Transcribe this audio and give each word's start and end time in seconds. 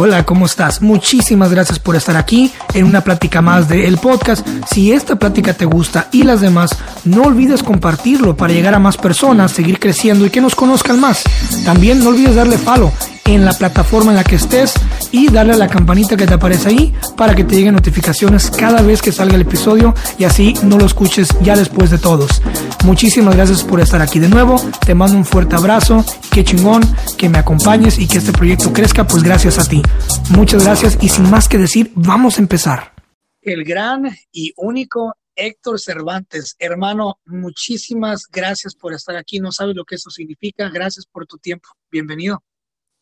Hola, 0.00 0.24
¿cómo 0.24 0.46
estás? 0.46 0.80
Muchísimas 0.80 1.50
gracias 1.50 1.80
por 1.80 1.96
estar 1.96 2.16
aquí 2.16 2.52
en 2.72 2.84
una 2.84 3.00
plática 3.00 3.42
más 3.42 3.68
de 3.68 3.88
El 3.88 3.98
Podcast. 3.98 4.46
Si 4.72 4.92
esta 4.92 5.16
plática 5.16 5.54
te 5.54 5.64
gusta 5.64 6.06
y 6.12 6.22
las 6.22 6.40
demás, 6.40 6.70
no 7.02 7.22
olvides 7.22 7.64
compartirlo 7.64 8.36
para 8.36 8.52
llegar 8.52 8.74
a 8.74 8.78
más 8.78 8.96
personas, 8.96 9.50
seguir 9.50 9.80
creciendo 9.80 10.24
y 10.24 10.30
que 10.30 10.40
nos 10.40 10.54
conozcan 10.54 11.00
más. 11.00 11.24
También 11.64 12.04
no 12.04 12.10
olvides 12.10 12.36
darle 12.36 12.58
follow 12.58 12.92
en 13.34 13.44
la 13.44 13.52
plataforma 13.52 14.10
en 14.10 14.16
la 14.16 14.24
que 14.24 14.36
estés 14.36 14.72
y 15.12 15.30
darle 15.30 15.52
a 15.52 15.56
la 15.56 15.68
campanita 15.68 16.16
que 16.16 16.26
te 16.26 16.34
aparece 16.34 16.70
ahí 16.70 16.94
para 17.16 17.34
que 17.34 17.44
te 17.44 17.56
lleguen 17.56 17.74
notificaciones 17.74 18.50
cada 18.50 18.80
vez 18.80 19.02
que 19.02 19.12
salga 19.12 19.34
el 19.34 19.42
episodio 19.42 19.94
y 20.18 20.24
así 20.24 20.54
no 20.62 20.78
lo 20.78 20.86
escuches 20.86 21.28
ya 21.42 21.54
después 21.54 21.90
de 21.90 21.98
todos. 21.98 22.40
Muchísimas 22.84 23.36
gracias 23.36 23.64
por 23.64 23.80
estar 23.80 24.00
aquí 24.00 24.18
de 24.18 24.28
nuevo. 24.28 24.56
Te 24.84 24.94
mando 24.94 25.18
un 25.18 25.26
fuerte 25.26 25.56
abrazo. 25.56 26.04
Qué 26.30 26.42
chingón 26.42 26.82
que 27.18 27.28
me 27.28 27.38
acompañes 27.38 27.98
y 27.98 28.08
que 28.08 28.18
este 28.18 28.32
proyecto 28.32 28.72
crezca, 28.72 29.06
pues 29.06 29.22
gracias 29.22 29.58
a 29.58 29.68
ti. 29.68 29.82
Muchas 30.30 30.64
gracias 30.64 30.96
y 31.00 31.10
sin 31.10 31.28
más 31.28 31.48
que 31.48 31.58
decir, 31.58 31.92
vamos 31.94 32.38
a 32.38 32.42
empezar. 32.42 32.94
El 33.42 33.64
gran 33.64 34.10
y 34.32 34.52
único 34.56 35.14
Héctor 35.36 35.78
Cervantes, 35.78 36.56
hermano, 36.58 37.20
muchísimas 37.26 38.24
gracias 38.32 38.74
por 38.74 38.94
estar 38.94 39.16
aquí. 39.16 39.38
No 39.38 39.52
sabes 39.52 39.76
lo 39.76 39.84
que 39.84 39.96
eso 39.96 40.10
significa. 40.10 40.68
Gracias 40.70 41.06
por 41.06 41.26
tu 41.26 41.36
tiempo. 41.36 41.68
Bienvenido. 41.90 42.42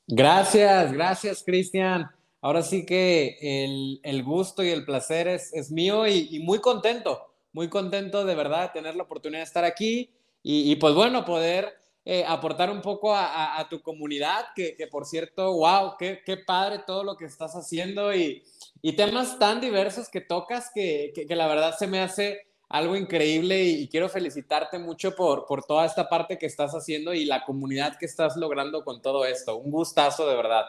Gracias, 0.06 0.92
gracias, 0.92 1.42
Cristian. 1.42 2.08
Ahora 2.40 2.62
sí 2.62 2.86
que 2.86 4.00
el, 4.04 4.22
gusto 4.22 4.62
y 4.62 4.68
el 4.68 4.84
placer 4.84 5.26
es, 5.26 5.52
es 5.52 5.72
mío 5.72 6.06
y, 6.06 6.38
muy 6.40 6.60
contento, 6.60 7.26
muy 7.52 7.68
contento 7.68 8.24
de 8.24 8.36
verdad 8.36 8.70
tener 8.72 8.94
la 8.94 9.02
oportunidad 9.02 9.40
de 9.40 9.46
estar 9.46 9.64
aquí 9.64 10.10
y, 10.42 10.76
pues 10.76 10.94
bueno, 10.94 11.24
poder 11.24 11.74
eh, 12.04 12.24
aportar 12.24 12.70
un 12.70 12.82
poco 12.82 13.12
a, 13.16 13.66
tu 13.68 13.82
comunidad, 13.82 14.44
que, 14.54 14.76
por 14.88 15.06
cierto, 15.06 15.54
wow, 15.54 15.94
qué, 15.98 16.20
qué, 16.24 16.36
padre 16.36 16.82
todo 16.86 17.02
lo 17.02 17.16
que 17.16 17.24
estás 17.24 17.56
haciendo 17.56 18.14
y, 18.14 18.44
y 18.82 18.92
temas 18.92 19.40
tan 19.40 19.60
diversos 19.60 20.08
que 20.08 20.20
tocas 20.20 20.70
que, 20.72 21.12
que, 21.12 21.34
la 21.34 21.48
verdad 21.48 21.74
se 21.76 21.88
me 21.88 21.98
hace 21.98 22.45
algo 22.68 22.96
increíble 22.96 23.62
y, 23.62 23.88
quiero 23.88 24.08
felicitarte 24.08 24.78
mucho 24.78 25.14
por, 25.14 25.46
por 25.46 25.64
toda 25.64 25.86
esta 25.86 26.08
parte 26.08 26.38
que 26.38 26.46
estás 26.46 26.72
haciendo 26.72 27.14
y 27.14 27.24
la 27.24 27.44
comunidad 27.44 27.96
que 27.98 28.06
estás 28.06 28.36
logrando 28.36 28.84
con 28.84 29.00
todo 29.00 29.24
esto. 29.24 29.56
Un 29.56 29.70
gustazo 29.70 30.28
de 30.28 30.36
verdad. 30.36 30.64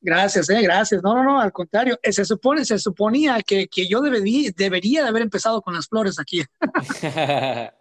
Gracias, 0.00 0.50
eh, 0.50 0.60
gracias. 0.62 1.02
No, 1.02 1.14
no, 1.14 1.24
no, 1.24 1.40
al 1.40 1.50
contrario. 1.50 1.98
Eh, 2.02 2.12
se 2.12 2.26
supone, 2.26 2.64
se 2.64 2.78
suponía 2.78 3.40
que, 3.42 3.68
que 3.68 3.88
yo 3.88 4.00
debería, 4.00 4.50
debería 4.54 5.02
de 5.02 5.08
haber 5.08 5.22
empezado 5.22 5.62
con 5.62 5.74
las 5.74 5.88
flores 5.88 6.20
aquí. 6.20 6.42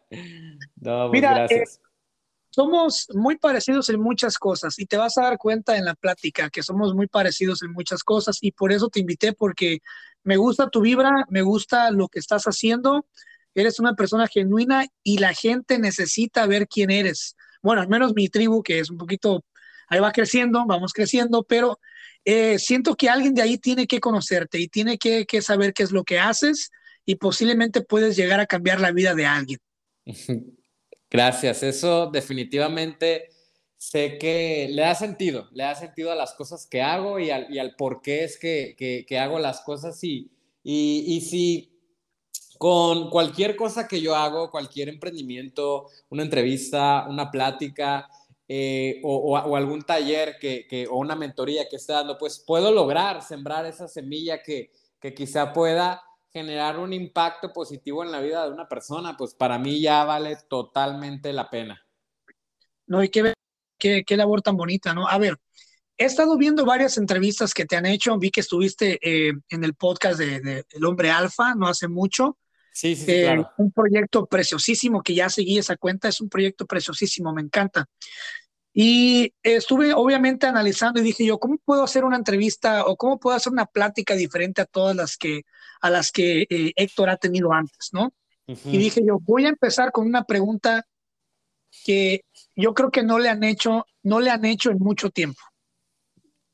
no, 0.77 1.09
pues 1.09 1.11
Mira, 1.11 1.33
gracias. 1.35 1.75
Eh, 1.75 1.81
somos 2.49 3.07
muy 3.13 3.37
parecidos 3.37 3.89
en 3.89 3.99
muchas 3.99 4.37
cosas 4.37 4.79
y 4.79 4.85
te 4.85 4.95
vas 4.95 5.17
a 5.17 5.23
dar 5.23 5.37
cuenta 5.37 5.75
en 5.75 5.85
la 5.85 5.95
plática 5.95 6.49
que 6.49 6.63
somos 6.63 6.93
muy 6.93 7.07
parecidos 7.07 7.63
en 7.63 7.71
muchas 7.71 8.03
cosas 8.03 8.37
y 8.41 8.51
por 8.51 8.71
eso 8.71 8.89
te 8.89 8.99
invité 8.99 9.33
porque 9.33 9.79
me 10.23 10.37
gusta 10.37 10.69
tu 10.69 10.81
vibra, 10.81 11.25
me 11.29 11.41
gusta 11.41 11.89
lo 11.91 12.07
que 12.07 12.19
estás 12.19 12.43
haciendo 12.43 13.05
eres 13.55 13.79
una 13.79 13.93
persona 13.95 14.27
genuina 14.27 14.85
y 15.03 15.17
la 15.17 15.33
gente 15.33 15.79
necesita 15.79 16.45
ver 16.47 16.67
quién 16.67 16.91
eres. 16.91 17.35
Bueno, 17.61 17.81
al 17.81 17.87
menos 17.87 18.13
mi 18.15 18.27
tribu, 18.29 18.63
que 18.63 18.79
es 18.79 18.89
un 18.89 18.97
poquito, 18.97 19.45
ahí 19.87 19.99
va 19.99 20.11
creciendo, 20.11 20.65
vamos 20.65 20.93
creciendo, 20.93 21.43
pero 21.43 21.79
eh, 22.25 22.57
siento 22.59 22.95
que 22.95 23.09
alguien 23.09 23.33
de 23.33 23.41
ahí 23.41 23.57
tiene 23.57 23.87
que 23.87 23.99
conocerte 23.99 24.59
y 24.59 24.67
tiene 24.67 24.97
que, 24.97 25.25
saber 25.41 25.73
qué 25.73 25.83
es 25.83 25.91
lo 25.91 26.03
que 26.03 26.19
haces 26.19 26.71
y 27.05 27.15
posiblemente 27.15 27.81
puedes 27.81 28.15
llegar 28.15 28.39
a 28.39 28.45
cambiar 28.45 28.79
la 28.79 28.91
vida 28.91 29.13
de 29.13 29.25
alguien. 29.25 29.59
Gracias, 31.09 31.61
eso 31.61 32.09
definitivamente 32.11 33.29
sé 33.77 34.17
que 34.17 34.67
le 34.71 34.81
da 34.81 34.95
sentido, 34.95 35.47
le 35.51 35.63
da 35.63 35.75
sentido 35.75 36.11
a 36.11 36.15
las 36.15 36.33
cosas 36.33 36.65
que 36.65 36.81
hago 36.81 37.19
y 37.19 37.29
al, 37.29 37.75
por 37.77 38.01
qué 38.01 38.23
es 38.23 38.39
que, 38.39 39.05
hago 39.19 39.37
las 39.37 39.61
cosas 39.61 40.03
y, 40.03 40.31
y, 40.63 41.03
y 41.07 41.21
si 41.21 41.72
con 42.63 43.09
cualquier 43.09 43.57
cosa 43.57 43.89
que 43.89 43.99
yo 43.99 44.15
hago, 44.15 44.49
cualquier 44.49 44.87
emprendimiento, 44.87 45.89
una 46.07 46.23
entrevista, 46.23 47.05
una 47.09 47.29
plática 47.29 48.09
eh, 48.47 49.01
o, 49.03 49.35
algún 49.57 49.81
taller 49.81 50.37
que, 50.39 50.87
o 50.89 50.95
una 50.95 51.13
mentoría 51.13 51.67
que 51.67 51.75
esté 51.75 51.91
dando, 51.91 52.17
pues 52.17 52.41
puedo 52.47 52.71
lograr 52.71 53.21
sembrar 53.21 53.65
esa 53.65 53.89
semilla 53.89 54.41
que, 54.41 54.71
quizá 55.13 55.51
pueda 55.51 56.03
generar 56.31 56.79
un 56.79 56.93
impacto 56.93 57.51
positivo 57.51 58.01
en 58.01 58.13
la 58.13 58.21
vida 58.21 58.45
de 58.45 58.53
una 58.53 58.69
persona, 58.69 59.17
pues 59.17 59.33
para 59.33 59.59
mí 59.59 59.81
ya 59.81 60.05
vale 60.05 60.37
totalmente 60.47 61.33
la 61.33 61.49
pena. 61.49 61.85
No, 62.87 63.03
y 63.03 63.09
qué, 63.09 63.33
qué, 63.77 64.15
labor 64.15 64.41
tan 64.41 64.55
bonita, 64.55 64.93
¿no? 64.93 65.05
A 65.05 65.17
ver, 65.17 65.35
he 65.97 66.05
estado 66.05 66.37
viendo 66.37 66.63
varias 66.63 66.97
entrevistas 66.97 67.53
que 67.53 67.65
te 67.65 67.75
han 67.75 67.85
hecho, 67.85 68.17
vi 68.17 68.31
que 68.31 68.39
estuviste 68.39 68.99
eh, 69.01 69.33
en 69.49 69.63
el 69.65 69.73
podcast 69.73 70.17
de, 70.17 70.63
El 70.69 70.85
Hombre 70.85 71.11
Alfa 71.11 71.55
no 71.55 71.67
hace 71.67 71.89
mucho, 71.89 72.37
Sí, 72.73 72.95
sí, 72.95 73.11
eh, 73.11 73.21
claro. 73.23 73.51
Un 73.57 73.71
proyecto 73.71 74.25
preciosísimo, 74.25 75.01
que 75.03 75.13
ya 75.13 75.29
seguí 75.29 75.57
esa 75.57 75.77
cuenta, 75.77 76.07
es 76.07 76.19
un 76.19 76.27
proyecto 76.27 76.65
preciosísimo, 76.65 77.31
me 77.31 77.41
encanta. 77.41 77.85
Y 78.73 79.31
estuve 79.43 79.93
obviamente 79.93 80.47
analizando 80.47 80.99
y 80.99 81.03
dije 81.03 81.23
yo, 81.23 81.37
¿cómo 81.37 81.57
puedo 81.63 81.83
hacer 81.83 82.03
una 82.03 82.17
entrevista 82.17 82.85
o 82.85 82.97
cómo 82.97 83.19
puedo 83.19 83.37
hacer 83.37 83.53
una 83.53 83.67
plática 83.67 84.15
diferente 84.15 84.61
a 84.61 84.65
todas 84.65 84.95
las 84.95 85.15
que, 85.15 85.43
a 85.79 85.91
las 85.91 86.11
que 86.11 86.47
eh, 86.49 86.73
Héctor 86.75 87.11
ha 87.11 87.17
tenido 87.17 87.53
antes, 87.53 87.89
¿no? 87.93 88.11
Y 88.47 88.77
dije 88.77 89.01
yo, 89.05 89.19
voy 89.21 89.45
a 89.45 89.49
empezar 89.49 89.93
con 89.93 90.05
una 90.05 90.25
pregunta 90.25 90.85
que 91.85 92.25
yo 92.55 92.73
creo 92.73 92.91
que 92.91 93.03
no 93.03 93.19
le 93.19 93.29
han 93.29 93.43
hecho, 93.43 93.85
no 94.01 94.19
le 94.19 94.31
han 94.31 94.43
hecho 94.43 94.69
en 94.69 94.79
mucho 94.79 95.11
tiempo. 95.11 95.39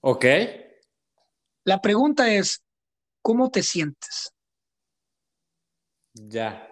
Ok. 0.01 0.25
La 1.63 1.81
pregunta 1.81 2.31
es, 2.31 2.62
¿cómo 3.22 3.50
te 3.50 3.63
sientes? 3.63 4.34
Ya. 6.28 6.68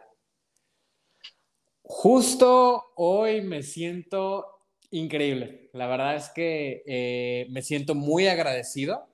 Justo 1.81 2.83
hoy 2.95 3.41
me 3.41 3.63
siento 3.63 4.45
increíble. 4.91 5.69
La 5.71 5.87
verdad 5.87 6.17
es 6.17 6.29
que 6.29 6.83
eh, 6.85 7.47
me 7.49 7.61
siento 7.61 7.95
muy 7.95 8.27
agradecido 8.27 9.07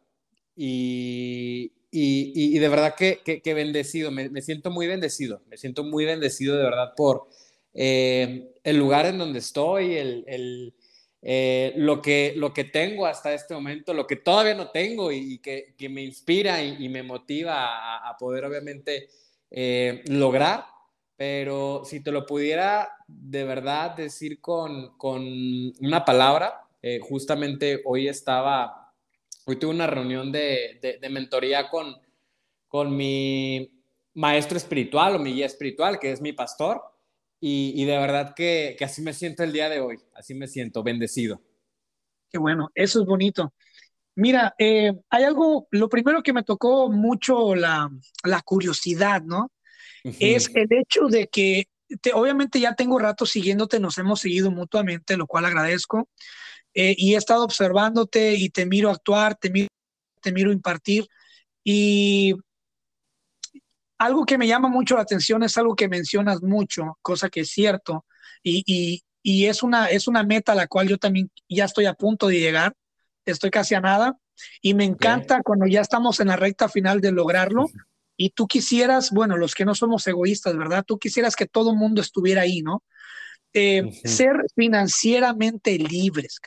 y, 0.56 1.70
de 1.92 2.68
verdad 2.68 2.96
que, 2.96 3.42
bendecido. 3.54 4.10
Me, 4.10 4.42
siento 4.42 4.72
muy 4.72 4.88
bendecido. 4.88 5.42
Me 5.48 5.58
siento 5.58 5.84
muy 5.84 6.06
bendecido 6.06 6.58
de 6.58 6.64
verdad 6.64 6.94
por 6.98 7.28
eh, 7.76 8.54
el 8.64 8.78
lugar 8.78 9.06
en 9.06 9.20
donde 9.20 9.38
estoy, 9.38 9.98
el, 9.98 10.74
eh, 11.22 11.74
lo, 11.76 12.02
que, 12.02 12.34
lo 12.36 12.54
que 12.54 12.64
tengo 12.64 13.06
hasta 13.06 13.34
este 13.36 13.54
momento, 13.54 13.94
lo 13.94 14.08
que 14.08 14.16
todavía 14.16 14.56
no 14.56 14.72
tengo 14.72 15.12
y, 15.12 15.38
que, 15.38 15.76
me 15.90 16.02
inspira 16.02 16.64
y, 16.64 16.90
me 16.90 17.04
motiva 17.04 18.10
a 18.10 18.18
poder 18.18 18.46
obviamente 18.46 19.10
eh, 19.56 20.02
lograr, 20.08 20.66
pero 21.16 21.84
si 21.86 22.02
te 22.02 22.12
lo 22.12 22.25
pudiera 22.25 22.90
de 23.08 23.44
verdad 23.44 23.96
decir 23.96 24.41
con, 24.41 24.97
con 24.97 25.24
una 25.80 26.03
palabra, 26.03 26.68
eh, 26.81 27.00
justamente 27.00 27.84
hoy 27.86 28.08
estaba, 28.08 28.91
hoy 29.46 29.58
tuve 29.58 29.69
una 29.69 29.86
reunión 29.86 30.31
de, 30.31 30.97
de, 31.00 31.09
mentoría 31.09 31.69
con, 31.69 31.96
con 32.68 32.97
mi 32.97 33.72
maestro 34.16 34.58
espiritual 34.58 35.16
o 35.16 35.19
mi 35.19 35.34
guía 35.34 35.46
espiritual, 35.46 36.00
que 36.00 36.12
es 36.12 36.20
mi 36.20 36.34
pastor, 36.34 36.81
y, 37.40 37.74
y 37.75 37.85
de 37.85 37.97
verdad 38.00 38.34
que, 38.35 38.75
que, 38.75 38.85
así 38.85 39.03
me 39.03 39.14
siento 39.14 39.44
el 39.44 39.53
día 39.53 39.70
de 39.70 39.81
hoy, 39.81 40.00
así 40.16 40.34
me 40.34 40.47
siento 40.47 40.81
bendecido. 40.81 41.40
Qué 42.28 42.40
bueno, 42.40 42.72
eso 42.74 43.02
es 43.02 43.06
bonito. 43.06 43.53
Mira, 44.16 44.53
eh, 44.59 44.94
hay 45.09 45.24
algo, 45.24 45.68
lo 45.72 45.90
primero 45.90 46.22
que 46.22 46.34
me 46.34 46.44
tocó 46.44 46.91
mucho 46.91 47.56
la, 47.56 47.90
la 48.24 48.41
curiosidad, 48.41 49.24
¿no? 49.24 49.51
Es 50.03 50.51
el 50.53 50.68
hecho 50.69 51.07
de 51.07 51.28
que 51.28 51.68
obviamente 52.13 52.59
ya 52.59 52.75
tengo 52.75 53.00
rato 53.00 53.25
siguiéndote, 53.25 53.79
nos 53.79 53.97
hemos 53.97 54.19
seguido 54.19 54.52
mutuamente, 54.52 55.18
lo 55.18 55.28
cual 55.28 55.46
agradezco, 55.46 56.09
eh, 56.73 56.96
y 56.97 57.13
he 57.13 57.18
estado 57.18 57.44
observándote 57.44 58.34
y 58.34 58.50
te 58.50 58.66
miro 58.66 58.90
actuar, 58.90 59.35
te 59.35 59.50
miro, 59.50 59.68
te 60.22 60.31
miro 60.31 60.52
impartir, 60.52 61.08
y 61.64 62.34
algo 63.97 64.26
que 64.26 64.38
me 64.38 64.47
llama 64.47 64.67
mucho 64.67 64.96
la 64.96 65.03
atención 65.03 65.43
es 65.43 65.58
algo 65.58 65.76
que 65.76 65.88
mencionas 65.88 66.41
mucho, 66.41 66.97
cosa 67.02 67.29
que 67.29 67.41
es 67.41 67.49
cierto, 67.49 68.05
y, 68.41 68.64
y, 68.66 69.03
y 69.22 69.46
es, 69.46 69.64
una, 69.64 69.88
es 69.88 70.08
una 70.08 70.23
meta 70.23 70.52
a 70.52 70.55
la 70.55 70.67
cual 70.67 70.90
yo 70.90 70.97
también 70.97 71.32
ya 71.47 71.66
estoy 71.66 71.85
a 71.85 71.93
punto 71.93 72.28
de 72.28 72.40
llegar, 72.40 72.73
estoy 73.31 73.52
casi 73.52 73.75
a 73.75 73.81
nada 73.81 74.17
y 74.61 74.73
me 74.73 74.84
encanta 74.84 75.41
cuando 75.43 75.66
ya 75.67 75.81
estamos 75.81 76.20
en 76.20 76.28
la 76.28 76.35
recta 76.35 76.67
final 76.70 77.02
de 77.02 77.11
lograrlo 77.11 77.67
y 78.17 78.31
tú 78.31 78.47
quisieras, 78.47 79.11
bueno, 79.11 79.37
los 79.37 79.55
que 79.55 79.66
no 79.66 79.75
somos 79.75 80.05
egoístas, 80.08 80.55
¿verdad? 80.55 80.84
Tú 80.85 80.99
quisieras 80.99 81.35
que 81.35 81.47
todo 81.47 81.72
el 81.72 81.78
mundo 81.78 82.02
estuviera 82.02 82.41
ahí, 82.41 82.61
¿no? 82.61 82.84
Eh, 83.53 84.02
ser 84.03 84.46
financieramente 84.55 85.78
libres. 85.78 86.40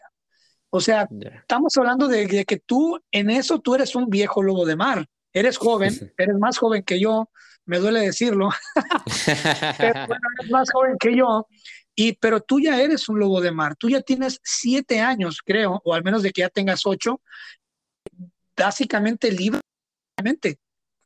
O 0.70 0.80
sea, 0.80 1.08
estamos 1.40 1.76
hablando 1.76 2.08
de, 2.08 2.44
que 2.44 2.58
tú, 2.58 2.98
en 3.10 3.30
eso 3.30 3.60
tú 3.60 3.74
eres 3.74 3.94
un 3.94 4.08
viejo 4.08 4.42
lobo 4.42 4.66
de 4.66 4.76
mar. 4.76 5.06
Eres 5.32 5.56
joven, 5.56 5.92
eres 6.18 6.36
más 6.38 6.58
joven 6.58 6.82
que 6.82 7.00
yo, 7.00 7.30
me 7.64 7.78
duele 7.78 8.00
decirlo, 8.00 8.50
pero 9.78 10.04
eres 10.38 10.50
más 10.50 10.70
joven 10.70 10.96
que 10.98 11.16
yo 11.16 11.46
y, 11.96 12.12
pero 12.12 12.40
tú 12.40 12.60
ya 12.60 12.80
eres 12.80 13.08
un 13.08 13.18
lobo 13.18 13.40
de 13.40 13.50
mar, 13.50 13.74
tú 13.74 13.88
ya 13.88 14.02
tienes 14.02 14.38
siete 14.44 15.00
años, 15.00 15.40
creo, 15.42 15.80
o 15.82 15.94
al 15.94 16.04
menos 16.04 16.22
de 16.22 16.30
que 16.30 16.42
ya 16.42 16.50
tengas 16.50 16.84
ocho, 16.84 17.22
básicamente 18.54 19.32
libre. 19.32 19.60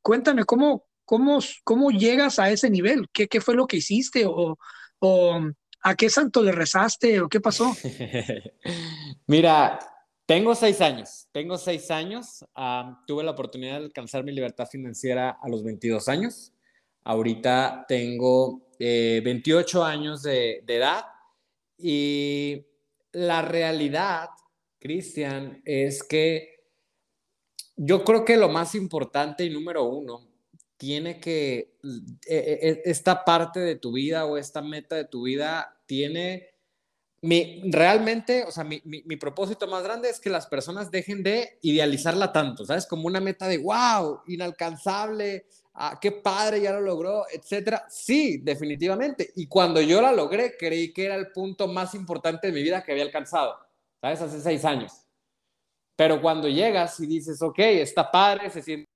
Cuéntame, 0.02 0.44
¿cómo, 0.44 0.84
cómo, 1.04 1.38
cómo 1.62 1.90
llegas 1.90 2.40
a 2.40 2.50
ese 2.50 2.69
nivel? 2.69 3.08
¿Qué, 3.12 3.28
qué 3.28 3.40
fue 3.40 3.54
lo 3.54 3.69
que 3.69 3.76
hiciste? 3.76 4.26
¿O, 4.26 4.58
o 4.98 5.40
a 5.82 5.94
qué 5.94 6.10
santo 6.10 6.42
le 6.42 6.52
rezaste? 6.52 7.20
¿O 7.20 7.28
qué 7.28 7.40
pasó? 7.40 7.72
Mira, 9.28 9.78
tengo 10.26 10.54
seis 10.54 10.81
años, 10.81 11.28
tengo 11.32 11.56
seis 11.56 11.90
años. 11.90 12.44
tuve 13.06 13.22
la 13.22 13.31
oportunidad 13.31 13.78
de 13.78 13.87
alcanzar 13.87 14.25
mi 14.25 14.32
libertad 14.32 14.66
financiera 14.66 15.38
a 15.40 15.48
los 15.48 15.62
22 15.62 16.08
años. 16.08 16.52
Ahorita 17.05 17.85
tengo 17.88 18.69
28 18.79 19.81
eh, 19.81 19.91
años 19.91 20.23
de, 20.23 20.62
edad 20.67 21.05
y 21.79 22.64
la 23.12 23.43
realidad, 23.43 24.31
Cristian, 24.79 25.62
es 25.64 26.02
que 26.02 26.61
yo 27.76 28.05
creo 28.05 28.25
que 28.25 28.37
lo 28.37 28.49
más 28.49 28.75
importante 28.75 29.44
y 29.44 29.50
número 29.50 29.85
uno 29.85 30.29
tiene 30.76 31.20
que, 31.20 31.76
e, 32.26 32.37
e, 32.37 32.69
e, 32.69 32.82
esta 32.85 33.25
parte 33.25 33.61
de 33.61 33.76
tu 33.76 33.93
vida 33.93 34.25
o 34.26 34.37
esta 34.37 34.62
meta 34.62 34.97
de 34.97 35.05
tu 35.05 35.23
vida 35.25 35.79
tiene 35.87 36.50
mi, 37.23 37.61
realmente, 37.70 38.44
o 38.44 38.50
sea, 38.50 38.64
mi, 38.64 38.81
mi, 38.85 39.17
propósito 39.17 39.67
más 39.67 39.82
grande 39.82 40.08
es 40.08 40.20
que 40.20 40.31
las 40.31 40.47
personas 40.47 40.91
dejen 40.91 41.23
de 41.23 41.58
idealizarla 41.61 42.32
tanto, 42.32 42.64
¿sabes? 42.64 42.87
Como 42.87 43.06
una 43.06 43.20
meta 43.20 43.47
de, 43.47 43.58
wow, 43.58 44.23
inalcanzable, 44.26 45.47
ah, 45.75 45.99
qué 46.00 46.12
padre, 46.12 46.61
ya 46.61 46.72
lo 46.72 46.81
logró, 46.81 47.25
etcétera. 47.32 47.87
Sí, 47.88 48.38
definitivamente. 48.38 49.32
Y 49.37 49.46
cuando 49.46 49.81
yo 49.81 50.00
la 50.00 50.12
logré, 50.12 50.56
creí 50.56 50.93
que 50.93 51.06
era 51.06 51.14
el 51.14 51.32
punto 51.32 51.69
más 51.69 51.94
importante 51.94 52.46
de 52.46 52.52
mi 52.52 52.62
vida 52.62 52.82
que 52.82 52.93
había 52.93 53.05
alcanzado, 53.05 53.58
¿sabes? 54.00 54.20
Hace 54.20 54.40
seis 54.40 54.64
años. 54.64 54.93
Pero 55.96 56.20
cuando 56.20 56.49
llegas 56.49 56.99
y 57.00 57.06
dices, 57.06 57.43
ok, 57.43 57.58
está 57.58 58.11
padre, 58.11 58.50
se 58.50 58.62
siente 58.62 58.90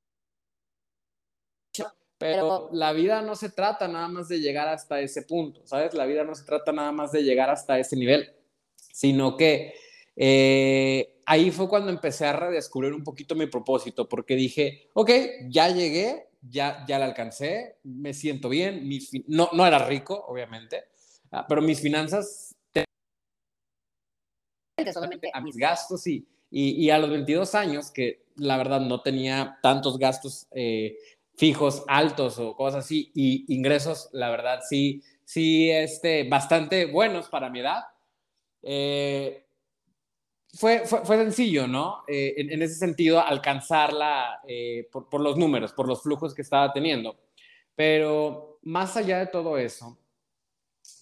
pero 2.19 2.71
la 2.73 2.93
vida 2.93 3.20
no 3.23 3.35
se 3.35 3.50
trata 3.50 3.88
nada 3.88 4.09
más 4.09 4.29
de 4.29 4.38
llegar 4.41 4.69
hasta 4.69 5.00
ese 5.00 5.23
punto, 5.23 5.61
¿sabes? 5.67 5.94
La 5.94 6.06
vida 6.06 6.25
no 6.25 6.35
se 6.35 6.44
trata 6.44 6.73
nada 6.73 6.93
más 6.93 7.12
de 7.12 7.23
llegar 7.23 7.50
hasta 7.50 7.79
ese 7.79 7.97
nivel, 7.97 8.32
sino 8.77 9.37
que 9.37 9.75
eh, 10.17 11.20
ahí 11.27 11.50
fue 11.50 11.69
cuando 11.69 11.91
empecé 11.91 12.25
a 12.27 12.32
redescubrir 12.32 12.94
un 12.94 13.05
poquito 13.05 13.35
mi 13.35 13.47
propósito, 13.47 14.09
porque 14.09 14.37
dije, 14.37 14.88
ok, 14.94 15.11
ya 15.49 15.69
llegué, 15.69 16.29
ya, 16.49 16.85
ya 16.87 16.99
la 16.99 17.06
alcancé, 17.06 17.79
me 17.85 18.14
siento 18.14 18.49
bien, 18.49 18.88
no, 19.29 19.49
no 19.52 19.67
era 19.67 19.79
rico, 19.87 20.25
obviamente, 20.29 20.85
ah, 21.31 21.46
pero 21.49 21.62
mis 21.62 21.81
finanzas 21.81 22.55
solamente 24.93 25.31
a 25.32 25.41
mis 25.41 25.56
gastos 25.56 26.06
y, 26.06 26.26
y, 26.50 26.91
a 26.91 26.99
los 26.99 27.11
22 27.11 27.55
años, 27.55 27.91
que 27.91 28.26
la 28.37 28.56
verdad 28.56 28.81
no 28.81 29.00
tenía 29.00 29.58
tantos 29.62 29.99
gastos 29.99 30.46
eh, 30.52 30.96
fijos 31.37 31.85
altos 31.88 32.38
o 32.38 32.55
cosas 32.55 32.85
así, 32.85 33.11
y 33.14 33.44
ingresos, 33.55 34.08
la 34.12 34.31
verdad, 34.31 34.61
sí, 34.69 35.02
sí, 35.25 35.70
este, 35.70 36.29
bastante 36.29 36.87
buenos 36.87 37.29
para 37.29 37.50
mi 37.50 37.61
edad. 37.61 37.85
Eh, 38.62 39.44
fue, 40.56 40.87
fue, 40.87 41.17
sencillo, 41.17 41.67
¿no? 41.67 42.05
Eh, 42.06 42.35
en, 42.37 42.62
ese 42.62 42.75
sentido, 42.75 43.21
alcanzarla 43.21 44.41
eh, 44.47 44.89
por, 44.91 45.09
por, 45.09 45.21
los 45.21 45.37
números, 45.37 45.73
por 45.73 45.89
los 45.89 46.03
flujos 46.03 46.35
que 46.35 46.43
estaba 46.43 46.73
teniendo. 46.73 47.17
Pero 47.75 48.59
más 48.62 48.97
allá 48.97 49.19
de 49.19 49.27
todo 49.27 49.59
eso, 49.59 49.99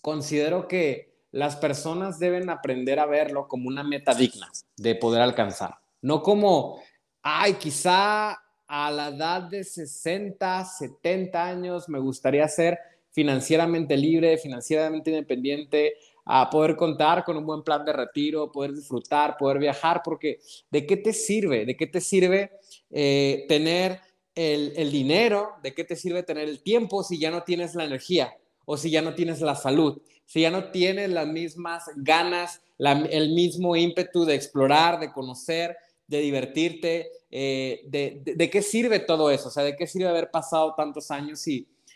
considero 0.01 0.67
que 0.69 1.13
las 1.31 1.57
personas 1.57 2.19
deben 2.19 2.51
aprender 2.51 2.99
a 2.99 3.07
verlo 3.07 3.49
como 3.49 3.69
una 3.69 3.83
meta 3.83 4.15
digna 4.15 4.51
de 4.77 4.95
poder 4.95 5.23
alcanzar, 5.23 5.79
no 6.03 6.23
como, 6.23 6.83
ay, 7.23 7.55
quizá 7.55 8.39
a 8.67 8.91
la 8.91 9.09
edad 9.09 9.43
de 9.43 9.65
60, 9.65 10.65
70 10.65 11.45
años 11.45 11.89
me 11.89 11.99
gustaría 11.99 12.47
ser 12.49 12.79
financieramente 13.11 13.97
libre, 13.97 14.39
financieramente 14.39 15.11
independiente, 15.11 15.95
a 16.25 16.49
poder 16.51 16.77
contar 16.77 17.25
con 17.25 17.37
un 17.37 17.45
buen 17.45 17.63
plan 17.63 17.85
de 17.85 17.93
retiro, 17.93 18.53
poder 18.53 18.73
disfrutar, 18.73 19.37
poder 19.37 19.59
viajar, 19.59 20.03
porque 20.05 20.41
¿de 20.71 20.87
qué 20.87 20.97
te 20.97 21.13
sirve? 21.13 21.67
¿De 21.67 21.77
qué 21.77 21.87
te 21.87 22.01
sirve 22.01 22.53
eh, 22.91 23.45
tener 23.49 24.01
el, 24.35 24.91
dinero? 24.91 25.55
¿De 25.63 25.75
qué 25.75 25.85
te 25.85 25.97
sirve 25.97 26.23
tener 26.23 26.49
el 26.49 26.63
tiempo 26.63 27.03
si 27.03 27.19
ya 27.19 27.31
no 27.31 27.43
tienes 27.43 27.75
la 27.75 27.85
energía 27.85 28.33
o 28.65 28.77
si 28.77 28.91
ya 28.91 29.03
no 29.03 29.15
tienes 29.15 29.41
la 29.41 29.57
salud? 29.57 30.01
Si 30.25 30.41
ya 30.41 30.51
no 30.51 30.71
tienes 30.71 31.11
las 31.11 31.27
mismas 31.27 31.85
ganas, 31.97 32.63
el 32.79 33.33
mismo 33.33 33.77
ímpetu 33.77 34.25
de 34.25 34.35
explorar, 34.35 35.01
de 35.01 35.13
conocer, 35.13 35.77
de 36.07 36.21
divertirte, 36.21 37.11
eh, 37.31 37.81
de, 37.87 38.51
qué 38.51 38.63
sirve 38.63 39.01
todo 39.01 39.31
eso, 39.31 39.49
o 39.49 39.51
sea, 39.51 39.65
de 39.65 39.77
qué 39.77 39.87
sirve 39.87 40.09
haber 40.09 40.31
pasado 40.31 40.75
tantos 40.77 41.11
años 41.11 41.47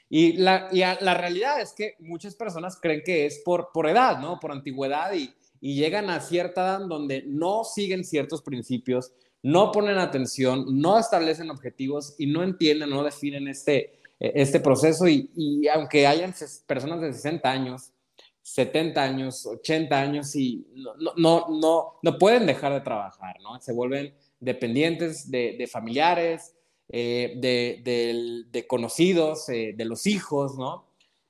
y, 0.08 0.26
y, 0.26 0.32
la, 0.35 0.69
la 0.73 1.14
realidad 1.14 1.61
es 1.61 1.73
que 1.73 1.94
muchas 1.99 2.35
personas 2.35 2.79
creen 2.81 3.03
que 3.05 3.26
es 3.26 3.41
por, 3.44 3.70
por 3.73 3.88
edad, 3.88 4.19
¿no? 4.19 4.38
Por 4.41 4.53
antigüedad 4.53 5.12
y, 5.14 5.32
y 5.61 5.75
llegan 5.75 6.11
a 6.11 6.20
cierta 6.20 6.62
edad 6.62 6.87
donde 6.87 7.25
no 7.26 7.64
siguen 7.64 8.05
ciertos 8.05 8.43
principios, 8.43 9.12
no 9.43 9.73
ponen 9.73 9.99
atención, 9.99 10.81
no 10.81 10.99
establecen 10.99 11.50
objetivos 11.50 12.14
y 12.19 12.26
no 12.26 12.43
entienden, 12.43 12.91
no 12.91 13.03
definen 13.03 13.49
este, 13.49 13.99
e, 14.19 14.32
este 14.35 14.61
proceso 14.61 15.08
y, 15.08 15.31
y 15.37 15.69
aunque 15.69 16.06
hayan 16.06 16.35
personas 16.67 17.00
de 17.00 17.12
60 17.12 17.50
años, 17.50 17.93
70 18.47 19.03
años, 19.03 19.44
80 19.44 20.00
años 20.00 20.37
y 20.37 20.67
no, 20.75 20.94
no, 21.17 21.47
no, 21.49 21.99
no 22.00 22.19
pueden 22.19 22.47
dejar 22.47 22.73
de 22.73 22.81
trabajar, 22.81 23.37
¿no? 23.43 23.61
Se 23.61 23.73
vuelven 23.73 24.14
dependientes 24.38 25.31
de, 25.31 25.69
familiares, 25.70 26.55
eh, 26.88 27.35
de, 28.53 28.67
conocidos, 28.69 29.49
eh, 29.49 29.75
de 29.77 29.85
los 29.85 30.06
hijos, 30.06 30.56
¿no? 30.56 30.87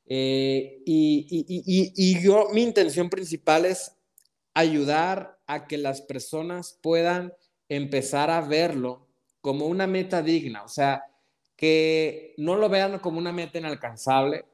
Eh, 0.06 0.82
y, 0.85 2.20
yo, 2.23 2.49
mi 2.53 2.62
intención 2.62 3.08
principal 3.08 3.64
es 3.64 3.93
ayudar 4.53 5.38
a 5.47 5.67
que 5.67 5.79
las 5.79 6.03
personas 6.03 6.79
puedan 6.82 7.32
empezar 7.69 8.31
a 8.31 8.43
verlo 8.43 9.06
como 9.41 9.67
una 9.67 9.87
meta 9.87 10.23
digna, 10.23 10.62
o 10.62 10.69
sea, 10.69 11.05
que 11.56 12.35
no 12.37 12.56
lo 12.56 12.69
vean 12.69 12.99
como 12.99 13.19
una 13.19 13.32
meta 13.32 13.59
inalcanzable, 13.59 14.44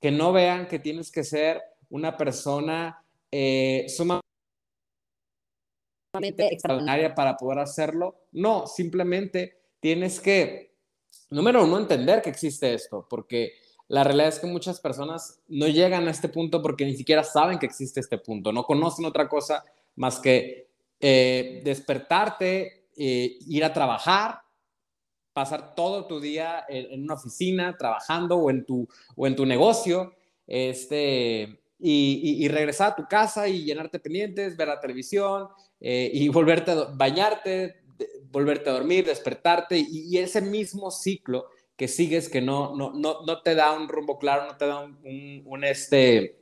que 0.00 0.12
no 0.12 0.32
vean 0.32 0.68
que 0.68 0.78
tienes 0.78 1.10
que 1.10 1.24
ser 1.24 1.60
una 1.90 2.16
persona 2.16 3.04
sumamente 3.88 4.22
extraordinaria 6.52 7.14
para 7.14 7.36
poder 7.36 7.58
hacerlo. 7.58 8.26
No, 8.32 8.66
simplemente 8.66 9.61
tienes 9.82 10.20
que, 10.20 10.76
número 11.28 11.64
uno, 11.64 11.76
entender 11.76 12.22
que 12.22 12.30
existe 12.30 12.72
esto, 12.72 13.04
porque 13.10 13.54
la 13.88 14.04
realidad 14.04 14.28
es 14.28 14.38
que 14.38 14.46
muchas 14.46 14.78
personas 14.78 15.40
no 15.48 15.66
llegan 15.66 16.06
a 16.06 16.12
este 16.12 16.28
punto 16.28 16.62
porque 16.62 16.84
ni 16.84 16.96
siquiera 16.96 17.24
saben 17.24 17.58
que 17.58 17.66
existe 17.66 17.98
este 17.98 18.16
punto, 18.16 18.52
no 18.52 18.62
conocen 18.62 19.04
otra 19.04 19.28
cosa 19.28 19.64
más 19.96 20.20
que 20.20 20.68
eh, 21.00 21.62
despertarte, 21.64 22.86
eh, 22.96 23.38
ir 23.40 23.64
a 23.64 23.72
trabajar, 23.72 24.42
pasar 25.32 25.74
todo 25.74 26.06
tu 26.06 26.20
día 26.20 26.64
en, 26.68 27.02
una 27.02 27.14
oficina 27.14 27.76
trabajando 27.76 28.36
o 28.36 28.50
en 28.50 28.64
tu, 28.64 28.88
o 29.16 29.26
en 29.26 29.34
tu 29.34 29.44
negocio, 29.44 30.14
este, 30.46 31.60
y, 31.80 32.46
regresar 32.46 32.92
a 32.92 32.94
tu 32.94 33.08
casa 33.08 33.48
y 33.48 33.64
llenarte 33.64 33.98
pendientes, 33.98 34.56
ver 34.56 34.68
la 34.68 34.80
televisión 34.80 35.48
eh, 35.80 36.08
y 36.14 36.28
volverte 36.28 36.70
a 36.70 36.84
bañarte, 36.94 37.81
volverte 38.32 38.70
a 38.70 38.72
dormir, 38.72 39.04
despertarte 39.04 39.78
y, 39.78 40.16
ese 40.18 40.40
mismo 40.40 40.90
ciclo 40.90 41.46
que 41.76 41.86
sigues 41.86 42.28
que 42.28 42.40
no, 42.40 42.74
no, 42.74 42.92
no, 42.92 43.22
no 43.24 43.42
te 43.42 43.54
da 43.54 43.72
un 43.72 43.88
rumbo 43.88 44.18
claro, 44.18 44.46
no 44.46 44.56
te 44.56 44.66
da 44.66 44.80
un, 44.80 45.42
un, 45.44 45.64
este, 45.64 46.38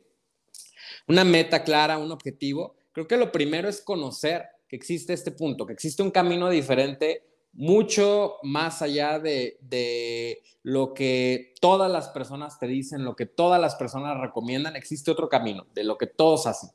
una 1.08 1.24
meta 1.24 1.64
clara, 1.64 1.98
un 1.98 2.12
objetivo. 2.12 2.76
Creo 2.92 3.06
que 3.06 3.16
lo 3.16 3.32
primero 3.32 3.68
es 3.68 3.80
conocer 3.80 4.44
que 4.68 4.76
existe 4.76 5.12
este 5.12 5.32
punto, 5.32 5.66
que 5.66 5.72
existe 5.72 6.02
un 6.02 6.10
camino 6.10 6.48
diferente 6.48 7.26
mucho 7.52 8.36
más 8.44 8.80
allá 8.80 9.18
de, 9.18 9.58
de, 9.60 10.40
lo 10.62 10.94
que 10.94 11.54
todas 11.60 11.90
las 11.90 12.08
personas 12.10 12.58
te 12.60 12.68
dicen, 12.68 13.04
lo 13.04 13.16
que 13.16 13.26
todas 13.26 13.60
las 13.60 13.74
personas 13.74 14.20
recomiendan, 14.20 14.76
existe 14.76 15.10
otro 15.10 15.28
camino, 15.28 15.66
de 15.74 15.82
lo 15.82 15.98
que 15.98 16.06
todos 16.06 16.46
hacen. 16.46 16.70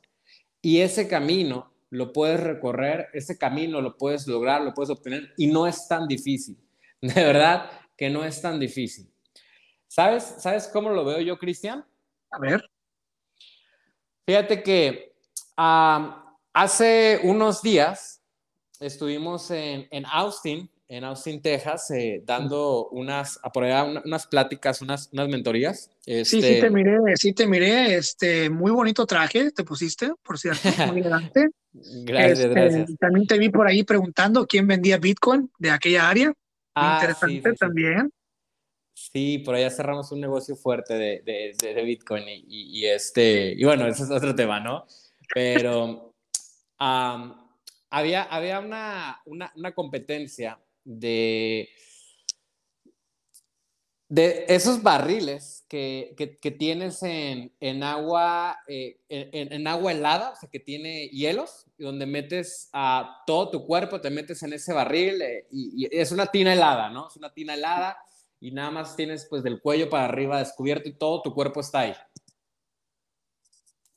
Y 0.60 0.80
ese 0.80 1.08
camino 1.08 1.72
lo 1.90 2.12
puedes 2.12 2.40
recorrer, 2.40 3.08
ese 3.12 3.38
camino 3.38 3.80
lo 3.80 3.96
puedes 3.96 4.26
lograr, 4.26 4.62
lo 4.62 4.74
puedes 4.74 4.90
obtener 4.90 5.32
y 5.36 5.46
no 5.46 5.66
es 5.66 5.86
tan 5.88 6.06
difícil. 6.08 6.56
De 7.00 7.14
verdad 7.14 7.70
que 7.96 8.10
no 8.10 8.24
es 8.24 8.40
tan 8.40 8.58
difícil. 8.58 9.10
¿Sabes, 9.86 10.36
¿Sabes 10.38 10.68
cómo 10.68 10.90
lo 10.90 11.04
veo 11.04 11.20
yo, 11.20 11.38
Cristian? 11.38 11.84
A 12.30 12.38
ver. 12.38 12.68
Fíjate 14.26 14.62
que 14.62 15.14
hace 15.56 17.20
unos 17.22 17.62
días 17.62 18.22
estuvimos 18.80 19.50
en, 19.50 20.04
Austin, 20.06 20.70
en 20.88 21.04
Austin, 21.04 21.42
Texas, 21.42 21.90
eh, 21.90 22.22
dando 22.24 22.88
unas, 22.88 23.40
por 23.52 23.64
unas 23.64 24.26
pláticas, 24.26 24.82
unas, 24.82 25.08
unas 25.12 25.28
mentorías. 25.28 25.90
Sí, 26.04 26.24
sí 26.24 26.40
te 26.40 26.54
este 26.54 26.70
miré, 26.70 26.98
sí 27.16 27.32
te 27.32 27.46
miré, 27.46 27.96
este, 27.96 28.48
muy 28.50 28.70
bonito 28.70 29.04
traje 29.06 29.50
te 29.50 29.64
pusiste, 29.64 30.12
por 30.22 30.38
cierto, 30.38 30.60
muy 30.92 31.00
elegante. 31.00 31.48
gracias, 31.72 32.38
este, 32.38 32.48
gracias. 32.48 32.90
También 32.98 33.26
te 33.26 33.38
vi 33.38 33.48
por 33.48 33.66
ahí 33.66 33.82
preguntando 33.82 34.46
quién 34.46 34.66
vendía 34.66 34.98
Bitcoin 34.98 35.50
de 35.58 35.70
aquella 35.70 36.08
área. 36.08 36.32
Ah, 36.74 36.98
Interesante 37.00 37.54
también. 37.54 38.10
Sí, 38.94 39.38
por 39.38 39.54
allá 39.54 39.70
cerramos 39.70 40.10
un 40.12 40.20
negocio 40.20 40.56
fuerte 40.56 40.94
de, 40.94 41.22
de, 41.24 41.74
de 41.74 41.82
Bitcoin 41.84 42.24
y, 42.28 42.44
y, 42.48 42.86
este, 42.86 43.52
y 43.52 43.62
bueno, 43.64 43.86
ese 43.86 44.04
es 44.04 44.10
otro 44.10 44.34
tema, 44.34 44.58
¿no? 44.58 44.86
Pero 45.34 46.14
había, 46.78 48.22
había 48.22 48.60
una, 48.60 49.20
una, 49.26 49.52
una, 49.54 49.74
competencia 49.74 50.58
de, 50.86 51.68
de 54.08 54.46
esos 54.48 54.82
barriles 54.82 55.64
que, 55.68 56.14
que, 56.16 56.36
que 56.36 56.50
tienes 56.52 57.02
en, 57.02 57.52
en 57.58 57.82
agua, 57.82 58.58
eh, 58.68 59.00
en, 59.08 59.52
en, 59.52 59.66
agua 59.66 59.92
helada, 59.92 60.30
o 60.30 60.36
sea, 60.36 60.48
que 60.48 60.60
tiene 60.60 61.08
hielos, 61.08 61.66
donde 61.76 62.06
metes 62.06 62.70
a 62.72 63.22
todo 63.26 63.50
tu 63.50 63.66
cuerpo, 63.66 64.00
te 64.00 64.10
metes 64.10 64.42
en 64.44 64.52
ese 64.52 64.72
barril 64.72 65.20
eh, 65.20 65.46
y, 65.50 65.84
y 65.84 65.88
es 65.90 66.12
una 66.12 66.26
tina 66.26 66.52
helada, 66.52 66.88
¿no? 66.88 67.08
Es 67.08 67.16
una 67.16 67.34
tina 67.34 67.54
helada 67.54 67.98
y 68.38 68.52
nada 68.52 68.70
más 68.70 68.94
tienes 68.94 69.26
pues 69.28 69.42
del 69.42 69.60
cuello 69.60 69.90
para 69.90 70.04
arriba 70.04 70.38
descubierto 70.38 70.88
y 70.88 70.92
todo 70.92 71.22
tu 71.22 71.34
cuerpo 71.34 71.60
está 71.60 71.80
ahí. 71.80 71.94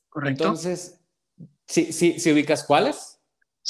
Correcto. 0.08 0.42
Entonces, 0.42 1.00
¿sí, 1.66 1.92
sí, 1.92 2.18
¿sí 2.18 2.32
ubicas 2.32 2.64
cuáles? 2.64 3.19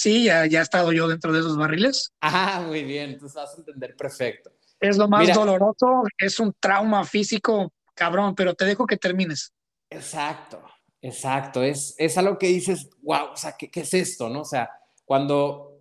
Sí, 0.01 0.25
ya, 0.25 0.47
ya 0.47 0.61
he 0.61 0.63
estado 0.63 0.93
yo 0.93 1.07
dentro 1.09 1.31
de 1.31 1.41
esos 1.41 1.59
barriles. 1.59 2.15
Ah, 2.23 2.65
muy 2.67 2.85
bien, 2.85 3.11
entonces 3.11 3.37
vas 3.37 3.55
a 3.55 3.59
entender 3.59 3.95
perfecto. 3.95 4.51
Es 4.81 4.97
lo 4.97 5.07
más 5.07 5.35
doloroso, 5.35 6.05
es 6.17 6.41
un 6.41 6.55
trauma 6.59 7.05
físico, 7.05 7.71
cabrón, 7.93 8.35
pero 8.35 8.55
te 8.55 8.65
dejo 8.65 8.87
que 8.87 8.97
termines. 8.97 9.53
Exacto, 9.91 10.63
exacto, 11.03 11.63
es, 11.63 11.95
es 11.99 12.17
algo 12.17 12.39
que 12.39 12.47
dices, 12.47 12.89
wow, 13.03 13.33
o 13.35 13.37
sea, 13.37 13.55
¿qué, 13.59 13.71
¿qué 13.71 13.81
es 13.81 13.93
esto? 13.93 14.31
¿No? 14.31 14.41
O 14.41 14.45
sea, 14.47 14.71
cuando, 15.05 15.81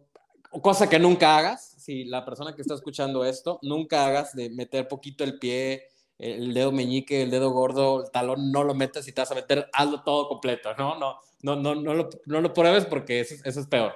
cosa 0.61 0.89
que 0.89 0.99
nunca 0.99 1.38
hagas, 1.38 1.75
si 1.77 2.03
la 2.03 2.25
persona 2.25 2.53
que 2.53 2.61
está 2.61 2.73
escuchando 2.73 3.23
esto, 3.23 3.57
nunca 3.61 4.05
hagas 4.05 4.33
de 4.33 4.49
meter 4.49 4.89
poquito 4.89 5.23
el 5.23 5.39
pie, 5.39 5.88
el 6.17 6.53
dedo 6.53 6.73
meñique, 6.73 7.21
el 7.21 7.31
dedo 7.31 7.51
gordo, 7.51 8.03
el 8.03 8.11
talón, 8.11 8.51
no 8.51 8.65
lo 8.65 8.75
metas 8.75 9.07
y 9.07 9.13
te 9.13 9.21
vas 9.21 9.31
a 9.31 9.35
meter, 9.35 9.69
hazlo 9.71 10.03
todo 10.03 10.27
completo, 10.27 10.73
¿no? 10.77 10.99
No, 10.99 11.15
no, 11.41 11.55
no, 11.55 11.73
no, 11.73 11.93
lo, 11.93 12.09
no 12.25 12.41
lo 12.41 12.53
pruebes 12.53 12.83
porque 12.83 13.21
eso, 13.21 13.35
eso 13.45 13.61
es 13.61 13.67
peor. 13.67 13.93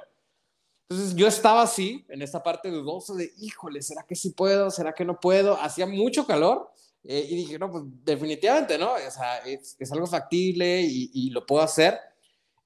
Entonces 0.90 1.16
yo 1.16 1.28
estaba 1.28 1.62
así, 1.64 2.06
en 2.10 2.22
esta 2.22 2.44
parte 2.44 2.70
dudoso 2.70 3.16
de, 3.16 3.32
híjole, 3.38 3.82
¿será 3.82 4.04
que 4.04 4.16
sí 4.16 4.32
puedo? 4.32 4.70
¿Será 4.70 4.94
que 4.94 5.06
no 5.06 5.20
puedo? 5.20 5.60
Hacía 5.60 5.88
mucho 5.88 6.28
calor 6.28 6.70
eh, 7.04 7.26
y 7.30 7.36
dije, 7.36 7.58
no, 7.58 7.72
pues 7.72 7.84
definitivamente, 8.04 8.78
¿no? 8.78 8.94
O 8.94 9.12
sea, 9.12 9.38
es, 9.40 9.76
es 9.80 9.92
algo 9.92 10.06
factible 10.08 10.82
y, 10.82 11.10
y, 11.14 11.30
lo 11.32 11.46
puedo 11.46 11.64
hacer. 11.64 12.00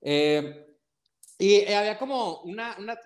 Eh, 0.02 0.68
y 1.40 1.56
eh, 1.56 1.76
había 1.76 1.98
como 1.98 2.42
una, 2.42 2.76
una, 2.80 2.98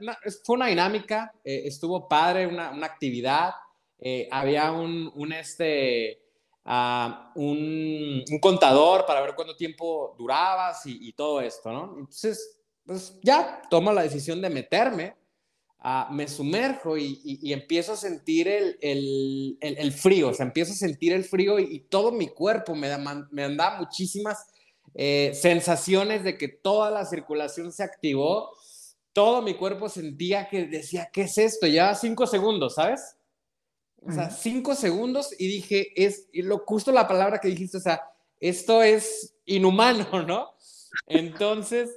fue 0.44 0.56
una 0.56 0.68
dinámica, 0.68 1.34
eh, 1.44 1.64
estuvo 1.66 2.08
padre, 2.08 2.48
una, 2.48 2.72
una 2.72 2.88
actividad, 2.88 3.52
eh, 4.00 4.28
había 4.32 4.72
un, 4.72 5.12
un 5.16 5.34
este, 5.34 6.22
uh, 6.66 7.10
un, 7.36 8.24
un, 8.30 8.40
contador 8.40 9.06
para 9.06 9.22
ver 9.22 9.36
cuánto 9.36 9.56
tiempo 9.56 10.16
durabas 10.18 10.86
y, 10.86 11.10
y 11.10 11.14
todo 11.14 11.42
esto, 11.42 11.72
¿no? 11.72 11.98
Entonces, 12.00 12.61
pues 12.92 13.18
ya 13.24 13.62
tomo 13.70 13.94
la 13.94 14.04
decisión 14.04 14.42
de 14.42 14.50
meterme, 14.50 15.16
uh, 15.82 16.14
me 16.14 16.28
sumerjo 16.28 16.98
y, 16.98 17.22
y, 17.24 17.40
y, 17.42 17.54
empiezo 17.54 17.94
a 17.94 17.96
sentir 17.96 18.50
el, 18.50 18.78
el, 18.82 19.58
el, 19.62 19.78
el, 19.78 19.94
frío, 19.94 20.28
o 20.28 20.34
sea, 20.34 20.46
empiezo 20.46 20.74
a 20.74 20.76
sentir 20.76 21.14
el 21.14 21.24
frío 21.24 21.58
y, 21.58 21.80
todo 21.90 22.12
mi 22.12 22.28
cuerpo 22.28 22.76
me, 22.76 22.90
da, 22.90 22.98
me 23.32 23.46
anda 23.46 23.78
muchísimas 23.80 24.46
eh, 24.94 25.32
sensaciones 25.34 26.26
de 26.26 26.38
que 26.38 26.50
toda 26.50 26.92
la 26.92 27.06
circulación 27.06 27.72
se 27.72 27.84
activó, 27.84 28.52
todo 29.14 29.42
mi 29.42 29.54
cuerpo 29.54 29.88
sentía 29.88 30.50
que 30.50 30.66
decía, 30.66 31.10
¿qué 31.14 31.22
es 31.22 31.38
esto? 31.38 31.68
Ya 31.68 31.96
cinco 31.96 32.28
segundos, 32.28 32.76
¿sabes? 32.76 33.16
O 34.02 34.12
sea, 34.12 34.32
cinco 34.32 34.76
segundos 34.76 35.34
y 35.40 35.48
dije, 35.48 35.94
es 35.96 36.28
lo 36.34 36.58
justo 36.66 36.92
la 36.92 37.08
palabra 37.08 37.40
que 37.40 37.48
dijiste, 37.48 37.78
o 37.78 37.82
sea, 37.82 38.02
esto 38.42 38.84
es 38.84 39.34
inhumano, 39.46 40.24
¿no? 40.28 40.50
Entonces, 41.08 41.90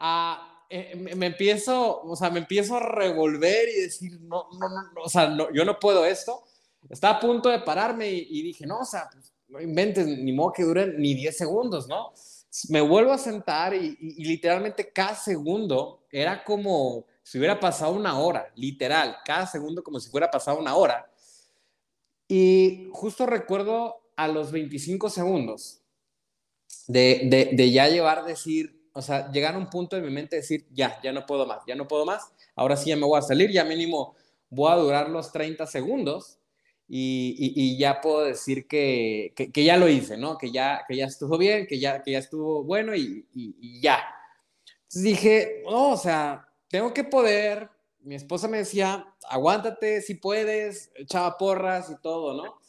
ah, 0.00 0.64
eh, 0.68 0.94
me, 0.96 1.26
empiezo, 1.26 2.02
o 2.02 2.16
sea, 2.16 2.30
me 2.30 2.40
empiezo 2.40 2.76
a 2.76 2.80
revolver 2.80 3.68
y 3.68 3.80
decir, 3.82 4.20
no, 4.20 4.48
no, 4.58 4.68
no, 4.68 5.02
o 5.02 5.08
sea, 5.08 5.28
no, 5.28 5.52
yo 5.52 5.64
no 5.64 5.78
puedo 5.78 6.04
esto. 6.04 6.42
Estaba 6.88 7.16
a 7.16 7.20
punto 7.20 7.48
de 7.48 7.60
pararme 7.60 8.10
y, 8.10 8.26
y 8.30 8.42
dije, 8.42 8.66
no, 8.66 8.80
o 8.80 8.84
sea, 8.84 9.08
pues, 9.12 9.32
no 9.48 9.60
inventes, 9.60 10.06
ni 10.06 10.32
modo 10.32 10.52
que 10.52 10.62
duren 10.62 10.96
ni 10.98 11.14
10 11.14 11.36
segundos, 11.36 11.88
¿no? 11.88 12.12
Me 12.68 12.80
vuelvo 12.80 13.12
a 13.12 13.18
sentar 13.18 13.74
y, 13.74 13.96
y, 14.00 14.24
literalmente 14.24 14.92
cada 14.92 15.14
segundo 15.14 16.04
era 16.10 16.42
como 16.42 17.04
si 17.22 17.38
hubiera 17.38 17.60
pasado 17.60 17.92
una 17.92 18.18
hora, 18.18 18.50
literal, 18.56 19.16
cada 19.24 19.46
segundo 19.46 19.82
como 19.82 20.00
si 20.00 20.10
fuera 20.10 20.30
pasado 20.30 20.58
una 20.58 20.74
hora. 20.74 21.10
Y 22.28 22.88
justo 22.92 23.26
recuerdo 23.26 24.00
a 24.16 24.28
los 24.28 24.52
25 24.52 25.10
segundos 25.10 25.80
de, 26.86 27.22
de, 27.24 27.50
de 27.56 27.70
ya 27.70 27.88
llevar, 27.88 28.24
decir, 28.24 28.79
o 28.92 29.02
sea, 29.02 29.30
llegar 29.30 29.54
a 29.54 29.58
un 29.58 29.70
punto 29.70 29.96
de 29.96 30.02
mi 30.02 30.10
mente 30.10 30.36
decir, 30.36 30.66
ya, 30.72 31.00
ya 31.02 31.12
no 31.12 31.26
puedo 31.26 31.46
más, 31.46 31.62
ya 31.66 31.74
no 31.74 31.86
puedo 31.86 32.04
más, 32.04 32.32
ahora 32.54 32.76
sí 32.76 32.90
ya 32.90 32.96
me 32.96 33.06
voy 33.06 33.18
a 33.18 33.22
salir, 33.22 33.50
ya 33.50 33.64
mínimo 33.64 34.14
voy 34.50 34.72
a 34.72 34.76
durar 34.76 35.08
los 35.08 35.32
30 35.32 35.66
segundos 35.66 36.38
y, 36.88 37.78
ya 37.78 38.00
puedo 38.00 38.24
decir 38.24 38.66
que, 38.66 39.32
que, 39.34 39.64
ya 39.64 39.76
lo 39.76 39.88
hice, 39.88 40.16
¿no? 40.16 40.36
Que 40.36 40.50
ya, 40.50 40.84
que 40.88 40.96
ya 40.96 41.06
estuvo 41.06 41.38
bien, 41.38 41.68
que 41.68 41.78
ya, 41.78 42.02
que 42.02 42.12
ya 42.12 42.18
estuvo 42.18 42.64
bueno 42.64 42.96
y, 42.96 43.26
y 43.32 43.80
ya. 43.80 44.00
Entonces 44.82 45.02
dije, 45.02 45.62
no, 45.70 45.92
o 45.92 45.96
sea, 45.96 46.48
tengo 46.68 46.92
que 46.92 47.04
poder. 47.04 47.70
Mi 48.00 48.16
esposa 48.16 48.48
me 48.48 48.58
decía, 48.58 49.06
aguántate 49.28 50.00
si 50.02 50.14
puedes, 50.14 50.90
echaba 50.96 51.38
porras 51.38 51.90
y 51.90 52.00
todo, 52.02 52.34
¿no? 52.34 52.59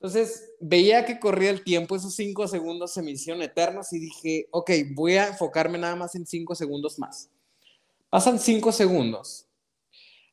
Entonces 0.00 0.52
veía 0.60 1.04
que 1.04 1.18
corría 1.18 1.50
el 1.50 1.64
tiempo, 1.64 1.96
esos 1.96 2.14
cinco 2.14 2.46
segundos 2.46 2.92
se 2.92 3.02
me 3.02 3.10
hicieron 3.10 3.42
eternos 3.42 3.92
y 3.92 3.98
dije, 3.98 4.48
ok, 4.52 4.70
voy 4.94 5.16
a 5.16 5.28
enfocarme 5.28 5.76
nada 5.76 5.96
más 5.96 6.14
en 6.14 6.24
cinco 6.24 6.54
segundos 6.54 6.98
más. 6.98 7.30
Pasan 8.08 8.38
cinco 8.38 8.70
segundos. 8.70 9.46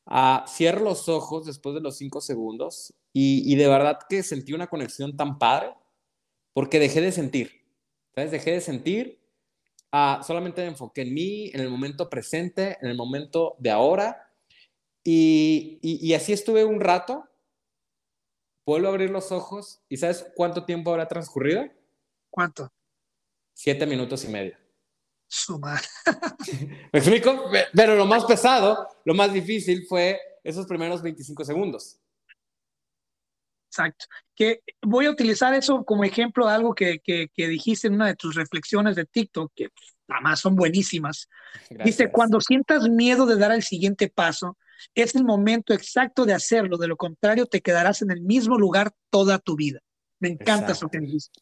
Ah, 0.06 0.44
cierro 0.48 0.84
los 0.84 1.08
ojos 1.08 1.46
después 1.46 1.74
de 1.74 1.80
los 1.80 1.96
cinco 1.96 2.20
segundos 2.20 2.94
y, 3.12 3.56
de 3.56 3.66
verdad 3.66 3.98
que 4.08 4.22
sentí 4.22 4.52
una 4.52 4.68
conexión 4.68 5.16
tan 5.16 5.38
padre 5.38 5.74
porque 6.52 6.78
dejé 6.78 7.00
de 7.00 7.10
sentir, 7.10 7.50
¿sabes? 8.14 8.30
Dejé 8.30 8.52
de 8.52 8.60
sentir, 8.60 9.18
uh, 9.92 10.22
solamente 10.22 10.62
me 10.62 10.68
enfoqué 10.68 11.02
en 11.02 11.14
mí, 11.14 11.50
en 11.52 11.60
el 11.60 11.70
momento 11.70 12.08
presente, 12.08 12.78
en 12.80 12.88
el 12.88 12.96
momento 12.96 13.56
de 13.58 13.70
ahora 13.70 14.26
y, 15.08 15.78
y, 15.82 16.14
así 16.14 16.32
estuve 16.32 16.64
un 16.64 16.80
rato, 16.80 17.28
vuelvo 18.66 18.88
a 18.88 18.90
abrir 18.90 19.10
los 19.10 19.30
ojos 19.30 19.80
y 19.88 19.96
¿sabes 19.96 20.26
cuánto 20.34 20.64
tiempo 20.64 20.90
habrá 20.90 21.06
transcurrido? 21.06 21.64
¿Cuánto? 22.28 22.70
Siete 23.54 23.86
minutos 23.86 24.24
y 24.24 24.28
medio. 24.28 24.56
Sumar. 25.28 25.80
¿Me 26.92 26.98
explico? 26.98 27.50
Pero 27.72 27.96
lo 27.96 28.04
más 28.04 28.24
pesado, 28.24 28.86
lo 29.04 29.14
más 29.14 29.32
difícil 29.32 29.86
fue 29.88 30.20
esos 30.42 30.66
primeros 30.66 31.00
25 31.00 31.44
segundos. 31.44 31.98
Exacto. 33.68 34.06
Que 34.34 34.60
voy 34.82 35.06
a 35.06 35.10
utilizar 35.10 35.54
eso 35.54 35.84
como 35.84 36.04
ejemplo 36.04 36.46
de 36.46 36.52
algo 36.52 36.74
que, 36.74 37.00
que, 37.00 37.28
que 37.32 37.48
dijiste 37.48 37.86
en 37.86 37.94
una 37.94 38.06
de 38.08 38.16
tus 38.16 38.34
reflexiones 38.34 38.96
de 38.96 39.04
TikTok, 39.04 39.52
que 39.54 39.68
además 40.08 40.40
son 40.40 40.56
buenísimas. 40.56 41.28
Gracias. 41.70 41.84
Dice, 41.84 42.10
cuando 42.10 42.40
sientas 42.40 42.88
miedo 42.88 43.26
de 43.26 43.36
dar 43.36 43.52
el 43.52 43.62
siguiente 43.62 44.08
paso, 44.08 44.56
es 44.94 45.14
el 45.14 45.24
momento 45.24 45.74
exacto 45.74 46.24
de 46.24 46.34
hacerlo, 46.34 46.76
de 46.76 46.88
lo 46.88 46.96
contrario 46.96 47.46
te 47.46 47.60
quedarás 47.60 48.02
en 48.02 48.10
el 48.10 48.20
mismo 48.20 48.58
lugar 48.58 48.92
toda 49.10 49.38
tu 49.38 49.56
vida. 49.56 49.80
Me 50.20 50.28
encanta 50.28 50.72
eso 50.72 50.88
que 50.88 50.98
dijiste. 50.98 51.40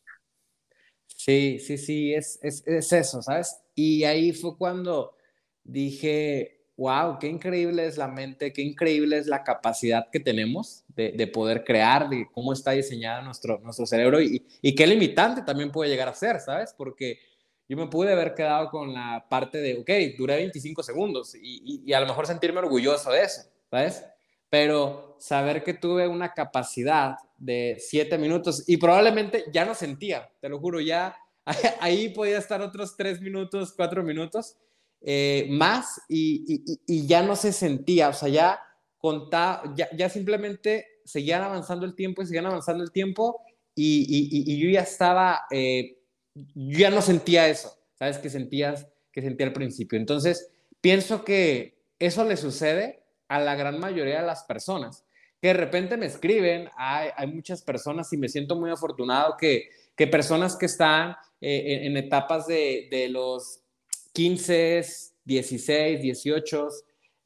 Sí, 1.07 1.59
sí, 1.59 1.79
sí, 1.79 2.13
es, 2.13 2.39
es, 2.43 2.67
es 2.67 2.93
eso, 2.93 3.23
¿sabes? 3.23 3.57
Y 3.75 4.05
ahí 4.05 4.33
fue 4.33 4.57
cuando 4.59 5.17
dije, 5.63 6.65
wow, 6.77 7.19
qué 7.19 7.29
increíble 7.29 7.87
es 7.87 7.97
la 7.97 8.09
mente, 8.09 8.53
qué 8.53 8.63
increíble 8.63 9.19
es 9.19 9.27
la 9.27 9.43
capacidad 9.43 10.11
que 10.11 10.21
tenemos 10.21 10.85
de, 10.89 11.13
de 11.13 11.27
poder 11.27 11.65
crear, 11.65 12.09
de 12.09 12.29
cómo 12.33 12.53
está 12.53 12.73
diseñado 12.73 13.23
nuestro, 13.23 13.61
nuestro 13.61 13.87
cerebro 13.87 14.21
y, 14.21 14.47
y, 14.61 14.75
qué 14.75 14.87
limitante 14.87 15.43
también 15.43 15.71
puede 15.71 15.91
llegar 15.91 16.09
a 16.09 16.15
ser, 16.15 16.41
¿sabes? 16.41 16.75
Porque 16.77 17.21
yo 17.69 17.77
me 17.77 17.87
pude 17.87 18.13
haber 18.13 18.35
quedado 18.35 18.71
con 18.71 18.93
la 18.93 19.27
parte 19.29 19.59
de, 19.59 19.79
ok, 19.79 20.17
duré 20.19 20.37
25 20.37 20.83
segundos 20.83 21.35
y, 21.35 21.63
y, 21.65 21.83
y 21.87 21.93
a 21.93 22.01
lo 22.01 22.07
mejor 22.07 22.27
sentirme 22.27 22.59
orgulloso 22.59 23.11
de 23.11 23.23
eso, 23.23 23.43
¿sabes? 23.71 24.05
Pero 24.51 25.17
saber 25.19 25.65
que 25.65 25.75
tuve 25.75 26.07
una 26.07 26.33
capacidad 26.33 27.17
de 27.37 27.77
7 27.79 28.19
minutos 28.19 28.65
y 28.67 28.77
probablemente 28.77 29.45
ya 29.53 29.65
no 29.65 29.75
sentía, 29.75 30.31
te 30.41 30.49
lo 30.49 30.59
juro, 30.59 30.81
ya 30.81 31.17
ahí 31.81 32.09
podía 32.11 32.39
estar 32.39 32.61
otros 32.61 32.97
3 32.97 33.21
minutos, 33.21 33.73
4 33.77 34.03
minutos 34.03 34.57
eh, 35.01 35.47
más 35.51 36.01
y, 36.09 36.45
y, 36.47 36.81
y, 36.87 37.07
ya 37.07 37.23
no 37.23 37.37
se 37.37 37.53
sentía, 37.53 38.09
o 38.09 38.13
sea, 38.13 38.29
ya 38.29 38.61
ya, 39.77 39.89
ya 39.97 40.09
simplemente 40.09 40.87
seguían 41.05 41.43
avanzando 41.43 41.85
el 41.85 41.95
tiempo 41.95 42.23
y 42.23 42.27
seguían 42.27 42.47
avanzando 42.47 42.83
el 42.83 42.91
tiempo 42.91 43.43
y, 43.75 44.59
yo 44.59 44.71
ya 44.71 44.81
estaba, 44.81 45.43
eh, 45.51 45.99
ya 46.55 46.91
no 46.91 47.03
sentía 47.03 47.49
eso, 47.49 47.77
¿sabes? 47.99 48.19
Que 48.19 48.31
sentías, 48.31 48.87
que 49.13 49.23
sentía 49.23 49.47
al 49.47 49.53
principio. 49.53 49.99
Entonces, 49.99 50.51
pienso 50.81 51.25
que 51.25 51.79
eso 51.99 52.25
le 52.25 52.37
sucede 52.37 53.03
a 53.29 53.41
la 53.41 53.55
gran 53.55 53.79
mayoría 53.79 54.21
de 54.21 54.27
las 54.27 54.45
personas, 54.45 55.05
que 55.41 55.49
de 55.49 55.55
repente 55.55 55.97
me 55.97 56.07
escriben, 56.07 56.69
hay, 56.77 57.11
hay 57.17 57.27
muchas 57.27 57.63
personas 57.63 58.13
y 58.13 58.17
me 58.17 58.29
siento 58.29 58.57
muy 58.57 58.71
afortunado 58.71 59.37
que, 59.39 59.69
que 59.97 60.07
personas 60.07 60.57
que 60.57 60.67
están 60.67 61.17
eh, 61.41 61.81
en, 61.83 61.97
etapas 61.97 62.47
de, 62.47 62.89
de 62.91 63.09
los 63.09 63.61
15, 64.13 64.85
16, 65.25 66.01
18, 66.01 66.69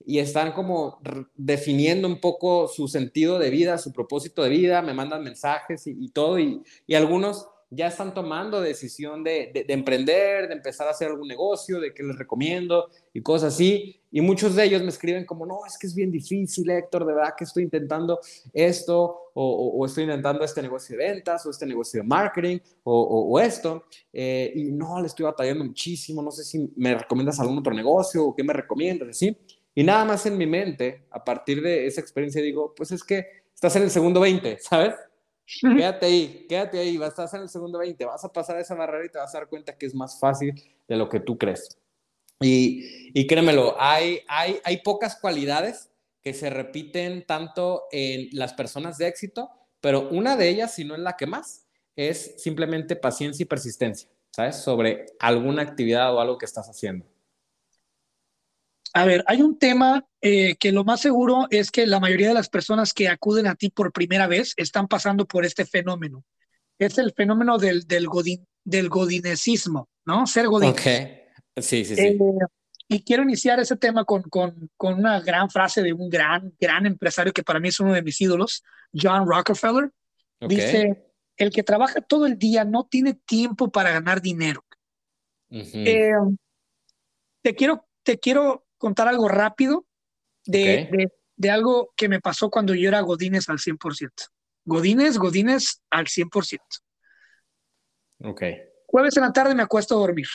y 0.09 0.21
están 0.21 0.53
como 0.53 1.01
definiendo 1.35 2.09
un 2.09 2.19
poco 2.19 2.67
su 2.67 2.89
sentido 2.89 3.39
de 3.39 3.51
vida, 3.51 3.77
su 3.77 3.93
propósito 3.93 4.43
de 4.43 4.49
vida, 4.49 4.81
me 4.81 4.95
mandan 4.95 5.23
mensajes 5.23 5.87
y, 5.87 6.09
todo, 6.09 6.39
y, 6.39 6.63
algunos 6.95 7.47
ya 7.71 7.89
están 7.89 8.15
tomando 8.15 8.61
decisión 8.61 9.23
de, 9.23 9.51
de, 9.53 9.73
emprender, 9.75 10.49
de 10.49 10.55
empezar 10.55 10.89
a 10.89 10.93
hacer 10.93 11.09
algún 11.09 11.29
negocio, 11.29 11.81
de 11.81 11.93
qué 11.93 12.03
les 12.03 12.17
recomiendo 12.17 12.89
y 13.13 13.21
cosas 13.21 13.55
así. 13.55 14.01
Y 14.11 14.23
muchos 14.23 14.55
de 14.55 14.65
ellos 14.65 14.83
me 14.83 14.89
escriben 14.89 15.27
como, 15.27 15.45
no, 15.45 15.61
es 15.67 15.77
que 15.77 15.87
es 15.87 15.95
bien 15.95 16.11
difícil, 16.11 16.71
Héctor, 16.71 17.05
de 17.05 17.13
verdad 17.13 17.35
que 17.37 17.45
estoy 17.45 17.65
intentando 17.65 18.21
esto, 18.55 19.33
o, 19.35 19.85
estoy 19.85 20.05
intentando 20.05 20.45
este 20.45 20.63
negocio 20.63 20.97
de 20.97 21.05
ventas, 21.05 21.45
o 21.45 21.51
este 21.51 21.67
negocio 21.67 22.01
de 22.01 22.09
marketing, 22.09 22.59
o, 22.85 23.39
esto, 23.39 23.85
eh, 24.13 24.51
y 24.55 24.73
no, 24.73 25.01
le 25.01 25.07
estoy 25.07 25.25
batallando 25.25 25.65
muchísimo, 25.65 26.23
no 26.23 26.31
sé 26.31 26.45
si 26.45 26.73
me 26.77 26.97
recomiendas 26.97 27.39
algún 27.39 27.59
otro 27.59 27.75
negocio, 27.75 28.25
o 28.25 28.35
qué 28.35 28.43
me 28.43 28.55
recomiendas, 28.55 29.11
así. 29.11 29.37
Y 29.75 29.85
nada 29.85 30.05
más 30.07 30.25
en 30.25 30.39
mi 30.39 30.47
mente, 30.47 31.05
a 31.11 31.23
partir 31.23 31.63
de 31.63 31.87
esa 31.87 32.01
experiencia, 32.01 32.43
digo, 32.43 32.75
pues 32.75 32.91
es 32.93 33.05
que 33.05 33.27
estás 33.55 33.77
en 33.77 33.83
el 33.83 33.91
segundo 33.91 34.21
20, 34.21 34.59
¿sabes? 34.59 34.95
Quédate 35.61 36.07
ahí, 36.07 36.47
quédate 36.49 36.79
ahí, 36.79 36.97
vas 36.99 37.19
a 37.19 37.25
estar 37.25 37.41
el 37.41 37.49
segundo 37.49 37.79
20, 37.79 38.05
vas 38.05 38.25
a 38.25 38.33
pasar 38.33 38.59
esa 38.59 38.75
barrera 38.75 39.07
y 39.07 39.09
te 39.09 39.19
vas 39.19 39.35
a 39.35 39.39
dar 39.39 39.49
cuenta 39.49 39.77
que 39.77 39.87
es 39.87 39.95
más 39.95 40.21
fácil 40.21 40.55
de 40.87 40.97
lo 40.97 41.09
que 41.09 41.21
tú 41.21 41.39
crees. 41.39 41.79
Y, 42.41 43.11
y 43.19 43.27
créemelo, 43.27 43.75
hay, 43.79 44.21
hay, 44.29 44.59
hay 44.63 44.83
pocas 44.83 45.17
cualidades 45.17 45.91
que 46.23 46.35
se 46.35 46.51
repiten 46.51 47.25
tanto 47.27 47.85
en 47.91 48.29
las 48.33 48.53
personas 48.53 48.99
de 48.99 49.09
éxito, 49.09 49.51
pero 49.81 50.09
una 50.11 50.37
de 50.37 50.49
ellas, 50.49 50.75
si 50.75 50.85
no 50.85 50.95
es 50.95 51.01
la 51.01 51.17
que 51.17 51.27
más, 51.27 51.67
es 51.97 52.41
simplemente 52.43 52.95
paciencia 52.95 53.43
y 53.43 53.47
persistencia, 53.47 54.09
¿sabes? 54.31 54.57
Sobre 54.57 55.07
alguna 55.19 55.63
actividad 55.63 56.15
o 56.15 56.21
algo 56.21 56.39
que 56.39 56.47
estás 56.47 56.69
haciendo. 56.69 57.07
A 58.95 59.05
ver, 59.05 59.25
hay 59.27 59.43
un 59.43 59.59
tema 59.59 60.07
eh, 60.21 60.57
que 60.57 60.73
lo 60.73 60.85
más 60.85 61.01
seguro 61.01 61.47
es 61.51 61.71
que 61.71 61.87
la 61.87 62.01
mayoría 62.01 62.29
de 62.29 62.35
las 62.35 62.49
personas 62.49 62.93
que 62.93 63.09
acuden 63.09 63.47
a 63.47 63.55
ti 63.55 63.71
por 63.71 63.93
primera 63.93 64.27
vez 64.27 64.55
están 64.57 64.89
pasando 64.89 65.27
por 65.27 65.45
este 65.45 65.65
fenómeno. 65.65 66.25
Es 66.79 66.99
el 66.99 67.13
fenómeno 67.13 67.59
del, 67.59 67.87
del, 67.87 68.07
godin, 68.07 68.47
del 68.65 68.89
godinesismo, 68.89 69.89
¿no? 70.07 70.27
Ser 70.27 70.47
godín. 70.47 70.71
Ok, 70.71 70.81
sí, 71.57 71.85
sí, 71.85 71.97
sí. 71.97 72.01
Eh, 72.01 72.19
y 72.91 73.03
quiero 73.03 73.23
iniciar 73.23 73.61
ese 73.61 73.77
tema 73.77 74.05
con, 74.05 74.23
con, 74.23 74.71
con, 74.77 74.95
una 74.95 75.21
gran 75.21 75.51
frase 75.51 75.83
de 75.83 75.93
un 75.93 76.09
gran, 76.09 76.55
gran 76.59 76.87
empresario 76.87 77.35
que 77.35 77.43
para 77.43 77.61
mí 77.61 77.69
es 77.69 77.81
uno 77.81 77.93
de 77.93 78.03
mis 78.03 78.19
ídolos, 78.21 78.63
John 78.95 79.29
Rockefeller. 79.29 79.91
Dice, 80.41 81.13
el 81.37 81.51
que 81.51 81.63
trabaja 81.63 82.01
todo 82.01 82.27
el 82.27 82.39
día 82.39 82.65
no 82.65 82.87
tiene 82.87 83.15
tiempo 83.15 83.71
para 83.71 83.91
ganar 83.91 84.23
dinero. 84.23 84.65
Eh, 85.51 86.13
te 87.43 87.55
quiero, 87.55 87.87
te 88.03 88.19
quiero 88.19 88.68
contar 88.79 89.09
algo 89.09 89.29
rápido 89.29 89.87
de, 90.47 91.11
de, 91.37 91.51
algo 91.51 91.93
que 91.97 92.09
me 92.09 92.21
pasó 92.21 92.51
cuando 92.51 92.75
yo 92.75 92.89
era 92.89 93.01
Godínez 93.01 93.49
al 93.49 93.59
100%. 93.59 94.11
Godínez, 94.65 95.19
Godínez 95.19 95.83
al 95.91 96.07
100%. 96.07 96.61
Ok. 98.25 98.43
Jueves 98.87 99.17
en 99.17 99.23
la 99.23 99.33
tarde 99.33 99.55
me 99.55 99.63
acuesto 99.63 99.95
a 99.95 99.99
dormir. 99.99 100.27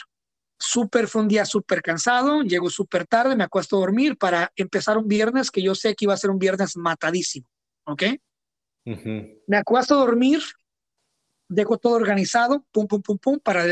Súper, 0.60 1.08
fue 1.08 1.24
un 1.24 1.28
día 1.28 1.46
súper 1.46 1.82
cansado, 1.82 2.44
llego 2.44 2.70
súper 2.70 3.06
tarde, 3.08 3.36
me 3.36 3.44
acuesto 3.44 3.76
a 3.76 3.80
dormir 3.80 4.18
para 4.18 4.52
empezar 4.56 4.98
un 4.98 5.08
viernes 5.08 5.52
que 5.52 5.62
yo 5.62 5.76
sé 5.76 5.96
que 5.96 6.06
iba 6.06 6.14
a 6.14 6.18
ser 6.18 6.30
un 6.30 6.40
viernes 6.40 6.78
matadísimo. 6.78 7.48
¿Ok? 7.86 8.04
Me 8.86 9.58
acuesto 9.58 9.96
a 9.96 9.98
dormir, 9.98 10.42
dejo 11.48 11.78
todo 11.78 11.94
organizado, 11.94 12.66
pum, 12.72 12.88
pum, 12.88 13.02
pum, 13.02 13.18
pum, 13.18 13.40
para, 13.40 13.64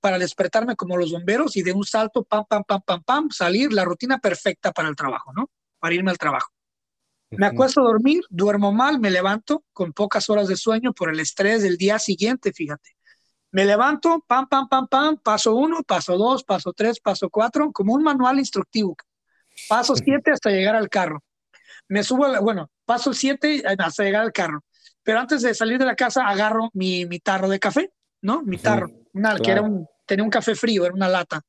para 0.00 0.18
despertarme 0.18 0.76
como 0.76 0.96
los 0.96 1.12
bomberos 1.12 1.56
y 1.56 1.62
de 1.62 1.72
un 1.72 1.84
salto, 1.84 2.22
pam, 2.24 2.44
pam, 2.48 2.62
pam, 2.64 2.82
pam, 2.82 3.02
pam, 3.02 3.30
salir, 3.30 3.72
la 3.72 3.84
rutina 3.84 4.18
perfecta 4.18 4.72
para 4.72 4.88
el 4.88 4.96
trabajo, 4.96 5.32
¿no? 5.32 5.50
Para 5.78 5.94
irme 5.94 6.10
al 6.10 6.18
trabajo. 6.18 6.50
Me 7.30 7.46
acuesto 7.46 7.80
a 7.80 7.84
dormir, 7.84 8.22
duermo 8.30 8.72
mal, 8.72 9.00
me 9.00 9.10
levanto 9.10 9.64
con 9.72 9.92
pocas 9.92 10.30
horas 10.30 10.46
de 10.46 10.56
sueño 10.56 10.92
por 10.92 11.10
el 11.10 11.18
estrés 11.18 11.62
del 11.62 11.76
día 11.76 11.98
siguiente, 11.98 12.52
fíjate. 12.52 12.90
Me 13.50 13.64
levanto, 13.64 14.24
pam, 14.26 14.48
pam, 14.48 14.68
pam, 14.68 14.86
pam, 14.86 15.16
paso 15.16 15.54
uno, 15.54 15.82
paso 15.82 16.16
dos, 16.16 16.44
paso 16.44 16.72
tres, 16.72 17.00
paso 17.00 17.28
cuatro, 17.30 17.72
como 17.72 17.94
un 17.94 18.02
manual 18.02 18.38
instructivo. 18.38 18.96
Paso 19.68 19.96
siete 19.96 20.30
hasta 20.30 20.50
llegar 20.50 20.76
al 20.76 20.88
carro. 20.88 21.24
Me 21.88 22.02
subo, 22.04 22.26
bueno, 22.40 22.70
paso 22.84 23.12
siete 23.12 23.62
hasta 23.78 24.04
llegar 24.04 24.22
al 24.22 24.32
carro 24.32 24.64
pero 25.04 25.20
antes 25.20 25.42
de 25.42 25.54
salir 25.54 25.78
de 25.78 25.84
la 25.84 25.94
casa 25.94 26.26
agarro 26.26 26.70
mi, 26.72 27.04
mi 27.04 27.20
tarro 27.20 27.48
de 27.48 27.60
café, 27.60 27.92
¿no? 28.22 28.42
Mi 28.42 28.56
tarro, 28.56 28.88
una, 29.12 29.36
que 29.36 29.50
era 29.50 29.60
un, 29.60 29.86
tenía 30.06 30.24
un 30.24 30.30
café 30.30 30.54
frío, 30.54 30.84
era 30.84 30.94
una 30.94 31.08
lata. 31.08 31.42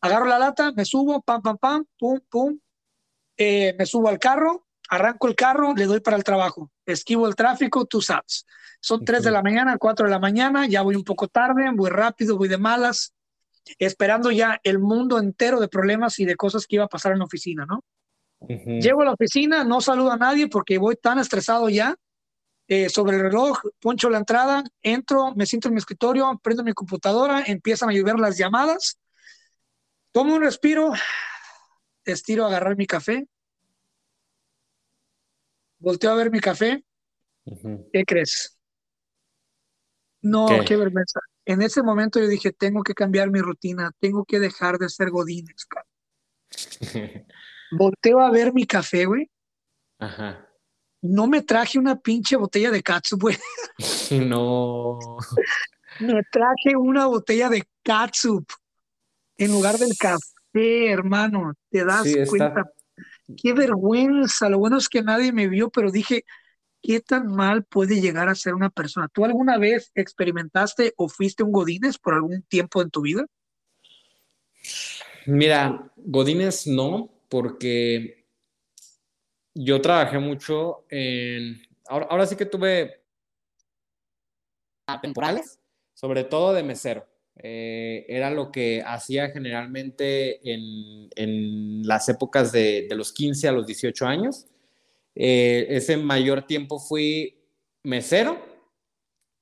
Agarro 0.00 0.26
la 0.26 0.38
lata, 0.38 0.72
me 0.72 0.84
subo, 0.84 1.20
pam, 1.20 1.42
pam, 1.42 1.58
pam, 1.58 1.84
pum, 1.98 2.18
pum, 2.28 2.58
eh, 3.36 3.74
me 3.78 3.84
subo 3.84 4.08
al 4.08 4.18
carro, 4.18 4.66
arranco 4.88 5.28
el 5.28 5.36
carro, 5.36 5.74
le 5.74 5.84
doy 5.84 6.00
para 6.00 6.16
el 6.16 6.24
trabajo, 6.24 6.70
esquivo 6.86 7.28
el 7.28 7.36
tráfico, 7.36 7.84
tú 7.84 8.00
sabes. 8.00 8.46
Son 8.80 9.04
tres 9.04 9.22
de 9.22 9.32
la 9.32 9.42
mañana, 9.42 9.76
cuatro 9.76 10.06
de 10.06 10.10
la 10.10 10.18
mañana, 10.18 10.66
ya 10.66 10.82
voy 10.82 10.96
un 10.96 11.04
poco 11.04 11.28
tarde, 11.28 11.70
voy 11.74 11.90
rápido, 11.90 12.38
voy 12.38 12.48
de 12.48 12.58
malas, 12.58 13.12
esperando 13.78 14.30
ya 14.30 14.60
el 14.62 14.78
mundo 14.78 15.18
entero 15.18 15.60
de 15.60 15.68
problemas 15.68 16.18
y 16.20 16.24
de 16.24 16.36
cosas 16.36 16.66
que 16.66 16.76
iba 16.76 16.84
a 16.84 16.88
pasar 16.88 17.12
en 17.12 17.18
la 17.18 17.24
oficina, 17.26 17.66
¿no? 17.66 17.84
Llego 18.40 19.02
a 19.02 19.04
la 19.04 19.12
oficina, 19.12 19.64
no 19.64 19.80
saludo 19.80 20.12
a 20.12 20.16
nadie 20.16 20.46
porque 20.46 20.78
voy 20.78 20.94
tan 20.94 21.18
estresado 21.18 21.68
ya 21.68 21.96
eh, 22.68 22.90
sobre 22.90 23.16
el 23.16 23.22
reloj, 23.22 23.58
poncho 23.80 24.10
la 24.10 24.18
entrada, 24.18 24.62
entro, 24.82 25.34
me 25.34 25.46
siento 25.46 25.68
en 25.68 25.74
mi 25.74 25.78
escritorio, 25.78 26.38
prendo 26.42 26.62
mi 26.62 26.74
computadora, 26.74 27.42
empiezan 27.46 27.88
a 27.88 27.92
llover 27.92 28.18
las 28.18 28.36
llamadas, 28.36 28.98
tomo 30.12 30.34
un 30.34 30.42
respiro, 30.42 30.92
estiro 32.04 32.44
a 32.44 32.48
agarrar 32.48 32.76
mi 32.76 32.86
café, 32.86 33.26
volteo 35.78 36.10
a 36.10 36.16
ver 36.16 36.30
mi 36.30 36.40
café, 36.40 36.84
¿qué 37.90 38.04
crees? 38.04 38.58
No, 40.20 40.46
¿Qué? 40.66 40.76
vergüenza. 40.76 41.20
En 41.46 41.62
ese 41.62 41.82
momento 41.82 42.20
yo 42.20 42.28
dije, 42.28 42.52
tengo 42.52 42.82
que 42.82 42.92
cambiar 42.92 43.30
mi 43.30 43.40
rutina, 43.40 43.92
tengo 43.98 44.26
que 44.26 44.40
dejar 44.40 44.76
de 44.76 44.90
ser 44.90 45.08
godines. 45.08 45.66
Volteo 47.70 48.20
a 48.20 48.30
ver 48.30 48.52
mi 48.52 48.66
café, 48.66 49.06
güey. 49.06 49.30
Ajá 49.98 50.47
no 51.02 51.26
me 51.26 51.42
traje 51.42 51.78
una 51.78 51.98
pinche 51.98 52.36
botella 52.36 52.70
de 52.70 52.82
catsup, 52.82 53.20
güey. 53.20 53.36
No. 54.26 54.98
me 56.00 56.22
traje 56.32 56.76
una 56.76 57.06
botella 57.06 57.48
de 57.48 57.62
catsup 57.82 58.44
en 59.36 59.52
lugar 59.52 59.78
del 59.78 59.96
café, 59.96 60.90
hermano. 60.90 61.54
¿Te 61.70 61.84
das 61.84 62.06
cuenta? 62.28 62.70
Qué 63.40 63.52
vergüenza. 63.52 64.48
Lo 64.48 64.58
bueno 64.58 64.78
es 64.78 64.88
que 64.88 65.02
nadie 65.02 65.32
me 65.32 65.46
vio, 65.46 65.70
pero 65.70 65.92
dije, 65.92 66.24
¿qué 66.82 67.00
tan 67.00 67.28
mal 67.28 67.64
puede 67.64 68.00
llegar 68.00 68.28
a 68.28 68.34
ser 68.34 68.54
una 68.54 68.70
persona? 68.70 69.08
¿Tú 69.08 69.24
alguna 69.24 69.58
vez 69.58 69.92
experimentaste 69.94 70.92
o 70.96 71.08
fuiste 71.08 71.42
un 71.42 71.52
Godínez 71.52 71.98
por 71.98 72.14
algún 72.14 72.42
tiempo 72.42 72.82
en 72.82 72.90
tu 72.90 73.02
vida? 73.02 73.26
Mira, 75.26 75.92
Godínez 75.96 76.66
no, 76.66 77.10
porque 77.28 78.17
yo 79.60 79.80
trabajé 79.80 80.20
mucho 80.20 80.84
en, 80.88 81.60
ahora, 81.88 82.26
sí 82.26 82.36
que 82.36 82.46
tuve 82.46 83.02
temporales, 85.02 85.58
sobre 85.94 86.22
todo 86.24 86.52
de 86.52 86.62
mesero. 86.62 87.04
Eh, 87.40 88.04
era 88.08 88.30
lo 88.30 88.52
que 88.52 88.82
hacía 88.84 89.30
generalmente 89.30 90.40
en, 90.44 91.82
las 91.84 92.08
épocas 92.08 92.52
de, 92.52 92.86
los 92.92 93.12
15 93.12 93.48
a 93.48 93.52
los 93.52 93.66
18 93.66 94.06
años. 94.06 94.46
Eh, 95.16 95.66
ese 95.70 95.96
mayor 95.96 96.46
tiempo 96.46 96.78
fui 96.78 97.36
mesero 97.82 98.40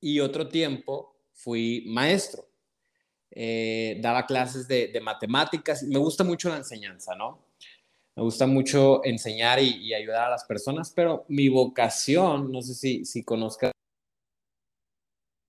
y 0.01 0.19
otro 0.19 0.47
tiempo 0.47 1.15
fui 1.31 1.85
maestro. 1.87 2.49
Eh, 3.29 3.99
daba 4.01 4.25
clases 4.25 4.67
de, 4.67 4.87
de, 4.87 4.99
matemáticas. 4.99 5.83
Me 5.83 5.99
gusta 5.99 6.23
mucho 6.23 6.49
la 6.49 6.57
enseñanza, 6.57 7.15
¿no? 7.15 7.46
Me 8.17 8.23
gusta 8.23 8.47
mucho 8.47 9.05
enseñar 9.05 9.59
y, 9.61 9.93
ayudar 9.93 10.23
a 10.23 10.29
las 10.31 10.43
personas, 10.43 10.91
pero 10.91 11.23
mi 11.27 11.49
vocación, 11.49 12.51
no 12.51 12.63
sé 12.63 12.73
si, 12.73 13.05
si 13.05 13.23
conozcas, 13.23 13.71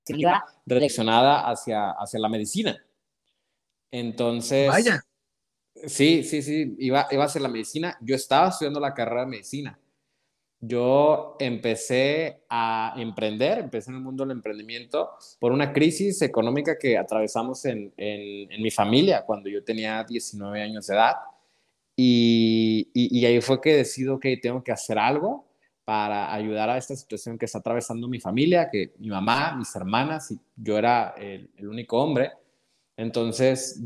iba 0.07 0.45
direccionada 0.67 1.49
hacia, 1.49 1.93
hacia 1.93 2.21
la 2.21 2.29
medicina. 2.29 2.79
Entonces... 3.91 4.69
Vaya. 4.69 5.01
Sí, 5.87 6.23
sí, 6.23 6.43
sí, 6.43 6.77
iba, 6.79 7.09
iba 7.11 7.23
a 7.23 7.27
hacer 7.27 7.41
la 7.41 7.49
medicina. 7.49 7.97
Yo 8.03 8.15
estaba 8.15 8.49
estudiando 8.51 8.81
la 8.81 8.93
carrera 8.93 9.23
de 9.23 9.29
medicina. 9.29 9.79
yo 10.61 11.37
empecé 11.39 12.43
a 12.51 12.93
emprender, 12.99 13.61
empecé 13.61 13.91
en 13.93 13.97
el 13.97 14.03
mundo 14.03 14.25
del 14.25 14.33
emprendimiento 14.33 15.13
por 15.39 15.53
una 15.53 15.73
crisis 15.73 16.21
económica 16.21 16.77
que 16.79 16.99
atravesamos 16.99 17.65
en, 17.65 17.95
en, 17.97 18.63
mi 18.63 18.71
familia 18.71 19.25
cuando 19.25 19.49
yo 19.49 19.65
tenía 19.65 20.05
19 20.05 20.61
años 20.61 20.87
de 20.87 20.95
edad. 20.95 21.15
Y, 22.01 22.91
y, 22.95 23.27
ahí 23.27 23.41
fue 23.41 23.61
que 23.61 23.75
decido 23.75 24.21
que 24.21 24.37
tengo 24.37 24.63
que 24.63 24.71
hacer 24.71 25.01
algo 25.01 25.49
para 25.85 26.33
ayudar 26.33 26.71
a 26.71 26.79
esta 26.79 26.95
situación 26.95 27.37
que 27.37 27.47
está 27.47 27.59
atravesando 27.59 28.07
mi 28.07 28.21
familia, 28.21 28.69
que 28.71 28.95
mi 28.99 29.09
mamá, 29.09 29.57
mis 29.57 29.75
hermanas, 29.75 30.31
y 30.31 30.39
yo 30.55 30.79
era 30.79 31.15
el, 31.19 31.51
el 31.57 31.69
único 31.69 32.01
hombre. 32.01 32.31
Entonces, 32.97 33.81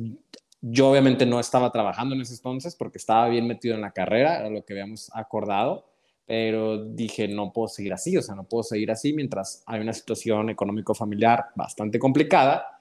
yo 0.60 0.90
obviamente 0.90 1.24
no 1.24 1.40
estaba 1.40 1.72
trabajando 1.72 2.14
en 2.14 2.20
ese 2.20 2.34
entonces 2.34 2.76
porque 2.76 2.98
estaba 2.98 3.28
bien 3.28 3.46
metido 3.46 3.74
en 3.76 3.80
la 3.80 3.92
carrera, 3.92 4.40
era 4.40 4.50
lo 4.50 4.62
que 4.62 4.74
habíamos 4.74 5.10
acordado 5.14 5.86
pero 6.26 6.84
dije, 6.84 7.28
no 7.28 7.52
puedo 7.52 7.68
seguir 7.68 7.92
así, 7.92 8.16
o 8.16 8.22
sea, 8.22 8.34
no 8.34 8.44
puedo 8.44 8.62
seguir 8.62 8.90
así 8.90 9.12
mientras 9.12 9.62
hay 9.66 9.80
una 9.80 9.92
situación 9.92 10.50
económico-familiar 10.50 11.46
bastante 11.54 11.98
complicada 11.98 12.71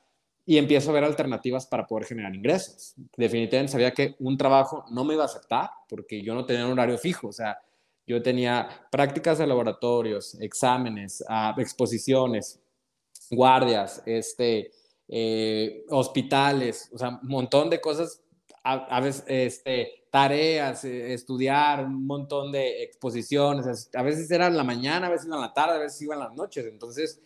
y 0.45 0.57
empiezo 0.57 0.89
a 0.89 0.93
ver 0.93 1.03
alternativas 1.03 1.67
para 1.67 1.85
poder 1.85 2.05
generar 2.05 2.35
ingresos. 2.35 2.93
Definitivamente 3.15 3.71
sabía 3.71 3.91
que 3.91 4.15
un 4.19 4.37
trabajo 4.37 4.85
no 4.91 5.03
me 5.03 5.13
iba 5.13 5.23
a 5.23 5.27
aceptar 5.27 5.69
porque 5.87 6.21
yo 6.21 6.33
no 6.33 6.45
tenía 6.45 6.65
un 6.65 6.73
horario 6.73 6.97
fijo, 6.97 7.27
o 7.27 7.33
sea, 7.33 7.59
yo 8.07 8.21
tenía 8.21 8.67
prácticas 8.91 9.37
de 9.37 9.47
laboratorios, 9.47 10.39
exámenes, 10.41 11.23
ah, 11.29 11.55
exposiciones, 11.57 12.59
guardias, 13.29 14.01
este, 14.05 14.71
eh, 15.07 15.85
hospitales, 15.89 16.89
o 16.93 16.97
sea, 16.97 17.19
un 17.21 17.29
montón 17.29 17.69
de 17.69 17.79
cosas, 17.79 18.21
a 18.63 18.99
veces, 18.99 19.23
este, 19.27 20.01
tareas, 20.11 20.83
eh, 20.83 21.13
estudiar, 21.13 21.85
un 21.85 22.05
montón 22.05 22.51
de 22.51 22.83
exposiciones. 22.83 23.89
A 23.95 24.03
veces 24.03 24.29
era 24.29 24.47
en 24.47 24.57
la 24.57 24.63
mañana, 24.63 25.07
a 25.07 25.09
veces 25.09 25.25
iba 25.25 25.37
en 25.37 25.41
la 25.41 25.53
tarde, 25.53 25.75
a 25.75 25.79
veces 25.79 26.01
iba 26.01 26.13
en 26.13 26.19
las 26.19 26.33
noches. 26.33 26.65
Entonces, 26.65 27.19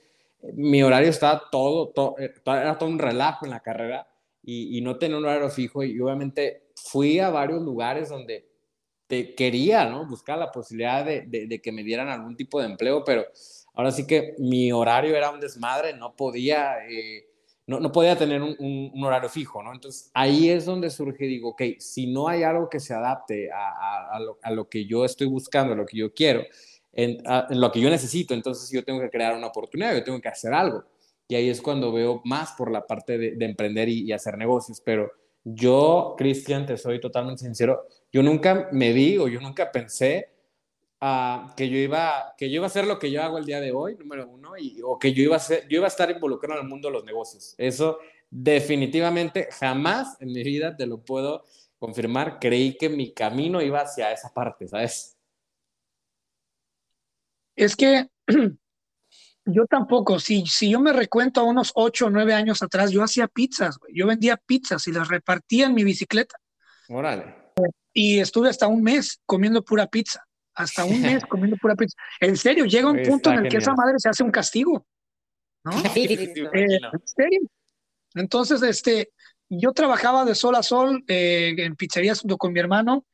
mi 0.53 0.83
horario 0.83 1.09
estaba 1.09 1.43
todo, 1.51 1.89
todo, 1.89 2.15
eh, 2.19 2.33
era 2.45 2.77
todo 2.77 2.89
un 2.89 2.99
relajo 2.99 3.45
en 3.45 3.51
la 3.51 3.61
carrera 3.61 4.07
y, 4.43 4.79
no 4.81 4.97
tenía 4.97 5.17
un 5.17 5.25
horario 5.25 5.49
fijo. 5.49 5.83
Y 5.83 5.99
obviamente 5.99 6.69
fui 6.75 7.19
a 7.19 7.29
varios 7.29 7.61
lugares 7.63 8.09
donde 8.09 8.47
te 9.07 9.33
quería, 9.33 9.85
¿no? 9.89 10.07
Buscar 10.07 10.37
la 10.37 10.51
posibilidad 10.51 11.03
de, 11.03 11.23
de, 11.25 11.61
que 11.61 11.71
me 11.71 11.83
dieran 11.83 12.09
algún 12.09 12.35
tipo 12.35 12.59
de 12.59 12.67
empleo, 12.67 13.03
pero 13.03 13.25
ahora 13.73 13.91
sí 13.91 14.05
que 14.05 14.35
mi 14.37 14.71
horario 14.71 15.15
era 15.15 15.31
un 15.31 15.39
desmadre, 15.39 15.93
no 15.93 16.15
podía 16.15 16.77
no, 17.67 17.79
no 17.79 17.91
podía 17.91 18.15
tener 18.15 18.41
un, 18.41 18.55
un, 18.59 19.03
horario 19.03 19.29
fijo, 19.29 19.63
¿no? 19.63 19.73
Entonces 19.73 20.11
ahí 20.13 20.49
es 20.49 20.65
donde 20.65 20.89
surge, 20.91 21.25
digo, 21.25 21.49
ok, 21.49 21.63
si 21.79 22.07
no 22.07 22.27
hay 22.27 22.43
algo 22.43 22.69
que 22.69 22.79
se 22.79 22.93
adapte 22.93 23.51
a, 23.51 24.15
a, 24.15 24.19
lo, 24.19 24.37
a 24.43 24.51
lo, 24.51 24.69
que 24.69 24.85
yo 24.85 25.03
estoy 25.03 25.27
buscando, 25.27 25.73
a 25.73 25.75
lo 25.75 25.85
que 25.85 25.97
yo 25.97 26.13
quiero, 26.13 26.43
en, 26.95 27.21
en, 27.49 27.61
lo 27.61 27.71
que 27.71 27.81
yo 27.81 27.89
necesito, 27.89 28.33
entonces 28.33 28.71
yo 28.71 28.83
tengo 28.83 28.99
que 29.01 29.09
crear 29.09 29.35
una 29.35 29.47
oportunidad, 29.47 29.93
yo 29.93 30.03
tengo 30.03 30.19
que 30.19 30.29
hacer 30.29 30.53
algo. 30.53 30.83
Y 31.27 31.35
ahí 31.35 31.49
es 31.49 31.61
cuando 31.61 31.91
veo 31.91 32.21
más 32.23 32.53
por 32.53 32.71
la 32.71 32.85
parte 32.85 33.17
de, 33.17 33.31
de 33.35 33.45
emprender 33.45 33.89
y, 33.89 34.03
y, 34.03 34.11
hacer 34.11 34.37
negocios. 34.37 34.81
Pero 34.83 35.11
yo, 35.43 36.15
Cristian, 36.17 36.65
te 36.65 36.77
soy 36.77 36.99
totalmente 36.99 37.43
sincero, 37.43 37.87
yo 38.11 38.23
nunca 38.23 38.69
me 38.71 38.93
vi 38.93 39.17
o 39.17 39.27
yo 39.27 39.39
nunca 39.41 39.71
pensé 39.71 40.35
que, 41.55 41.69
yo 41.69 41.77
iba, 41.77 42.33
que 42.37 42.49
yo 42.49 42.55
iba 42.55 42.65
a 42.65 42.67
hacer 42.67 42.87
lo 42.87 42.97
que 42.97 43.11
yo 43.11 43.21
hago 43.21 43.37
el 43.37 43.45
día 43.45 43.59
de 43.59 43.71
hoy, 43.71 43.95
número 43.95 44.27
uno, 44.27 44.57
y, 44.57 44.81
o 44.83 44.97
que 44.97 45.13
yo 45.13 45.21
iba, 45.23 45.35
a 45.35 45.39
ser, 45.39 45.67
yo 45.67 45.77
iba 45.77 45.85
a 45.85 45.89
estar 45.89 46.09
involucrado 46.09 46.59
en 46.59 46.65
el 46.65 46.69
mundo 46.69 46.87
de 46.87 46.93
los 46.93 47.05
negocios. 47.05 47.53
Eso 47.57 47.99
definitivamente 48.29 49.47
jamás 49.51 50.17
en 50.19 50.31
mi 50.31 50.43
vida 50.43 50.75
te 50.75 50.87
lo 50.87 51.03
puedo 51.03 51.43
confirmar. 51.77 52.39
Creí 52.39 52.77
que 52.77 52.89
mi 52.89 53.11
camino 53.11 53.61
iba 53.61 53.81
hacia 53.81 54.11
esa 54.11 54.33
parte, 54.33 54.67
¿sabes? 54.67 55.14
Es 57.55 57.75
que 57.75 58.07
yo 59.45 59.65
tampoco, 59.67 60.19
si, 60.19 60.45
si 60.45 60.71
yo 60.71 60.79
me 60.79 60.93
recuento 60.93 61.41
a 61.41 61.43
unos 61.43 61.71
ocho 61.75 62.07
o 62.07 62.09
nueve 62.09 62.33
años 62.33 62.61
atrás, 62.61 62.91
yo 62.91 63.03
hacía 63.03 63.27
pizzas, 63.27 63.77
yo 63.93 64.07
vendía 64.07 64.37
pizzas 64.37 64.87
y 64.87 64.91
las 64.91 65.07
repartía 65.07 65.67
en 65.67 65.73
mi 65.73 65.83
bicicleta. 65.83 66.37
Órale. 66.89 67.35
Y 67.93 68.19
estuve 68.19 68.49
hasta 68.49 68.67
un 68.67 68.83
mes 68.83 69.21
comiendo 69.25 69.63
pura 69.63 69.87
pizza 69.87 70.25
hasta 70.55 70.85
un 70.85 71.01
mes 71.01 71.23
comiendo 71.29 71.57
pura 71.57 71.75
pizza. 71.75 71.97
En 72.19 72.35
serio, 72.37 72.65
llega 72.65 72.89
un 72.89 73.03
punto 73.03 73.31
en 73.31 73.39
el 73.39 73.49
que 73.49 73.57
esa 73.57 73.73
madre 73.73 73.95
se 73.97 74.09
hace 74.09 74.23
un 74.23 74.31
castigo. 74.31 74.85
¿No? 75.63 75.71
Eh, 75.95 76.79
en 76.93 77.07
serio. 77.07 77.41
Entonces, 78.13 78.61
este, 78.61 79.09
yo 79.49 79.73
trabajaba 79.73 80.23
de 80.23 80.35
sol 80.35 80.55
a 80.55 80.63
sol 80.63 81.03
eh, 81.07 81.53
en 81.57 81.75
pizzerías 81.75 82.21
junto 82.21 82.37
con 82.37 82.53
mi 82.53 82.59
hermano 82.59 83.05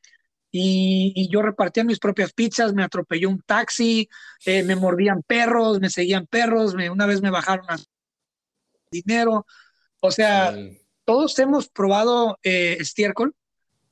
y, 0.52 1.28
yo 1.30 1.42
repartía 1.42 1.82
mis 1.82 1.98
propias 1.98 2.32
pizzas, 2.32 2.74
me 2.74 2.84
atropelló 2.84 3.30
un 3.30 3.40
taxi, 3.40 4.08
eh, 4.44 4.62
me 4.62 4.76
mordían 4.76 5.22
perros, 5.22 5.80
me 5.80 5.90
seguían 5.90 6.26
perros, 6.26 6.74
me, 6.74 6.90
una 6.90 7.06
vez 7.06 7.22
me 7.22 7.30
bajaron 7.30 7.66
dinero. 8.90 9.46
O 10.00 10.10
sea, 10.10 10.54
todos 11.04 11.38
hemos 11.38 11.68
probado 11.68 12.38
estiércol 12.42 13.34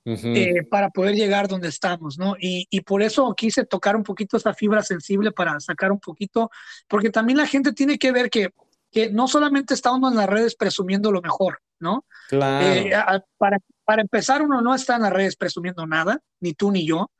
eh, 0.04 0.62
para 0.70 0.88
poder 0.90 1.14
llegar 1.14 1.46
donde 1.46 1.68
estamos, 1.68 2.18
¿no? 2.18 2.34
Y, 2.40 2.66
y, 2.70 2.80
por 2.80 3.02
eso 3.02 3.34
quise 3.36 3.66
tocar 3.66 3.96
un 3.96 4.02
poquito 4.02 4.38
esa 4.38 4.54
fibra 4.54 4.82
sensible 4.82 5.30
para 5.30 5.60
sacar 5.60 5.92
un 5.92 6.00
poquito, 6.00 6.50
porque 6.88 7.10
también 7.10 7.36
la 7.36 7.46
gente 7.46 7.72
tiene 7.72 7.98
que 7.98 8.10
ver 8.10 8.30
que, 8.30 8.50
que 8.90 9.10
no 9.10 9.28
solamente 9.28 9.74
está 9.74 9.92
uno 9.92 10.08
en 10.08 10.16
las 10.16 10.28
redes 10.28 10.56
presumiendo 10.56 11.12
lo 11.12 11.20
mejor, 11.20 11.60
¿no? 11.78 12.06
Claro. 12.28 12.66
Eh, 12.66 12.90
para, 13.36 13.58
para 13.90 14.02
empezar, 14.02 14.40
uno 14.40 14.62
no 14.62 14.72
está 14.72 14.94
en 14.94 15.02
las 15.02 15.12
redes 15.12 15.34
presumiendo 15.34 15.84
nada, 15.84 16.22
ni 16.38 16.54
tú 16.54 16.70
ni 16.70 16.86
yo, 16.86 17.10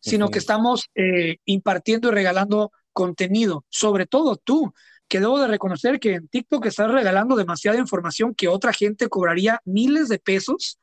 sino 0.00 0.30
que 0.30 0.40
estamos 0.40 0.90
eh, 0.96 1.36
impartiendo 1.44 2.08
y 2.08 2.10
regalando 2.10 2.72
contenido, 2.92 3.64
sobre 3.68 4.04
todo 4.04 4.34
tú, 4.34 4.74
que 5.06 5.20
debo 5.20 5.38
de 5.38 5.46
reconocer 5.46 6.00
que 6.00 6.14
en 6.14 6.26
TikTok 6.26 6.66
estás 6.66 6.90
regalando 6.90 7.36
demasiada 7.36 7.78
información 7.78 8.34
que 8.34 8.48
otra 8.48 8.72
gente 8.72 9.08
cobraría 9.08 9.60
miles 9.64 10.08
de 10.08 10.18
pesos 10.18 10.80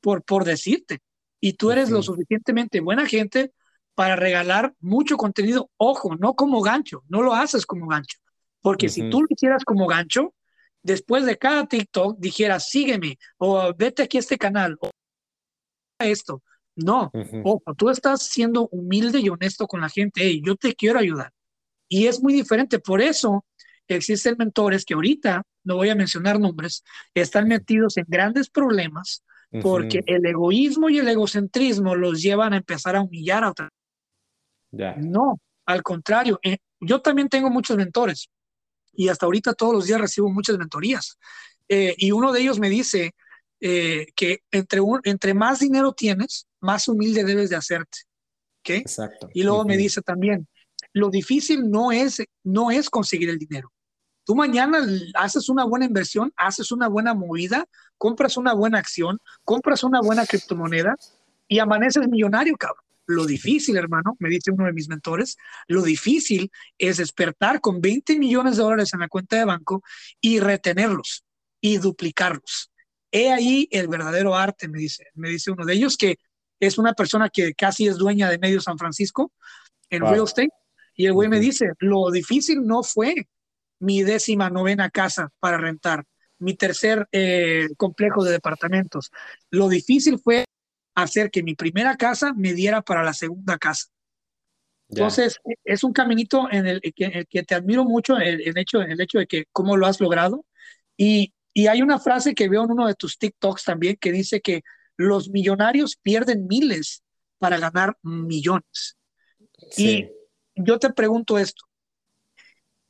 por, 0.00 0.24
por 0.24 0.44
decirte. 0.44 0.98
Y 1.40 1.52
tú 1.52 1.70
eres 1.70 1.88
lo 1.88 2.02
suficientemente 2.02 2.80
buena 2.80 3.06
gente 3.06 3.52
para 3.94 4.16
regalar 4.16 4.74
mucho 4.80 5.16
contenido. 5.16 5.70
Ojo, 5.76 6.16
no 6.16 6.34
como 6.34 6.60
gancho, 6.60 7.04
no 7.06 7.22
lo 7.22 7.34
haces 7.34 7.66
como 7.66 7.86
gancho. 7.86 8.18
Porque 8.60 8.88
si 8.88 9.08
tú 9.10 9.20
lo 9.20 9.28
hicieras 9.30 9.62
como 9.64 9.86
gancho, 9.86 10.34
después 10.82 11.24
de 11.24 11.38
cada 11.38 11.66
TikTok 11.66 12.18
dijeras, 12.18 12.68
sígueme, 12.68 13.18
o 13.38 13.72
vete 13.74 14.02
aquí 14.02 14.16
a 14.16 14.20
este 14.20 14.38
canal, 14.38 14.76
o 14.80 14.90
esto. 15.98 16.42
No, 16.74 17.10
ojo, 17.44 17.74
tú 17.76 17.90
estás 17.90 18.22
siendo 18.22 18.68
humilde 18.68 19.20
y 19.20 19.28
honesto 19.28 19.66
con 19.66 19.82
la 19.82 19.90
gente, 19.90 20.24
y 20.24 20.42
yo 20.42 20.56
te 20.56 20.74
quiero 20.74 20.98
ayudar. 20.98 21.30
Y 21.88 22.06
es 22.06 22.22
muy 22.22 22.32
diferente. 22.32 22.78
Por 22.78 23.02
eso 23.02 23.44
existen 23.86 24.36
mentores 24.38 24.84
que 24.84 24.94
ahorita, 24.94 25.42
no 25.64 25.76
voy 25.76 25.90
a 25.90 25.94
mencionar 25.94 26.40
nombres, 26.40 26.82
están 27.14 27.46
metidos 27.46 27.98
en 27.98 28.06
grandes 28.08 28.48
problemas 28.48 29.22
porque 29.60 30.02
el 30.06 30.24
egoísmo 30.24 30.88
y 30.88 30.98
el 30.98 31.08
egocentrismo 31.08 31.94
los 31.94 32.22
llevan 32.22 32.54
a 32.54 32.56
empezar 32.56 32.96
a 32.96 33.02
humillar 33.02 33.44
a 33.44 33.50
otra. 33.50 33.68
No, 34.96 35.38
al 35.66 35.82
contrario, 35.82 36.40
eh, 36.42 36.56
yo 36.80 37.02
también 37.02 37.28
tengo 37.28 37.50
muchos 37.50 37.76
mentores 37.76 38.30
y 38.92 39.08
hasta 39.08 39.26
ahorita 39.26 39.54
todos 39.54 39.74
los 39.74 39.86
días 39.86 40.00
recibo 40.00 40.30
muchas 40.30 40.58
mentorías. 40.58 41.18
Eh, 41.68 41.94
y 41.96 42.12
uno 42.12 42.32
de 42.32 42.40
ellos 42.40 42.58
me 42.58 42.68
dice 42.68 43.14
eh, 43.60 44.06
que 44.14 44.42
entre, 44.50 44.80
entre 45.04 45.34
más 45.34 45.60
dinero 45.60 45.92
tienes, 45.92 46.46
más 46.60 46.88
humilde 46.88 47.24
debes 47.24 47.50
de 47.50 47.56
hacerte. 47.56 47.98
¿okay? 48.60 48.78
Exacto. 48.78 49.30
Y 49.32 49.42
luego 49.42 49.64
me 49.64 49.76
dice 49.76 50.02
también, 50.02 50.46
lo 50.92 51.10
difícil 51.10 51.70
no 51.70 51.92
es, 51.92 52.22
no 52.44 52.70
es 52.70 52.90
conseguir 52.90 53.30
el 53.30 53.38
dinero. 53.38 53.72
Tú 54.24 54.36
mañana 54.36 54.78
haces 55.14 55.48
una 55.48 55.64
buena 55.64 55.84
inversión, 55.84 56.32
haces 56.36 56.70
una 56.70 56.88
buena 56.88 57.12
movida, 57.14 57.66
compras 57.98 58.36
una 58.36 58.52
buena 58.52 58.78
acción, 58.78 59.18
compras 59.44 59.82
una 59.82 60.00
buena 60.00 60.26
criptomoneda 60.26 60.96
y 61.48 61.58
amaneces 61.58 62.08
millonario, 62.08 62.56
cabrón. 62.56 62.84
Lo 63.06 63.26
difícil, 63.26 63.76
hermano, 63.76 64.16
me 64.20 64.28
dice 64.28 64.52
uno 64.52 64.66
de 64.66 64.72
mis 64.72 64.88
mentores, 64.88 65.36
lo 65.66 65.82
difícil 65.82 66.50
es 66.78 66.98
despertar 66.98 67.60
con 67.60 67.80
20 67.80 68.18
millones 68.18 68.56
de 68.56 68.62
dólares 68.62 68.94
en 68.94 69.00
la 69.00 69.08
cuenta 69.08 69.36
de 69.36 69.44
banco 69.44 69.82
y 70.20 70.38
retenerlos 70.40 71.24
y 71.60 71.78
duplicarlos. 71.78 72.70
He 73.10 73.32
ahí 73.32 73.68
el 73.70 73.88
verdadero 73.88 74.34
arte, 74.34 74.68
me 74.68 74.78
dice, 74.78 75.06
me 75.14 75.28
dice 75.30 75.50
uno 75.50 75.66
de 75.66 75.74
ellos, 75.74 75.96
que 75.96 76.16
es 76.60 76.78
una 76.78 76.94
persona 76.94 77.28
que 77.28 77.54
casi 77.54 77.88
es 77.88 77.96
dueña 77.96 78.30
de 78.30 78.38
medio 78.38 78.60
San 78.60 78.78
Francisco 78.78 79.32
en 79.90 80.02
real 80.02 80.24
estate. 80.24 80.48
Y 80.94 81.06
el 81.06 81.12
güey 81.12 81.28
me 81.28 81.40
dice, 81.40 81.72
lo 81.78 82.10
difícil 82.10 82.64
no 82.64 82.82
fue 82.82 83.14
mi 83.80 84.02
décima 84.02 84.48
novena 84.48 84.90
casa 84.90 85.30
para 85.40 85.58
rentar, 85.58 86.04
mi 86.38 86.54
tercer 86.54 87.08
eh, 87.10 87.68
complejo 87.76 88.24
de 88.24 88.32
departamentos. 88.32 89.10
Lo 89.50 89.68
difícil 89.68 90.18
fue 90.18 90.44
hacer 90.94 91.30
que 91.30 91.42
mi 91.42 91.54
primera 91.54 91.96
casa 91.96 92.32
me 92.34 92.52
diera 92.52 92.82
para 92.82 93.02
la 93.02 93.14
segunda 93.14 93.58
casa. 93.58 93.88
Entonces, 94.88 95.40
es 95.64 95.84
un 95.84 95.92
caminito 95.92 96.48
en 96.50 96.66
el 96.66 96.80
que, 96.80 97.42
te 97.44 97.54
admiro 97.54 97.84
mucho, 97.84 98.18
el, 98.18 98.56
hecho, 98.58 98.82
el 98.82 99.00
hecho 99.00 99.18
de 99.18 99.26
que 99.26 99.46
cómo 99.50 99.76
lo 99.76 99.86
has 99.86 100.00
logrado. 100.00 100.44
Y, 100.98 101.32
y 101.54 101.66
hay 101.66 101.80
una 101.80 101.98
frase 101.98 102.34
que 102.34 102.48
veo 102.48 102.64
en 102.64 102.72
uno 102.72 102.86
de 102.86 102.94
tus 102.94 103.18
TikToks 103.18 103.64
también 103.64 103.96
que 103.96 104.12
dice 104.12 104.42
que 104.42 104.62
los 104.96 105.30
millonarios 105.30 105.96
pierden 105.96 106.46
miles 106.46 107.02
para 107.38 107.58
ganar 107.58 107.96
millones. 108.02 108.96
Sí. 109.70 110.10
yo 110.54 110.78
te 110.78 110.92
pregunto 110.92 111.38
esto. 111.38 111.64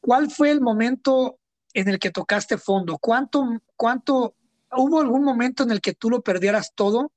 ¿Cuál 0.01 0.31
fue 0.31 0.51
el 0.51 0.61
momento 0.61 1.39
en 1.73 1.89
el 1.89 1.99
que 1.99 2.11
tocaste 2.11 2.59
fondo? 2.59 2.99
¿Cuánto, 2.99 3.45
cuánto, 3.77 4.35
hubo 4.73 5.01
algún 5.01 5.23
momento 5.23 5.63
en 5.63 5.71
el 5.71 5.81
que 5.81 5.95
tú 5.95 6.11
lo 6.11 6.23
perdieras 6.23 6.73
todo 6.75 7.13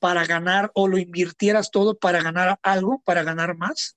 para 0.00 0.26
ganar 0.26 0.72
o 0.74 0.88
lo 0.88 0.98
invirtieras 0.98 1.70
todo 1.70 1.96
para 1.96 2.22
ganar 2.22 2.58
algo, 2.62 3.00
para 3.04 3.22
ganar 3.22 3.56
más? 3.56 3.96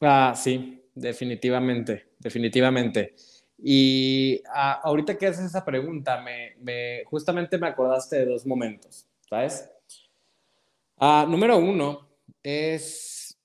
Ah, 0.00 0.34
sí, 0.36 0.82
definitivamente, 0.94 2.10
definitivamente. 2.18 3.14
Y 3.62 4.42
ah, 4.52 4.80
ahorita 4.82 5.16
que 5.16 5.26
haces 5.26 5.46
esa 5.46 5.64
pregunta, 5.64 6.20
me, 6.20 7.04
justamente 7.04 7.58
me 7.58 7.68
acordaste 7.68 8.16
de 8.16 8.26
dos 8.26 8.46
momentos, 8.46 9.06
¿sabes? 9.28 9.70
Ah, 10.98 11.26
número 11.28 11.56
uno 11.56 12.08
es 12.42 13.38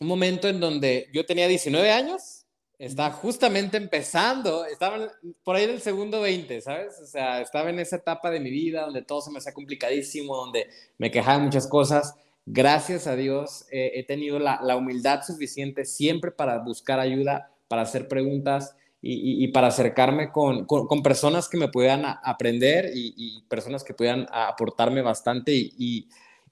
un 0.00 0.08
momento 0.08 0.48
en 0.48 0.60
donde 0.60 1.08
yo 1.12 1.24
tenía 1.24 1.48
19 1.48 1.90
años, 1.90 2.35
estaba 2.78 3.10
justamente 3.10 3.76
empezando, 3.76 4.64
estaba 4.64 5.08
por 5.42 5.56
ahí 5.56 5.64
en 5.64 5.70
el 5.70 5.80
segundo 5.80 6.20
20, 6.20 6.60
¿sabes? 6.60 7.00
O 7.02 7.06
sea, 7.06 7.40
estaba 7.40 7.70
en 7.70 7.78
esa 7.78 7.96
etapa 7.96 8.30
de 8.30 8.40
mi 8.40 8.50
vida 8.50 8.82
donde 8.82 9.02
todo 9.02 9.20
se 9.20 9.30
me 9.30 9.38
hacía 9.38 9.54
complicadísimo, 9.54 10.36
donde 10.36 10.68
me 10.98 11.10
quejaba 11.10 11.38
muchas 11.38 11.66
cosas. 11.66 12.14
Gracias 12.44 13.06
a 13.06 13.16
Dios 13.16 13.66
he 13.70 14.04
tenido 14.04 14.38
la, 14.38 14.60
la 14.62 14.76
humildad 14.76 15.22
suficiente 15.22 15.84
siempre 15.84 16.30
para 16.30 16.58
buscar 16.58 17.00
ayuda 17.00 17.50
para 17.68 17.82
hacer 17.82 18.08
preguntas 18.08 18.76
y, 19.08 19.48
para 19.48 19.68
acercarme 19.68 20.32
con, 20.32 20.64
con, 20.64 21.02
personas 21.02 21.48
que 21.48 21.58
me 21.58 21.68
puedan 21.68 22.02
aprender 22.04 22.90
y, 22.92 23.42
personas 23.48 23.84
que 23.84 23.94
puedan 23.94 24.26
aportarme 24.32 25.00
bastante 25.00 25.52
y, 25.54 26.08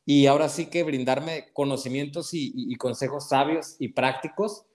y, 0.06 0.26
ahora 0.26 0.48
sí 0.48 0.66
que 0.66 0.84
brindarme 0.84 1.46
conocimientos 1.52 2.30
y, 2.32 2.74
consejos 2.76 3.28
sabios 3.28 3.76
y 3.80 3.88
prácticos. 3.88 4.66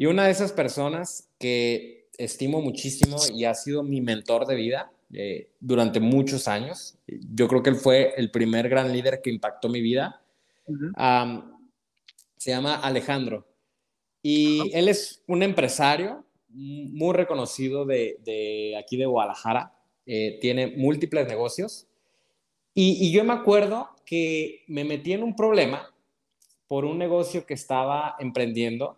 Y 0.00 0.06
una 0.06 0.24
de 0.24 0.30
esas 0.30 0.50
personas 0.52 1.28
que 1.38 2.08
estimo 2.16 2.62
muchísimo 2.62 3.18
y 3.34 3.44
ha 3.44 3.54
sido 3.54 3.82
mi 3.82 4.00
mentor 4.00 4.46
de 4.46 4.54
vida 4.54 4.90
eh, 5.12 5.50
durante 5.60 6.00
muchos 6.00 6.48
años, 6.48 6.96
yo 7.06 7.46
creo 7.48 7.62
que 7.62 7.68
él 7.68 7.76
fue 7.76 8.14
el 8.16 8.30
primer 8.30 8.70
gran 8.70 8.94
líder 8.94 9.20
que 9.22 9.28
impactó 9.28 9.68
mi 9.68 9.82
vida, 9.82 10.22
se 12.38 12.50
llama 12.50 12.76
Alejandro. 12.76 13.46
Y 14.22 14.74
él 14.74 14.88
es 14.88 15.22
un 15.26 15.42
empresario 15.42 16.24
muy 16.48 17.14
reconocido 17.14 17.84
de, 17.84 18.74
aquí 18.82 18.96
de 18.96 19.04
Guadalajara. 19.04 19.74
Eh, 20.06 20.38
tiene 20.40 20.68
múltiples 20.78 21.28
negocios. 21.28 21.86
Y, 22.72 23.12
yo 23.12 23.22
me 23.22 23.34
acuerdo 23.34 23.90
que 24.06 24.64
me 24.66 24.82
metí 24.82 25.12
en 25.12 25.24
un 25.24 25.36
problema 25.36 25.94
por 26.68 26.86
un 26.86 26.96
negocio 26.96 27.44
que 27.44 27.52
estaba 27.52 28.16
emprendiendo, 28.18 28.96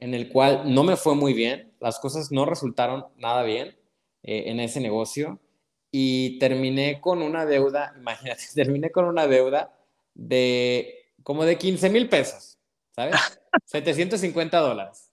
en 0.00 0.14
el 0.14 0.28
cual 0.28 0.74
no 0.74 0.82
me 0.82 0.96
fue 0.96 1.14
muy 1.14 1.34
bien. 1.34 1.72
Las 1.80 1.98
cosas 1.98 2.32
no 2.32 2.44
resultaron 2.44 3.06
nada 3.16 3.42
bien 3.42 3.76
eh, 4.22 4.44
en 4.46 4.60
ese 4.60 4.80
negocio. 4.80 5.38
Y 5.92 6.38
terminé 6.38 7.00
con 7.00 7.22
una 7.22 7.46
deuda, 7.46 7.94
imagínate, 7.98 8.42
terminé 8.54 8.90
con 8.90 9.04
una 9.04 9.26
deuda 9.26 9.74
de 10.14 10.96
como 11.22 11.44
de 11.44 11.58
15 11.58 11.90
mil 11.90 12.08
pesos, 12.08 12.58
¿sabes? 12.94 13.14
750 13.66 14.58
dólares. 14.58 15.12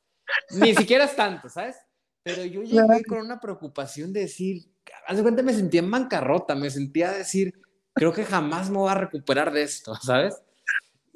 Ni 0.51 0.73
siquiera 0.75 1.05
es 1.05 1.15
tanto, 1.15 1.49
¿sabes? 1.49 1.77
Pero 2.23 2.43
yo 2.43 2.61
llegué 2.61 3.03
con 3.05 3.19
una 3.19 3.39
preocupación 3.39 4.11
de 4.11 4.21
decir, 4.21 4.63
hace 5.05 5.21
cuenta 5.21 5.43
me 5.43 5.53
sentía 5.53 5.79
en 5.79 5.89
bancarrota, 5.89 6.55
me 6.55 6.69
sentía 6.69 7.11
decir, 7.11 7.53
creo 7.93 8.13
que 8.13 8.25
jamás 8.25 8.69
me 8.69 8.77
voy 8.77 8.91
a 8.91 8.95
recuperar 8.95 9.51
de 9.51 9.63
esto, 9.63 9.95
¿sabes? 10.01 10.41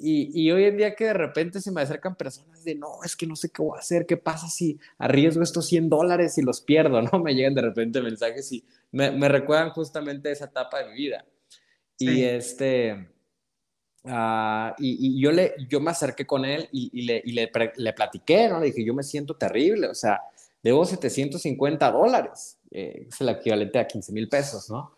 Y, 0.02 0.30
y, 0.34 0.50
hoy 0.50 0.64
en 0.64 0.76
día 0.76 0.94
que 0.96 1.04
de 1.04 1.12
repente 1.12 1.60
se 1.60 1.70
me 1.70 1.80
acercan 1.80 2.16
personas 2.16 2.64
de, 2.64 2.74
no, 2.74 3.04
es 3.04 3.14
que 3.14 3.26
no 3.26 3.36
sé 3.36 3.50
qué 3.50 3.62
voy 3.62 3.76
a 3.76 3.80
hacer, 3.80 4.04
qué 4.04 4.16
pasa 4.16 4.48
si 4.48 4.78
arriesgo 4.98 5.42
estos 5.42 5.66
100 5.66 5.88
dólares 5.88 6.36
y 6.38 6.42
los 6.42 6.60
pierdo, 6.60 7.00
¿no? 7.12 7.20
Me 7.20 7.34
llegan 7.34 7.54
de 7.54 7.62
repente 7.62 8.02
mensajes 8.02 8.50
y 8.52 8.64
me, 8.90 9.12
me 9.12 9.28
recuerdan 9.28 9.70
justamente 9.70 10.32
esa 10.32 10.46
etapa 10.46 10.82
de 10.82 10.90
mi 10.90 10.96
vida. 10.96 11.24
Y 11.98 12.24
este, 12.24 13.12
Ah, 14.04 14.74
y, 14.78 15.20
yo, 15.20 15.30
le, 15.30 15.54
yo 15.68 15.80
me 15.80 15.92
acerqué 15.92 16.26
con 16.26 16.44
él 16.44 16.68
y, 16.72 17.02
le, 17.02 17.22
y 17.24 17.32
le, 17.32 17.50
le, 17.76 17.92
platiqué, 17.92 18.48
¿no? 18.48 18.58
Le 18.58 18.66
dije, 18.66 18.84
yo 18.84 18.94
me 18.94 19.04
siento 19.04 19.36
terrible, 19.36 19.86
o 19.86 19.94
sea, 19.94 20.20
debo 20.60 20.84
750 20.84 21.90
dólares, 21.92 22.58
eh, 22.72 23.06
es 23.08 23.20
el 23.20 23.28
equivalente 23.28 23.78
a 23.78 23.86
15 23.86 24.12
mil 24.12 24.28
pesos, 24.28 24.68
¿no? 24.70 24.92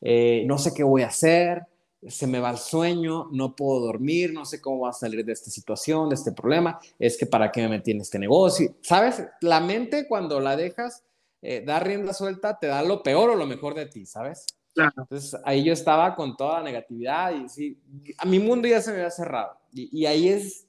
Eh, 0.00 0.42
no 0.46 0.58
sé 0.58 0.74
qué 0.74 0.82
voy 0.82 1.02
a 1.02 1.08
hacer, 1.08 1.62
se 2.06 2.26
me 2.26 2.40
va 2.40 2.50
el 2.50 2.58
sueño, 2.58 3.28
no 3.32 3.56
puedo 3.56 3.80
dormir, 3.80 4.32
no 4.32 4.44
sé 4.44 4.60
cómo 4.60 4.80
va 4.80 4.90
a 4.90 4.92
salir 4.92 5.24
de 5.24 5.32
esta 5.32 5.50
situación, 5.50 6.08
de 6.08 6.14
este 6.14 6.32
problema, 6.32 6.78
es 6.98 7.16
que 7.18 7.26
para 7.26 7.50
qué 7.50 7.62
me 7.62 7.70
metí 7.70 7.90
en 7.90 8.00
este 8.00 8.18
negocio, 8.18 8.76
¿sabes? 8.82 9.24
La 9.40 9.60
mente 9.60 10.06
cuando 10.06 10.40
la 10.40 10.56
dejas 10.56 11.04
eh, 11.40 11.62
dar 11.64 11.86
rienda 11.86 12.12
suelta 12.12 12.58
te 12.58 12.66
da 12.66 12.82
lo 12.82 13.02
peor 13.02 13.30
o 13.30 13.36
lo 13.36 13.46
mejor 13.46 13.74
de 13.74 13.86
ti, 13.86 14.06
¿sabes? 14.06 14.46
Entonces 14.76 15.40
ahí 15.44 15.64
yo 15.64 15.72
estaba 15.72 16.14
con 16.14 16.36
toda 16.36 16.58
la 16.58 16.64
negatividad 16.64 17.32
y 17.32 17.48
sí, 17.48 17.80
a 18.18 18.26
mi 18.26 18.38
mundo 18.38 18.68
ya 18.68 18.80
se 18.80 18.90
me 18.90 18.98
había 18.98 19.10
cerrado. 19.10 19.58
Y, 19.72 20.06
ahí 20.06 20.28
es 20.28 20.66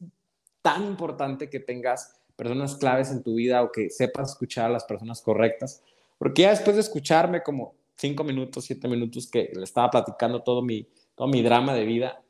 tan 0.61 0.83
importante 0.85 1.49
que 1.49 1.59
tengas 1.59 2.19
personas 2.35 2.75
claves 2.75 3.11
en 3.11 3.23
tu 3.23 3.35
vida 3.35 3.61
o 3.63 3.71
que 3.71 3.89
sepas 3.89 4.31
escuchar 4.31 4.65
a 4.65 4.73
las 4.73 4.83
personas 4.83 5.21
correctas. 5.21 5.83
Porque 6.17 6.43
ya 6.43 6.49
después 6.49 6.75
de 6.75 6.81
escucharme 6.81 7.43
como 7.43 7.75
cinco 7.95 8.23
minutos, 8.23 8.65
siete 8.65 8.87
minutos 8.87 9.29
que 9.29 9.51
le 9.53 9.63
estaba 9.63 9.89
platicando 9.89 10.41
todo 10.41 10.61
mi, 10.61 10.87
todo 11.19 11.27
mi 11.27 11.41
drama 11.41 11.73
de 11.73 11.83
vida, 11.83 12.23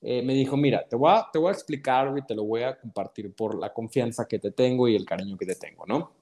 eh, 0.00 0.22
me 0.22 0.32
dijo, 0.32 0.56
mira, 0.56 0.88
te 0.88 0.96
voy, 0.96 1.12
a, 1.12 1.28
te 1.30 1.38
voy 1.38 1.50
a 1.50 1.52
explicar 1.52 2.10
y 2.16 2.22
te 2.22 2.34
lo 2.34 2.44
voy 2.44 2.62
a 2.62 2.74
compartir 2.80 3.34
por 3.34 3.54
la 3.60 3.70
confianza 3.70 4.26
que 4.26 4.38
te 4.38 4.50
tengo 4.50 4.88
y 4.88 4.96
el 4.96 5.04
cariño 5.04 5.36
que 5.36 5.44
te 5.44 5.56
tengo, 5.56 5.84
¿no? 5.84 6.14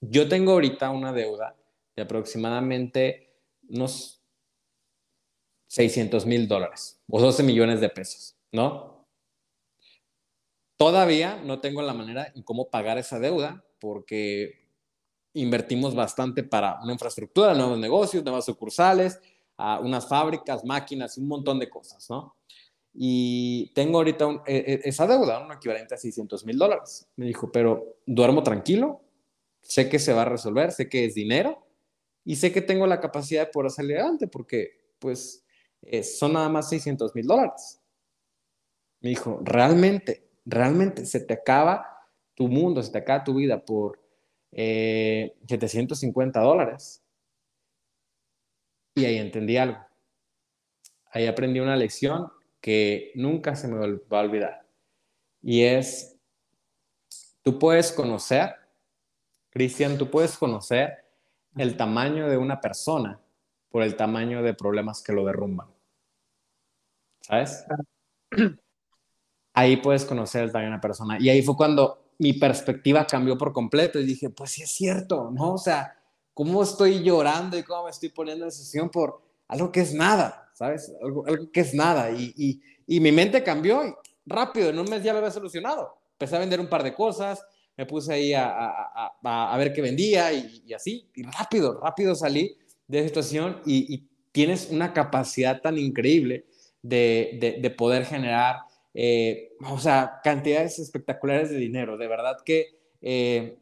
Yo 0.00 0.26
tengo 0.26 0.52
ahorita 0.52 0.88
una 0.88 1.12
deuda 1.12 1.54
de 1.94 2.02
aproximadamente 2.02 3.30
unos 3.68 4.22
600 5.66 6.24
mil 6.24 6.48
dólares 6.48 6.98
o 7.10 7.20
12 7.20 7.42
millones 7.42 7.82
de 7.82 7.90
pesos, 7.90 8.38
¿no? 8.50 9.06
Todavía 10.78 11.42
no 11.44 11.60
tengo 11.60 11.82
la 11.82 11.92
manera 11.92 12.32
en 12.34 12.42
cómo 12.42 12.70
pagar 12.70 12.96
esa 12.96 13.18
deuda 13.18 13.62
porque 13.78 14.66
invertimos 15.34 15.94
bastante 15.94 16.42
para 16.42 16.80
una 16.82 16.94
infraestructura, 16.94 17.52
nuevos 17.52 17.78
negocios, 17.78 18.24
nuevas 18.24 18.46
sucursales, 18.46 19.20
unas 19.82 20.08
fábricas, 20.08 20.64
máquinas, 20.64 21.18
un 21.18 21.28
montón 21.28 21.58
de 21.58 21.68
cosas, 21.68 22.08
¿no? 22.10 22.36
Y 22.92 23.72
tengo 23.74 23.98
ahorita 23.98 24.42
e, 24.46 24.56
e, 24.56 24.80
esa 24.84 25.06
deuda, 25.06 25.44
un 25.44 25.52
equivalente 25.52 25.94
a 25.94 25.98
600 25.98 26.44
mil 26.44 26.58
dólares. 26.58 27.08
Me 27.16 27.26
dijo, 27.26 27.50
pero 27.52 27.98
duermo 28.06 28.42
tranquilo, 28.42 29.00
sé 29.62 29.88
que 29.88 29.98
se 29.98 30.12
va 30.12 30.22
a 30.22 30.26
resolver, 30.26 30.72
sé 30.72 30.88
que 30.88 31.04
es 31.04 31.14
dinero 31.14 31.64
y 32.24 32.36
sé 32.36 32.52
que 32.52 32.62
tengo 32.62 32.86
la 32.86 33.00
capacidad 33.00 33.46
de 33.46 33.52
poder 33.52 33.70
salir 33.70 33.96
adelante 33.96 34.26
porque 34.26 34.92
pues 34.98 35.44
eh, 35.82 36.02
son 36.02 36.34
nada 36.34 36.48
más 36.48 36.68
600 36.68 37.14
mil 37.14 37.26
dólares. 37.26 37.80
Me 39.00 39.10
dijo, 39.10 39.40
realmente, 39.42 40.28
realmente 40.44 41.06
se 41.06 41.20
te 41.20 41.34
acaba 41.34 41.86
tu 42.34 42.48
mundo, 42.48 42.82
se 42.82 42.92
te 42.92 42.98
acaba 42.98 43.24
tu 43.24 43.34
vida 43.34 43.64
por 43.64 44.00
750 44.52 46.38
eh, 46.38 46.42
dólares. 46.42 46.99
Y 48.94 49.04
ahí 49.04 49.18
entendí 49.18 49.56
algo. 49.56 49.78
Ahí 51.12 51.26
aprendí 51.26 51.60
una 51.60 51.76
lección 51.76 52.30
que 52.60 53.12
nunca 53.14 53.56
se 53.56 53.68
me 53.68 53.78
va 53.78 54.18
a 54.18 54.22
olvidar. 54.22 54.66
Y 55.42 55.62
es, 55.62 56.16
tú 57.42 57.58
puedes 57.58 57.92
conocer, 57.92 58.54
Cristian, 59.50 59.98
tú 59.98 60.10
puedes 60.10 60.36
conocer 60.36 61.04
el 61.56 61.76
tamaño 61.76 62.28
de 62.28 62.36
una 62.36 62.60
persona 62.60 63.20
por 63.70 63.82
el 63.82 63.96
tamaño 63.96 64.42
de 64.42 64.54
problemas 64.54 65.02
que 65.02 65.12
lo 65.12 65.24
derrumban. 65.24 65.68
¿Sabes? 67.20 67.64
Ahí 69.52 69.76
puedes 69.78 70.04
conocer 70.04 70.44
el 70.44 70.52
tamaño 70.52 70.68
de 70.68 70.74
una 70.74 70.80
persona. 70.80 71.18
Y 71.20 71.28
ahí 71.28 71.42
fue 71.42 71.56
cuando 71.56 72.14
mi 72.18 72.34
perspectiva 72.34 73.06
cambió 73.06 73.38
por 73.38 73.52
completo 73.52 73.98
y 73.98 74.04
dije, 74.04 74.30
pues 74.30 74.50
sí 74.50 74.62
es 74.62 74.70
cierto, 74.70 75.30
¿no? 75.30 75.54
O 75.54 75.58
sea, 75.58 75.99
¿cómo 76.40 76.62
estoy 76.62 77.02
llorando 77.02 77.58
y 77.58 77.62
cómo 77.62 77.84
me 77.84 77.90
estoy 77.90 78.08
poniendo 78.08 78.46
en 78.46 78.50
sesión 78.50 78.88
por 78.88 79.20
algo 79.46 79.70
que 79.70 79.80
es 79.80 79.92
nada, 79.92 80.50
¿sabes? 80.54 80.90
Algo, 81.02 81.22
que 81.52 81.60
es 81.60 81.74
nada. 81.74 82.10
Y, 82.12 82.62
y, 82.86 82.98
mi 82.98 83.12
mente 83.12 83.42
cambió 83.44 83.86
y 83.86 83.92
rápido, 84.24 84.70
en 84.70 84.78
un 84.78 84.88
mes 84.88 85.02
ya 85.02 85.12
lo 85.12 85.18
había 85.18 85.30
solucionado. 85.30 85.98
Empecé 86.12 86.36
a 86.36 86.38
vender 86.38 86.58
un 86.58 86.70
par 86.70 86.82
de 86.82 86.94
cosas, 86.94 87.44
me 87.76 87.84
puse 87.84 88.14
ahí 88.14 88.32
a, 88.32 88.48
a, 88.48 89.52
a, 89.52 89.56
ver 89.58 89.74
qué 89.74 89.82
vendía 89.82 90.32
y, 90.32 90.72
así, 90.72 91.10
y 91.14 91.24
rápido, 91.24 91.78
rápido 91.78 92.14
salí 92.14 92.56
de 92.88 93.00
esa 93.00 93.08
situación 93.08 93.60
y, 93.66 94.08
tienes 94.32 94.70
una 94.70 94.94
capacidad 94.94 95.60
tan 95.60 95.76
increíble 95.76 96.46
de, 96.80 97.58
de, 97.60 97.70
poder 97.70 98.06
generar, 98.06 98.60
eh, 98.94 99.52
o 99.68 99.78
sea, 99.78 100.20
cantidades 100.24 100.78
espectaculares 100.78 101.50
de 101.50 101.56
dinero. 101.56 101.98
De 101.98 102.08
verdad 102.08 102.38
que 102.46 102.78
eh, 103.02 103.58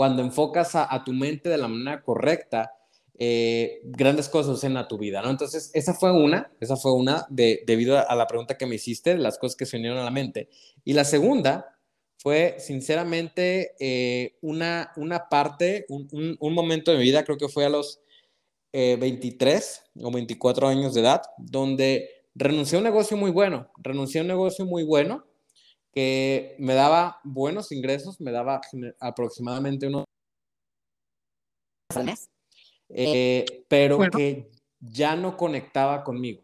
cuando 0.00 0.22
enfocas 0.22 0.76
a, 0.76 1.04
tu 1.04 1.12
mente 1.12 1.50
de 1.50 1.58
la 1.58 1.68
manera 1.68 2.02
correcta, 2.02 2.72
eh, 3.18 3.82
grandes 3.84 4.30
cosas 4.30 4.64
en 4.64 4.74
tu 4.88 4.96
vida, 4.96 5.20
¿no? 5.20 5.28
Entonces, 5.28 5.70
esa 5.74 5.92
fue 5.92 6.10
una, 6.10 6.50
esa 6.58 6.74
fue 6.76 6.94
una 6.94 7.26
de, 7.28 7.64
debido 7.66 7.98
a 7.98 8.14
la 8.14 8.26
pregunta 8.26 8.56
que 8.56 8.64
me 8.64 8.76
hiciste, 8.76 9.18
las 9.18 9.36
cosas 9.36 9.56
que 9.56 9.66
se 9.66 9.76
unieron 9.76 9.98
a 9.98 10.04
la 10.04 10.10
mente. 10.10 10.48
Y 10.86 10.94
la 10.94 11.04
segunda 11.04 11.76
fue 12.16 12.56
sinceramente 12.60 13.74
eh, 13.78 14.38
una, 14.40 14.90
una 14.96 15.28
parte, 15.28 15.84
un, 15.90 16.38
un, 16.40 16.54
momento 16.54 16.92
de 16.92 16.96
mi 16.96 17.04
vida, 17.04 17.22
creo 17.22 17.36
que 17.36 17.50
fue 17.50 17.66
a 17.66 17.68
los 17.68 18.00
23 18.72 19.82
eh, 19.96 20.02
o 20.02 20.10
24 20.10 20.66
años 20.66 20.94
de 20.94 21.02
edad, 21.02 21.20
donde 21.36 22.08
renuncié 22.34 22.76
a 22.76 22.78
un 22.78 22.84
negocio 22.84 23.18
muy 23.18 23.32
bueno, 23.32 23.70
renuncié 23.76 24.20
a 24.20 24.22
un 24.22 24.28
negocio 24.28 24.64
muy 24.64 24.82
bueno 24.82 25.26
que 25.92 26.56
me 26.58 26.74
daba 26.74 27.20
buenos 27.24 27.72
ingresos, 27.72 28.20
me 28.20 28.30
daba 28.30 28.60
aproximadamente 29.00 29.86
unos 29.86 30.04
eh, 32.88 33.64
pero 33.68 33.98
que 34.10 34.50
ya 34.80 35.16
no 35.16 35.36
conectaba 35.36 36.02
conmigo, 36.02 36.42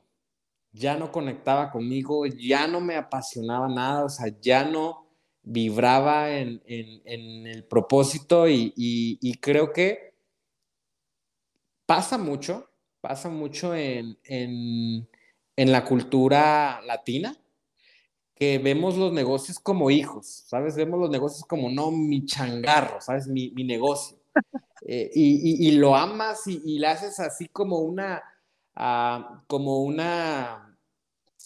ya 0.72 0.96
no 0.96 1.10
conectaba 1.10 1.70
conmigo, 1.70 2.26
ya 2.26 2.66
no 2.66 2.80
me 2.80 2.96
apasionaba 2.96 3.68
nada, 3.68 4.04
o 4.04 4.08
sea, 4.08 4.26
ya 4.40 4.64
no 4.64 5.06
vibraba 5.42 6.36
en, 6.36 6.60
el 6.66 7.64
propósito 7.64 8.48
y, 8.48 9.38
creo 9.40 9.72
que 9.72 10.14
pasa 11.86 12.18
mucho, 12.18 12.68
pasa 13.00 13.28
mucho 13.28 13.74
en, 13.74 14.18
en 14.24 15.72
la 15.72 15.84
cultura 15.84 16.80
latina, 16.82 17.36
que 18.36 18.58
vemos 18.58 18.96
los 18.98 19.12
negocios 19.12 19.58
como 19.58 19.90
hijos, 19.90 20.44
¿sabes? 20.46 20.76
Vemos 20.76 21.00
los 21.00 21.10
negocios 21.10 21.44
como, 21.46 21.70
no, 21.70 21.90
mi 21.90 22.26
changarro, 22.26 23.00
¿sabes? 23.00 23.26
Mi, 23.26 23.50
mi 23.50 23.64
negocio. 23.64 24.18
Eh, 24.88 25.10
y, 25.14 25.66
y, 25.66 25.72
lo 25.72 25.96
amas 25.96 26.46
y, 26.46 26.62
y, 26.64 26.78
le 26.78 26.86
haces 26.86 27.18
así 27.18 27.48
como 27.48 27.80
una, 27.80 28.22
uh, 28.76 29.40
como 29.48 29.82
una, 29.82 30.78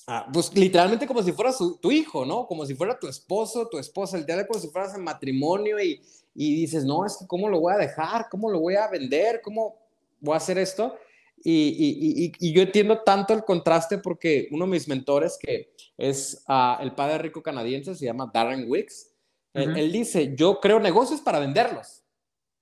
uh, 0.07 0.31
pues 0.31 0.55
literalmente 0.55 1.07
como 1.07 1.23
si 1.23 1.33
fuera 1.33 1.51
tu 1.81 1.91
hijo, 1.91 2.27
¿no? 2.27 2.47
Como 2.47 2.67
si 2.67 2.75
fuera 2.75 2.99
tu 2.99 3.09
esposo, 3.09 3.67
tu 3.67 3.79
esposa, 3.79 4.19
día 4.19 4.47
como 4.47 4.61
si 4.61 4.69
fueras 4.69 4.95
en 4.95 5.05
matrimonio 5.05 5.81
y 5.81 6.03
dices, 6.35 6.85
no, 6.85 7.07
es 7.07 7.17
que 7.17 7.27
cómo 7.27 7.49
lo 7.49 7.61
voy 7.61 7.73
a 7.73 7.79
dejar, 7.79 8.29
cómo 8.29 8.51
lo 8.51 8.61
voy 8.61 8.75
a 8.75 8.89
vender, 8.89 9.41
cómo 9.43 9.77
voy 10.21 10.35
a 10.35 10.37
hacer 10.37 10.59
esto. 10.59 10.95
Y, 11.43 12.33
y, 12.39 12.53
yo 12.53 12.63
entiendo 12.63 13.01
tanto 13.03 13.33
el 13.33 13.45
contraste 13.45 13.99
porque 13.99 14.49
uno 14.51 14.67
de 14.67 14.73
mis 14.73 14.89
mentores, 14.89 15.39
que 15.41 15.73
es 15.97 16.45
uh, 16.49 16.83
el 16.83 16.95
padre 16.95 17.19
rico 17.19 17.43
canadiense, 17.43 17.95
se 17.95 18.05
llama 18.05 18.31
Darren 18.33 18.67
Wicks, 18.69 19.11
él, 19.55 19.91
dice, 19.91 20.35
yo 20.37 20.61
creo 20.61 20.79
negocios 20.79 21.21
para 21.21 21.41
venderlos 21.41 22.05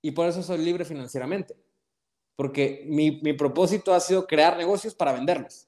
y 0.01 0.11
por 0.11 0.27
eso 0.27 0.41
soy 0.41 0.59
libre 0.59 0.85
financieramente, 0.85 1.55
porque 2.35 2.85
mi, 2.87 3.19
mi 3.21 3.33
propósito 3.33 3.93
ha 3.93 3.99
sido 3.99 4.25
crear 4.25 4.57
negocios 4.57 4.95
para 4.95 5.11
venderlos. 5.11 5.67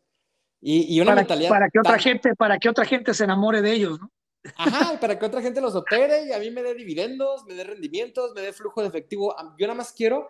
Y, 0.62 0.96
y 0.96 1.02
una 1.02 1.12
para, 1.12 1.22
mentalidad... 1.22 1.50
Para 1.50 1.70
que, 1.70 1.80
otra 1.80 2.00
gente, 2.00 2.36
para 2.36 2.60
que 2.60 2.70
otra 2.70 2.86
gente 2.86 3.14
se 3.14 3.26
enamore 3.26 3.62
de 3.62 3.74
ellos, 3.74 4.00
¿no? 4.00 4.12
Ajá, 4.56 5.00
para 5.00 5.20
que 5.20 5.26
otra 5.26 5.42
gente 5.42 5.60
los 5.62 5.76
opere 5.76 6.28
y 6.28 6.32
a 6.32 6.40
mí 6.40 6.50
me 6.50 6.64
dé 6.64 6.74
dividendos, 6.74 7.46
me 7.46 7.56
dé 7.56 7.64
rendimientos, 7.64 8.34
me 8.34 8.42
dé 8.42 8.54
flujo 8.54 8.82
de 8.82 8.88
efectivo. 8.88 9.36
Yo 9.58 9.68
nada 9.68 9.78
más 9.78 9.92
quiero 9.92 10.30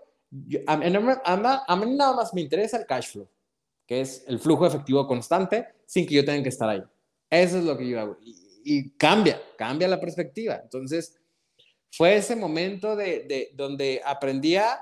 a, 0.65 0.77
mí, 0.77 1.95
nada 1.95 2.15
más 2.15 2.33
me 2.33 2.41
interesa 2.41 2.77
el 2.77 2.85
cash 2.85 3.11
flow, 3.11 3.29
que 3.85 4.01
es 4.01 4.23
el 4.27 4.39
flujo 4.39 4.65
efectivo 4.65 5.05
constante 5.05 5.67
sin 5.85 6.05
que 6.05 6.15
yo 6.15 6.25
tenga 6.25 6.43
que 6.43 6.49
estar 6.49 6.69
ahí. 6.69 6.83
Eso 7.29 7.57
es 7.57 7.65
lo 7.65 7.77
que 7.77 7.87
yo 7.87 7.99
hago. 7.99 8.17
Y, 8.63 8.91
cambia, 8.91 9.41
cambia 9.57 9.87
la 9.87 9.99
perspectiva. 9.99 10.59
Entonces, 10.63 11.17
fue 11.91 12.15
ese 12.15 12.35
momento 12.35 12.95
de, 12.95 13.51
donde 13.55 14.01
aprendía, 14.05 14.79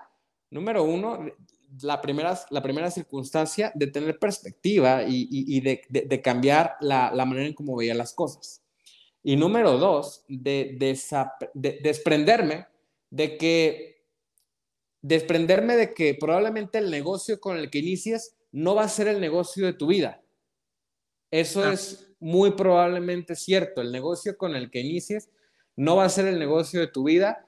número 0.51 0.83
uno, 0.83 1.25
la 1.81 2.01
primera, 2.01 2.39
la 2.49 2.61
primera 2.61 2.91
circunstancia 2.91 3.71
de 3.73 3.87
tener 3.87 4.19
perspectiva 4.19 5.03
y, 5.07 5.59
de, 5.61 6.21
cambiar 6.21 6.75
la, 6.81 7.11
manera 7.25 7.47
en 7.47 7.53
cómo 7.53 7.75
veía 7.75 7.95
las 7.95 8.13
cosas. 8.13 8.61
Y 9.23 9.35
número 9.35 9.77
dos, 9.77 10.23
de, 10.27 10.77
desprenderme 11.81 12.67
de 13.09 13.37
que 13.37 13.98
desprenderme 15.01 15.75
de 15.75 15.93
que 15.93 16.15
probablemente 16.19 16.77
el 16.77 16.91
negocio 16.91 17.39
con 17.39 17.57
el 17.57 17.69
que 17.69 17.79
inicies 17.79 18.35
no 18.51 18.75
va 18.75 18.83
a 18.83 18.89
ser 18.89 19.07
el 19.07 19.21
negocio 19.21 19.65
de 19.65 19.73
tu 19.73 19.87
vida. 19.87 20.21
Eso 21.31 21.63
ah. 21.63 21.73
es 21.73 22.13
muy 22.19 22.51
probablemente 22.51 23.35
cierto. 23.35 23.81
El 23.81 23.91
negocio 23.91 24.37
con 24.37 24.55
el 24.55 24.71
que 24.71 24.81
inicies 24.81 25.29
no 25.75 25.95
va 25.95 26.05
a 26.05 26.09
ser 26.09 26.27
el 26.27 26.39
negocio 26.39 26.79
de 26.81 26.87
tu 26.87 27.03
vida, 27.03 27.45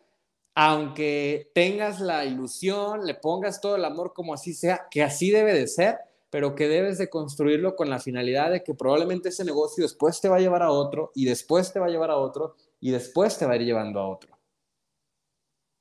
aunque 0.55 1.51
tengas 1.53 1.99
la 1.99 2.25
ilusión, 2.25 3.05
le 3.05 3.15
pongas 3.15 3.59
todo 3.59 3.75
el 3.75 3.85
amor 3.85 4.13
como 4.13 4.33
así 4.33 4.53
sea, 4.53 4.87
que 4.89 5.03
así 5.03 5.31
debe 5.31 5.53
de 5.53 5.67
ser, 5.67 5.97
pero 6.29 6.55
que 6.55 6.69
debes 6.69 6.97
de 6.97 7.09
construirlo 7.09 7.75
con 7.75 7.89
la 7.89 7.99
finalidad 7.99 8.51
de 8.51 8.63
que 8.63 8.73
probablemente 8.73 9.29
ese 9.29 9.43
negocio 9.43 9.83
después 9.83 10.21
te 10.21 10.29
va 10.29 10.37
a 10.37 10.39
llevar 10.39 10.63
a 10.63 10.71
otro 10.71 11.11
y 11.13 11.25
después 11.25 11.73
te 11.73 11.79
va 11.79 11.87
a 11.87 11.89
llevar 11.89 12.11
a 12.11 12.17
otro 12.17 12.55
y 12.79 12.91
después 12.91 13.37
te 13.37 13.45
va 13.45 13.53
a 13.53 13.55
ir 13.57 13.63
llevando 13.63 13.99
a 13.99 14.07
otro. 14.07 14.37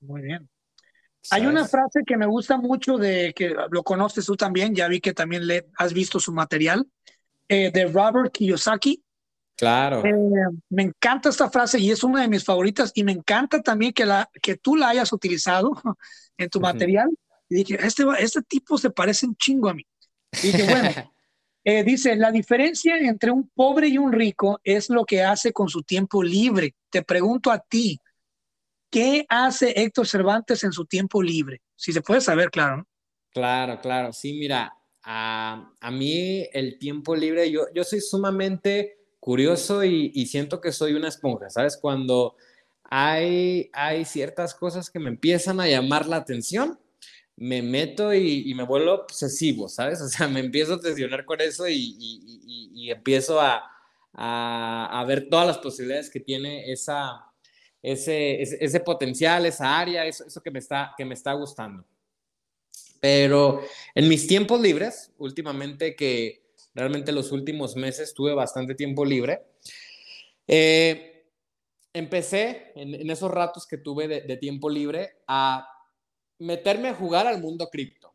Muy 0.01 0.23
bien. 0.23 0.49
Hay 1.31 1.47
una 1.47 1.67
frase 1.67 2.01
que 2.07 2.17
me 2.17 2.27
gusta 2.27 2.57
mucho 2.57 2.97
de 2.97 3.33
que 3.35 3.55
lo 3.71 3.83
conoces 3.83 4.25
tú 4.25 4.37
también, 4.37 4.75
ya 4.75 4.89
vi 4.89 5.01
que 5.01 5.13
también 5.13 5.47
le 5.47 5.67
has 5.77 5.93
visto 5.93 6.19
su 6.19 6.33
material, 6.33 6.87
eh, 7.49 7.71
de 7.71 7.87
Robert 7.87 8.33
Kiyosaki. 8.33 9.03
Claro. 9.57 10.03
Eh, 10.05 10.15
me 10.71 10.85
encanta 10.85 11.29
esta 11.29 11.51
frase 11.51 11.79
y 11.79 11.91
es 11.91 12.03
una 12.03 12.23
de 12.23 12.29
mis 12.29 12.45
favoritas 12.45 12.93
y 12.95 13.05
me 13.05 13.13
encanta 13.13 13.61
también 13.61 13.93
que, 13.93 14.07
la, 14.07 14.31
que 14.41 14.57
tú 14.57 14.77
la 14.77 14.89
hayas 14.89 15.13
utilizado 15.13 15.73
en 16.39 16.49
tu 16.49 16.61
material. 16.61 17.11
Y 17.49 17.57
dije, 17.57 17.79
este, 17.85 18.05
este 18.19 18.43
tipo 18.43 18.79
se 18.79 18.91
parece 18.91 19.27
un 19.27 19.37
chingo 19.37 19.69
a 19.69 19.75
mí. 19.75 19.85
Y 20.43 20.47
dije, 20.47 20.63
bueno, 20.63 20.89
eh, 21.65 21.85
dice, 21.85 22.17
la 22.17 22.31
diferencia 22.31 22.97
entre 22.97 23.31
un 23.31 23.51
pobre 23.55 23.89
y 23.89 23.99
un 23.99 24.13
rico 24.13 24.61
es 24.65 24.89
lo 24.89 25.05
que 25.05 25.23
hace 25.23 25.53
con 25.53 25.69
su 25.69 25.83
tiempo 25.83 26.23
libre. 26.23 26.75
Te 26.89 27.03
pregunto 27.03 27.51
a 27.51 27.59
ti, 27.59 28.01
¿Qué 28.91 29.25
hace 29.29 29.73
Héctor 29.81 30.07
Cervantes 30.07 30.65
en 30.65 30.73
su 30.73 30.85
tiempo 30.85 31.23
libre? 31.23 31.63
Si 31.77 31.93
se 31.93 32.03
puede 32.03 32.21
saber, 32.21 32.51
claro. 32.51 32.87
Claro, 33.33 33.81
claro. 33.81 34.13
Sí, 34.13 34.33
mira, 34.33 34.75
a, 35.05 35.91
mí 35.93 36.47
el 36.53 36.79
tiempo 36.79 37.15
libre, 37.15 37.51
yo, 37.51 37.67
yo 37.75 37.85
soy 37.85 38.01
sumamente 38.01 38.99
curioso 39.21 39.85
y, 39.85 40.27
siento 40.27 40.61
que 40.61 40.73
soy 40.73 40.95
una 40.95 41.09
esponja, 41.09 41.51
¿sabes? 41.51 41.77
Cuando 41.77 42.35
hay, 42.85 43.71
hay 43.73 44.05
ciertas 44.05 44.55
cosas 44.55 44.91
que 44.91 44.99
me 44.99 45.11
empiezan 45.11 45.61
a 45.61 45.69
llamar 45.69 46.07
la 46.07 46.17
atención, 46.17 46.79
me 47.37 47.63
meto 47.63 48.13
y, 48.13 48.53
me 48.55 48.65
vuelvo 48.65 48.93
obsesivo, 48.95 49.69
¿sabes? 49.69 50.01
O 50.03 50.09
sea, 50.09 50.27
me 50.27 50.41
empiezo 50.41 50.73
a 50.73 50.77
obsesionar 50.77 51.25
con 51.25 51.41
eso 51.41 51.69
y, 51.69 52.91
empiezo 52.91 53.41
a, 53.41 53.63
a, 54.15 55.05
ver 55.07 55.29
todas 55.29 55.47
las 55.47 55.59
posibilidades 55.59 56.11
que 56.11 56.19
tiene 56.19 56.73
esa, 56.73 57.30
ese, 57.83 58.43
ese, 58.43 58.81
potencial, 58.81 59.47
esa 59.47 59.79
área, 59.79 60.05
eso, 60.07 60.25
eso, 60.27 60.43
que, 60.43 60.51
me 60.51 60.59
está, 60.59 60.93
que 60.97 61.05
me 61.05 61.15
está 61.15 61.33
gustando. 61.33 61.85
Pero 63.01 63.63
en 63.95 64.09
mis 64.09 64.27
tiempos 64.27 64.61
libres, 64.61 65.13
últimamente 65.19 65.97
que 65.97 66.43
realmente 66.75 67.13
los 67.13 67.33
últimos 67.33 67.77
meses 67.77 68.15
tuve 68.15 68.35
bastante 68.35 68.75
tiempo 68.75 69.05
libre, 69.05 69.43
eh, 70.47 71.27
empecé 71.93 72.73
en, 72.75 73.11
esos 73.11 73.31
ratos 73.31 73.67
que 73.67 73.79
tuve 73.79 74.09
de, 74.09 74.37
tiempo 74.37 74.69
libre 74.69 75.23
a 75.27 75.67
meterme 76.39 76.89
a 76.89 76.95
jugar 76.95 77.27
al 77.27 77.41
mundo 77.41 77.69
cripto, 77.69 78.15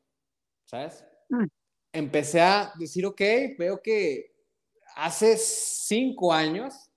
¿sabes? 0.65 1.03
Mm. 1.29 1.45
Empecé 1.93 2.41
a 2.41 2.73
decir, 2.77 3.05
ok, 3.05 3.21
veo 3.57 3.81
que 3.81 4.35
hace 4.95 5.37
cinco 5.37 6.33
años 6.33 6.91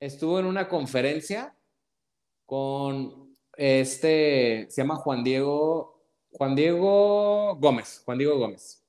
estuve 0.00 0.40
en 0.40 0.46
una 0.46 0.68
conferencia 0.68 1.56
con 2.52 3.34
este, 3.56 4.66
se 4.68 4.82
llama 4.82 4.96
Juan 4.96 5.24
Diego, 5.24 6.04
Juan 6.32 6.54
Diego 6.54 7.56
Gómez, 7.56 8.02
Juan 8.04 8.18
Diego 8.18 8.36
Gómez. 8.36 8.84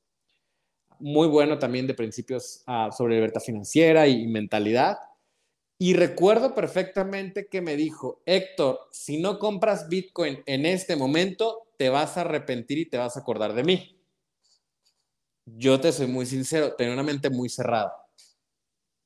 Muy 0.99 1.30
bueno 1.30 1.58
también 1.58 1.88
de 1.88 1.93
principios 1.93 2.62
ah, 2.67 2.89
sobre 2.91 3.15
libertad 3.15 3.39
financiera 3.39 4.06
y, 4.06 4.28
mentalidad. 4.28 4.97
Y 5.78 5.93
recuerdo 5.93 6.54
perfectamente 6.54 7.47
que 7.47 7.62
me 7.62 7.78
dijo, 7.78 8.21
Héctor, 8.26 8.82
si 8.91 9.21
no 9.21 9.39
compras 9.39 9.88
Bitcoin 9.88 10.43
en 10.45 10.65
este 10.65 10.97
momento, 10.97 11.69
te 11.78 11.88
vas 11.88 12.17
a 12.17 12.21
arrepentir 12.21 12.80
y 12.80 12.89
te 12.89 12.97
vas 12.97 13.15
a 13.15 13.21
acordar 13.21 13.54
de 13.54 13.63
mí. 13.63 13.97
Yo 15.45 15.80
te 15.80 15.93
soy 15.93 16.08
muy 16.08 16.26
sincero, 16.26 16.76
tenía 16.76 16.91
una 16.91 17.03
mente 17.03 17.30
muy 17.30 17.47
cerrada, 17.47 17.93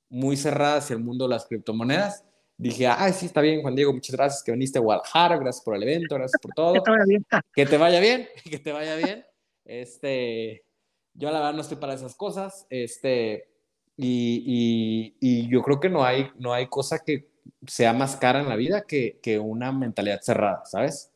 muy 0.10 0.36
cerrada 0.36 0.78
hacia 0.78 0.95
el 0.95 1.03
mundo 1.03 1.26
de 1.26 1.36
las 1.36 1.45
criptomonedas 1.45 2.26
dije, 2.58 2.88
ah, 2.88 3.12
sí, 3.14 3.28
está 3.28 3.41
bien, 3.41 3.62
Juan 3.62 3.76
Diego, 3.76 3.93
muchas 3.93 4.16
gracias 4.16 4.43
que 4.43 4.51
viniste 4.51 4.80
a 4.80 4.82
Guadalajara, 4.82 5.38
gracias 5.38 5.64
por 5.64 5.76
el 5.76 5.84
evento, 5.84 6.16
gracias 6.16 6.41
por 6.41 6.53
todo. 6.53 6.74
que 6.74 6.82
te 6.82 6.89
vaya 6.91 7.05
bien. 7.05 7.26
Que 7.53 7.66
te 7.66 7.78
vaya 7.78 7.99
bien, 7.99 8.28
que 8.49 8.60
te 8.60 8.72
vaya 8.72 8.95
bien. 8.95 9.26
Este, 9.64 10.66
yo 11.14 11.32
la 11.32 11.39
verdad 11.39 11.53
no 11.53 11.62
estoy 11.62 11.78
para 11.78 11.93
esas 11.93 12.16
cosas, 12.16 12.66
este, 12.70 13.49
y, 13.95 15.16
y, 15.20 15.49
yo 15.49 15.62
creo 15.62 15.80
que 15.80 15.89
no 15.89 16.03
hay, 16.03 16.30
no 16.38 16.53
hay 16.53 16.68
cosa 16.68 16.99
que 17.03 17.30
sea 17.66 17.93
más 17.93 18.16
cara 18.16 18.39
en 18.39 18.49
la 18.49 18.55
vida 18.55 18.84
que, 18.84 19.20
que 19.22 19.39
una 19.39 19.72
mentalidad 19.72 20.22
cerrada, 20.22 20.66
¿sabes? 20.66 21.12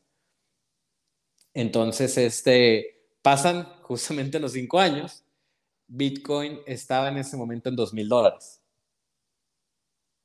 Entonces, 1.54 2.16
este, 2.18 3.06
pasan 3.22 3.64
justamente 3.82 4.40
los 4.40 4.52
cinco 4.52 4.80
años, 4.80 5.24
Bitcoin 5.86 6.60
estaba 6.66 7.08
en 7.08 7.18
ese 7.18 7.36
momento 7.36 7.68
en 7.68 7.76
dos 7.76 7.92
mil 7.92 8.08
dólares, 8.08 8.60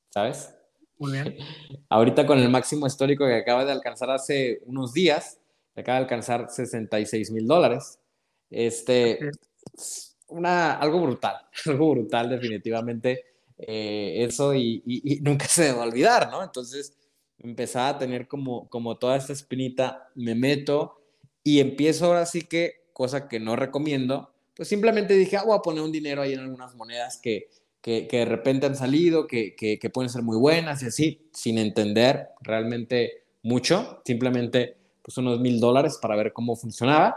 ¿sabes? 0.09 0.56
Muy 0.97 1.11
bien. 1.11 1.37
Ahorita 1.89 2.25
con 2.25 2.39
el 2.39 2.49
máximo 2.49 2.87
histórico 2.87 3.25
que 3.25 3.35
acaba 3.35 3.65
de 3.65 3.71
alcanzar 3.71 4.09
hace 4.09 4.61
unos 4.65 4.93
días, 4.93 5.39
acaba 5.75 5.99
de 5.99 6.03
alcanzar 6.03 6.49
66 6.49 7.31
mil 7.31 7.47
dólares. 7.47 7.99
Este, 8.49 9.19
una, 10.27 10.73
algo 10.73 11.01
brutal, 11.01 11.35
algo 11.65 11.91
brutal 11.91 12.29
definitivamente 12.29 13.25
eh, 13.57 14.23
eso 14.23 14.53
y, 14.53 14.83
y, 14.85 15.19
nunca 15.21 15.47
se 15.47 15.63
debe 15.63 15.79
olvidar, 15.79 16.29
¿no? 16.29 16.43
Entonces 16.43 16.93
empezaba 17.39 17.89
a 17.89 17.97
tener 17.97 18.27
como, 18.27 18.69
como 18.69 18.97
toda 18.97 19.17
esta 19.17 19.33
espinita, 19.33 20.09
me 20.15 20.35
meto 20.35 21.01
y 21.43 21.59
empiezo 21.59 22.05
ahora 22.05 22.25
sí 22.25 22.43
que, 22.43 22.87
cosa 22.93 23.27
que 23.27 23.39
no 23.39 23.55
recomiendo, 23.55 24.31
pues 24.55 24.69
simplemente 24.69 25.13
dije, 25.13 25.37
ah, 25.37 25.43
voy 25.45 25.57
a 25.57 25.61
poner 25.61 25.83
un 25.83 25.91
dinero 25.91 26.21
ahí 26.21 26.33
en 26.33 26.39
algunas 26.39 26.75
monedas 26.75 27.19
que, 27.21 27.49
que, 27.81 28.07
que 28.07 28.17
de 28.17 28.25
repente 28.25 28.65
han 28.65 28.75
salido, 28.75 29.27
que, 29.27 29.55
que, 29.55 29.79
que, 29.79 29.89
pueden 29.89 30.09
ser 30.09 30.23
muy 30.23 30.37
buenas 30.37 30.83
y 30.83 30.87
así, 30.87 31.29
sin 31.31 31.57
entender 31.57 32.29
realmente 32.41 33.23
mucho, 33.43 34.01
simplemente 34.05 34.77
pues 35.01 35.17
unos 35.17 35.39
mil 35.39 35.59
dólares 35.59 35.97
para 36.01 36.15
ver 36.15 36.33
cómo 36.33 36.55
funcionaba. 36.55 37.15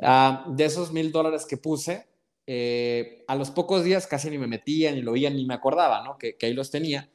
Ah, 0.00 0.46
de 0.48 0.64
esos 0.64 0.92
mil 0.92 1.12
dólares 1.12 1.44
que 1.44 1.56
puse, 1.56 2.06
eh, 2.46 3.24
a 3.28 3.34
los 3.34 3.50
pocos 3.50 3.84
días 3.84 4.06
casi 4.06 4.30
ni 4.30 4.38
me 4.38 4.46
metía, 4.46 4.92
ni 4.92 5.02
lo 5.02 5.12
veía, 5.12 5.30
ni 5.30 5.44
me 5.44 5.54
acordaba, 5.54 6.02
¿no? 6.02 6.16
Que 6.16 6.36
ahí 6.42 6.54
los 6.54 6.70
tenía. 6.70 7.08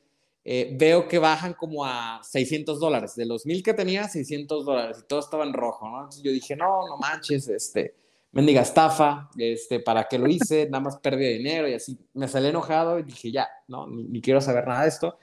Eh, 0.47 0.76
veo 0.78 1.07
que 1.07 1.17
bajan 1.17 1.55
como 1.55 1.84
a 1.84 2.21
600 2.23 2.80
dólares. 2.80 3.15
De 3.15 3.26
los 3.26 3.47
mil 3.47 3.63
que 3.63 3.73
tenía, 3.73 4.07
600 4.07 4.63
dólares. 4.63 4.99
Y 5.01 5.07
todo 5.07 5.19
estaba 5.19 5.43
en 5.43 5.53
rojo, 5.53 5.89
¿no? 5.89 5.97
Entonces 5.97 6.21
yo 6.21 6.32
dije, 6.32 6.55
no, 6.55 6.88
no 6.88 6.97
manches, 6.97 7.47
este, 7.47 7.95
mendiga 8.36 8.61
estafa, 8.61 9.29
este, 9.38 9.79
¿para 9.79 10.09
qué 10.09 10.19
lo 10.19 10.27
hice? 10.27 10.65
Nada 10.65 10.81
más 10.81 10.97
perdí 10.97 11.38
dinero 11.38 11.69
y 11.69 11.73
así. 11.73 11.97
Me 12.13 12.27
salí 12.27 12.49
enojado 12.49 12.99
y 12.99 13.03
dije, 13.03 13.31
ya, 13.31 13.47
no, 13.69 13.88
ni, 13.88 14.21
quiero 14.21 14.41
saber 14.41 14.67
nada 14.67 14.83
de 14.83 14.89
esto. 14.89 15.17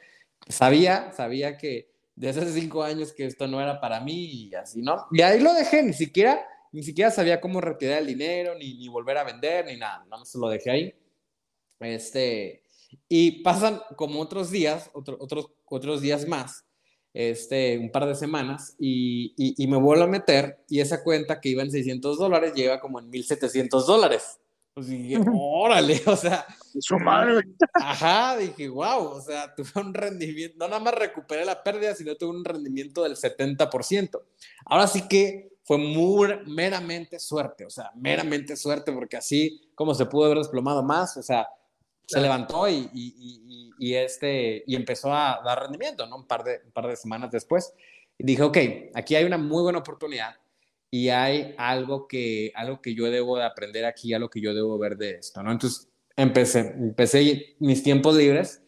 Sabía, 0.49 1.13
sabía 1.13 1.59
que 1.59 1.93
de 2.17 2.31
hace 2.31 2.51
cinco 2.53 2.83
años 2.83 3.13
que 3.13 3.27
esto 3.27 3.47
no 3.47 3.61
era 3.61 3.79
para 3.83 4.01
mí 4.01 4.25
y 4.49 4.55
así, 4.55 4.81
¿no? 4.81 5.07
Y 5.13 5.21
ahí 5.21 5.41
lo 5.41 5.53
dejé, 5.53 5.83
ni 5.83 5.93
siquiera, 5.93 6.43
ni 6.73 6.83
siquiera 6.83 7.11
sabía 7.11 7.39
cómo 7.39 7.61
retirar 7.61 7.99
el 7.99 8.07
dinero, 8.07 8.55
ni, 8.55 8.79
ni 8.79 8.89
volver 8.89 9.19
a 9.19 9.25
vender, 9.25 9.67
ni 9.67 9.77
nada, 9.77 9.99
nada 10.05 10.17
más 10.17 10.35
lo 10.35 10.49
dejé 10.49 10.71
ahí. 10.71 10.95
Este, 11.81 12.63
y 13.11 13.43
pasan 13.43 13.83
como 13.95 14.21
otros 14.21 14.51
días, 14.51 14.89
otro, 14.95 15.19
otros, 15.21 15.51
otros 15.67 16.01
días 16.01 16.27
más, 16.27 16.65
este, 17.15 17.79
un 17.79 17.91
par 17.91 18.07
de 18.07 18.15
semanas 18.15 18.75
y, 18.79 19.35
y, 19.37 19.67
me 19.67 19.77
vuelvo 19.77 20.05
a 20.05 20.09
meter 20.09 20.59
y 20.69 20.81
esa 20.81 21.03
cuenta 21.03 21.41
que 21.41 21.51
iba 21.51 21.63
en 21.63 21.71
600 21.71 22.19
dólares 22.19 22.55
llega 22.55 22.81
como 22.81 22.99
en 22.99 23.11
1700 23.11 23.87
dólares. 23.87 24.39
Pues 24.75 24.87
dije, 24.89 25.19
órale, 25.35 26.01
o 26.07 26.17
sea. 26.17 26.47
Su 26.81 26.99
madre. 26.99 27.43
Ajá, 27.75 28.39
dije, 28.39 28.69
wow, 28.71 29.05
o 29.05 29.21
sea, 29.21 29.55
tuve 29.55 29.69
un 29.77 29.93
rendimiento, 29.93 30.57
no 30.59 30.69
nada 30.69 30.81
más 30.81 30.95
recuperé 30.95 31.45
la 31.45 31.63
pérdida, 31.63 31.95
sino 31.95 32.17
tuve 32.17 32.31
un 32.31 32.45
rendimiento 32.45 33.03
del 33.03 33.17
70%. 33.17 34.23
Ahora 34.65 34.87
sí 34.87 35.07
que 35.07 35.53
fue 35.65 35.77
muy, 35.77 36.29
meramente 36.47 37.19
suerte, 37.19 37.67
o 37.67 37.71
sea, 37.71 37.91
meramente 37.95 38.57
suerte, 38.57 38.91
porque 38.93 39.19
así 39.19 39.61
como 39.75 39.95
se 39.95 40.07
pudo 40.07 40.25
haber 40.25 40.39
desplomado 40.39 40.83
más, 40.83 41.17
o 41.19 41.23
sea, 41.23 41.47
se 42.07 42.21
levantó 42.21 42.69
y, 42.69 42.91
y, 42.93 43.73
y, 43.79 43.95
este, 43.95 44.65
y 44.67 44.77
empezó 44.77 45.13
a 45.13 45.41
dar 45.45 45.63
rendimiento, 45.63 46.07
¿no? 46.07 46.17
Un 46.17 46.27
par, 46.27 46.45
de, 46.45 46.61
un 46.65 46.73
par 46.73 46.87
de 46.87 46.97
semanas 46.97 47.31
después. 47.31 47.73
Y 48.19 48.25
dije, 48.25 48.43
ok, 48.43 48.59
aquí 48.95 49.15
hay 49.15 49.25
una 49.25 49.39
muy 49.39 49.63
buena 49.63 49.79
oportunidad 49.79 50.37
y 50.91 51.09
hay 51.09 51.55
algo 51.57 52.07
que, 52.07 52.53
algo 52.55 52.83
que 52.83 52.95
yo 52.95 53.11
debo 53.11 53.39
de 53.39 53.45
aprender 53.45 53.85
aquí, 53.87 54.13
algo 54.13 54.29
que 54.29 54.41
yo 54.41 54.55
debo 54.55 54.79
ver 54.79 54.97
de 54.97 55.13
esto, 55.13 55.43
¿no? 55.43 55.51
Entonces 55.51 55.89
empecé, 56.17 56.61
empecé 56.61 57.57
mis 57.59 57.83
tiempos 57.83 58.17
libres. 58.17 58.59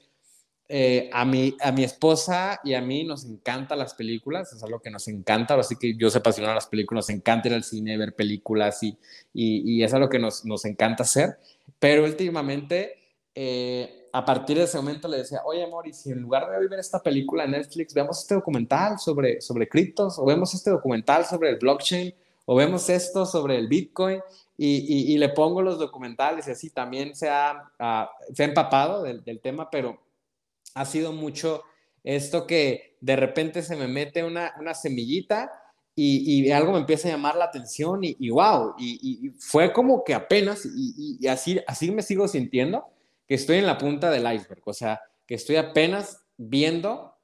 Eh, 0.66 1.10
a, 1.12 1.26
mi, 1.26 1.54
a 1.60 1.72
mi 1.72 1.84
esposa 1.84 2.58
y 2.64 2.72
a 2.72 2.80
mí 2.80 3.04
nos 3.04 3.26
encantan 3.26 3.78
las 3.78 3.92
películas, 3.92 4.50
es 4.54 4.62
algo 4.62 4.80
que 4.80 4.90
nos 4.90 5.06
encanta, 5.08 5.54
así 5.56 5.76
que 5.76 5.94
yo 5.94 6.08
soy 6.08 6.20
apasionado 6.20 6.52
a 6.52 6.54
las 6.54 6.66
películas, 6.68 7.06
nos 7.06 7.14
encanta 7.14 7.48
ir 7.48 7.54
al 7.54 7.64
cine, 7.64 7.98
ver 7.98 8.14
películas 8.14 8.82
y, 8.82 8.96
y, 9.34 9.74
y 9.74 9.84
es 9.84 9.92
algo 9.92 10.08
que 10.08 10.18
nos, 10.18 10.46
nos 10.46 10.64
encanta 10.64 11.02
hacer, 11.02 11.36
pero 11.78 12.04
últimamente 12.04 13.03
eh, 13.34 14.08
a 14.12 14.24
partir 14.24 14.56
de 14.56 14.64
ese 14.64 14.76
momento 14.76 15.08
le 15.08 15.18
decía, 15.18 15.42
oye, 15.44 15.64
amor, 15.64 15.88
y 15.88 15.92
si 15.92 16.10
en 16.10 16.20
lugar 16.20 16.48
de 16.48 16.68
ver 16.68 16.78
esta 16.78 17.02
película 17.02 17.44
en 17.44 17.52
Netflix, 17.52 17.92
vemos 17.92 18.20
este 18.20 18.34
documental 18.34 18.98
sobre, 18.98 19.40
sobre 19.40 19.68
criptos, 19.68 20.18
o 20.18 20.24
vemos 20.24 20.54
este 20.54 20.70
documental 20.70 21.24
sobre 21.24 21.50
el 21.50 21.56
blockchain, 21.56 22.14
o 22.46 22.54
vemos 22.54 22.88
esto 22.88 23.26
sobre 23.26 23.56
el 23.56 23.68
Bitcoin, 23.68 24.20
y, 24.56 25.12
y, 25.12 25.18
le 25.18 25.30
pongo 25.30 25.62
los 25.62 25.80
documentales 25.80 26.46
y 26.46 26.52
así 26.52 26.70
también 26.70 27.16
se 27.16 27.28
ha, 27.28 27.72
ah, 27.80 28.08
se 28.32 28.44
ha 28.44 28.46
empapado 28.46 29.02
del, 29.02 29.24
del, 29.24 29.40
tema, 29.40 29.68
pero 29.68 29.98
ha 30.74 30.84
sido 30.84 31.12
mucho 31.12 31.64
esto 32.04 32.46
que 32.46 32.96
de 33.00 33.16
repente 33.16 33.62
se 33.62 33.74
me 33.74 33.88
mete 33.88 34.22
una, 34.22 34.54
una 34.60 34.74
semillita 34.74 35.50
y, 35.96 36.46
y, 36.46 36.50
algo 36.52 36.72
me 36.72 36.78
empieza 36.78 37.08
a 37.08 37.12
llamar 37.12 37.34
la 37.34 37.46
atención 37.46 38.04
y, 38.04 38.16
y 38.20 38.30
wow, 38.30 38.74
y, 38.78 39.30
fue 39.38 39.72
como 39.72 40.04
que 40.04 40.14
apenas, 40.14 40.64
y, 40.64 41.26
así, 41.26 41.60
así 41.66 41.90
me 41.90 42.02
sigo 42.02 42.28
sintiendo, 42.28 42.84
que 43.26 43.34
estoy 43.34 43.58
en 43.58 43.66
la 43.66 43.78
punta 43.78 44.10
del 44.10 44.30
iceberg, 44.32 44.62
o 44.64 44.72
sea, 44.72 45.00
que 45.26 45.34
estoy 45.34 45.56
apenas 45.56 46.26
viendo 46.36 47.14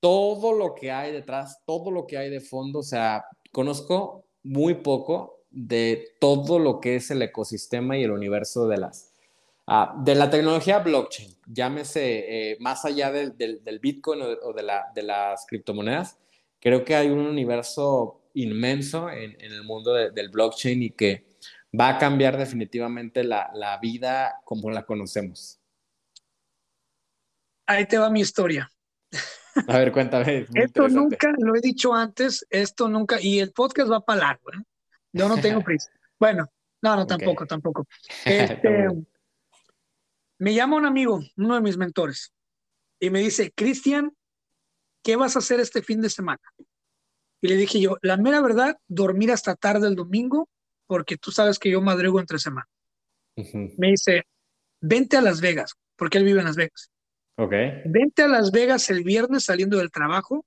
todo 0.00 0.52
lo 0.52 0.74
que 0.74 0.92
hay 0.92 1.12
detrás, 1.12 1.62
todo 1.64 1.90
lo 1.90 2.06
que 2.06 2.18
hay 2.18 2.30
de 2.30 2.40
fondo, 2.40 2.80
o 2.80 2.82
sea, 2.82 3.24
conozco 3.52 4.26
muy 4.42 4.74
poco 4.74 5.44
de 5.50 6.10
todo 6.20 6.58
lo 6.58 6.80
que 6.80 6.96
es 6.96 7.10
el 7.10 7.22
ecosistema 7.22 7.96
y 7.96 8.04
el 8.04 8.10
universo 8.10 8.68
de 8.68 8.76
las 8.76 9.12
uh, 9.66 10.02
de 10.04 10.14
la 10.14 10.28
tecnología 10.28 10.80
blockchain, 10.80 11.34
llámese 11.46 12.52
eh, 12.52 12.56
más 12.60 12.84
allá 12.84 13.10
del, 13.10 13.36
del, 13.36 13.64
del 13.64 13.78
Bitcoin 13.78 14.20
o, 14.22 14.52
de, 14.52 14.62
la, 14.62 14.86
de, 14.94 15.02
las 15.02 15.46
criptomonedas, 15.46 16.18
creo 16.60 16.84
que 16.84 16.94
hay 16.94 17.08
un 17.08 17.20
universo 17.20 18.20
inmenso 18.34 19.08
en, 19.10 19.36
en 19.40 19.52
el 19.52 19.64
mundo 19.64 19.94
de, 19.94 20.10
del 20.10 20.28
blockchain 20.28 20.82
y 20.82 20.90
que 20.90 21.25
va 21.78 21.90
a 21.90 21.98
cambiar 21.98 22.36
definitivamente 22.36 23.24
la, 23.24 23.50
la 23.54 23.78
vida 23.78 24.40
como 24.44 24.70
la 24.70 24.84
conocemos. 24.84 25.60
Ahí 27.66 27.86
te 27.86 27.98
va 27.98 28.10
mi 28.10 28.20
historia. 28.20 28.70
A 29.68 29.78
ver, 29.78 29.92
cuéntame. 29.92 30.46
Esto 30.54 30.88
nunca, 30.88 31.32
lo 31.38 31.56
he 31.56 31.60
dicho 31.60 31.94
antes, 31.94 32.46
esto 32.50 32.88
nunca, 32.88 33.20
y 33.20 33.40
el 33.40 33.52
podcast 33.52 33.90
va 33.90 34.04
para 34.04 34.20
largo, 34.20 34.52
¿eh? 34.52 34.62
Yo 35.12 35.28
no 35.28 35.38
tengo 35.38 35.60
prisa. 35.64 35.90
bueno, 36.18 36.46
no, 36.82 36.96
no, 36.96 37.06
tampoco, 37.06 37.44
okay. 37.44 37.48
tampoco. 37.48 37.86
Este, 38.24 38.88
me 40.38 40.54
llama 40.54 40.76
un 40.76 40.86
amigo, 40.86 41.20
uno 41.36 41.54
de 41.54 41.60
mis 41.62 41.76
mentores, 41.76 42.32
y 43.00 43.10
me 43.10 43.20
dice, 43.20 43.52
Cristian, 43.52 44.14
¿qué 45.02 45.16
vas 45.16 45.36
a 45.36 45.38
hacer 45.38 45.60
este 45.60 45.82
fin 45.82 46.00
de 46.02 46.10
semana? 46.10 46.42
Y 47.40 47.48
le 47.48 47.56
dije 47.56 47.80
yo, 47.80 47.96
la 48.02 48.16
mera 48.16 48.40
verdad, 48.42 48.78
dormir 48.86 49.32
hasta 49.32 49.54
tarde 49.54 49.88
el 49.88 49.96
domingo 49.96 50.48
porque 50.86 51.16
tú 51.16 51.30
sabes 51.32 51.58
que 51.58 51.70
yo 51.70 51.80
madrugo 51.80 52.20
entre 52.20 52.38
semana. 52.38 52.68
Uh 53.36 53.42
-huh. 53.42 53.74
Me 53.76 53.88
dice, 53.88 54.24
vente 54.80 55.16
a 55.16 55.20
Las 55.20 55.40
Vegas, 55.40 55.74
porque 55.96 56.18
él 56.18 56.24
vive 56.24 56.40
en 56.40 56.46
Las 56.46 56.56
Vegas. 56.56 56.90
Ok. 57.36 57.52
Vente 57.86 58.22
a 58.22 58.28
Las 58.28 58.50
Vegas 58.50 58.88
el 58.90 59.04
viernes 59.04 59.44
saliendo 59.44 59.78
del 59.78 59.90
trabajo 59.90 60.44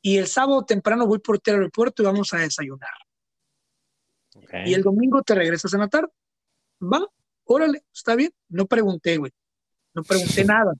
y 0.00 0.18
el 0.18 0.26
sábado 0.26 0.64
temprano 0.64 1.06
voy 1.06 1.18
por 1.18 1.40
el 1.44 1.54
aeropuerto 1.54 2.02
y 2.02 2.06
vamos 2.06 2.32
a 2.32 2.38
desayunar. 2.38 2.94
Okay. 4.34 4.70
Y 4.70 4.74
el 4.74 4.82
domingo 4.82 5.22
te 5.22 5.34
regresas 5.34 5.72
en 5.74 5.80
la 5.80 5.88
tarde. 5.88 6.08
Va, 6.80 7.04
órale, 7.44 7.82
está 7.92 8.14
bien. 8.14 8.32
No 8.48 8.66
pregunté, 8.66 9.16
güey. 9.16 9.32
No 9.94 10.02
pregunté 10.04 10.44
nada. 10.44 10.72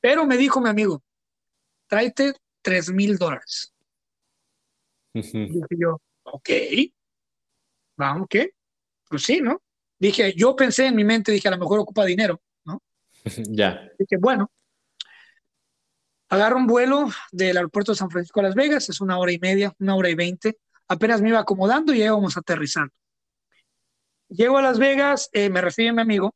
Pero 0.00 0.26
me 0.26 0.36
dijo 0.36 0.60
mi 0.60 0.68
amigo, 0.68 1.02
tráete 1.86 2.34
tres 2.62 2.90
mil 2.90 3.16
dólares. 3.16 3.72
Dije 5.12 5.48
yo, 5.78 6.00
ok, 6.22 6.48
vamos, 8.00 8.26
¿qué? 8.28 8.52
Pues 9.08 9.22
sí, 9.22 9.40
¿no? 9.40 9.62
Dije, 9.98 10.34
yo 10.34 10.56
pensé 10.56 10.86
en 10.86 10.96
mi 10.96 11.04
mente, 11.04 11.30
dije, 11.32 11.48
a 11.48 11.52
lo 11.52 11.58
mejor 11.58 11.80
ocupa 11.80 12.04
dinero, 12.04 12.40
¿no? 12.64 12.82
Ya. 13.50 13.88
Dije, 13.98 14.16
bueno, 14.18 14.50
agarro 16.28 16.56
un 16.56 16.66
vuelo 16.66 17.08
del 17.32 17.56
aeropuerto 17.56 17.92
de 17.92 17.96
San 17.96 18.10
Francisco 18.10 18.40
a 18.40 18.44
Las 18.44 18.54
Vegas, 18.54 18.88
es 18.88 19.00
una 19.00 19.18
hora 19.18 19.32
y 19.32 19.38
media, 19.38 19.74
una 19.78 19.94
hora 19.94 20.08
y 20.08 20.14
veinte, 20.14 20.58
apenas 20.88 21.20
me 21.20 21.28
iba 21.28 21.38
acomodando 21.38 21.92
y 21.92 21.98
ya 21.98 22.06
íbamos 22.06 22.36
aterrizando. 22.36 22.92
Llego 24.28 24.58
a 24.58 24.62
Las 24.62 24.78
Vegas, 24.78 25.28
eh, 25.32 25.50
me 25.50 25.60
recibe 25.60 25.92
mi 25.92 26.00
amigo 26.00 26.34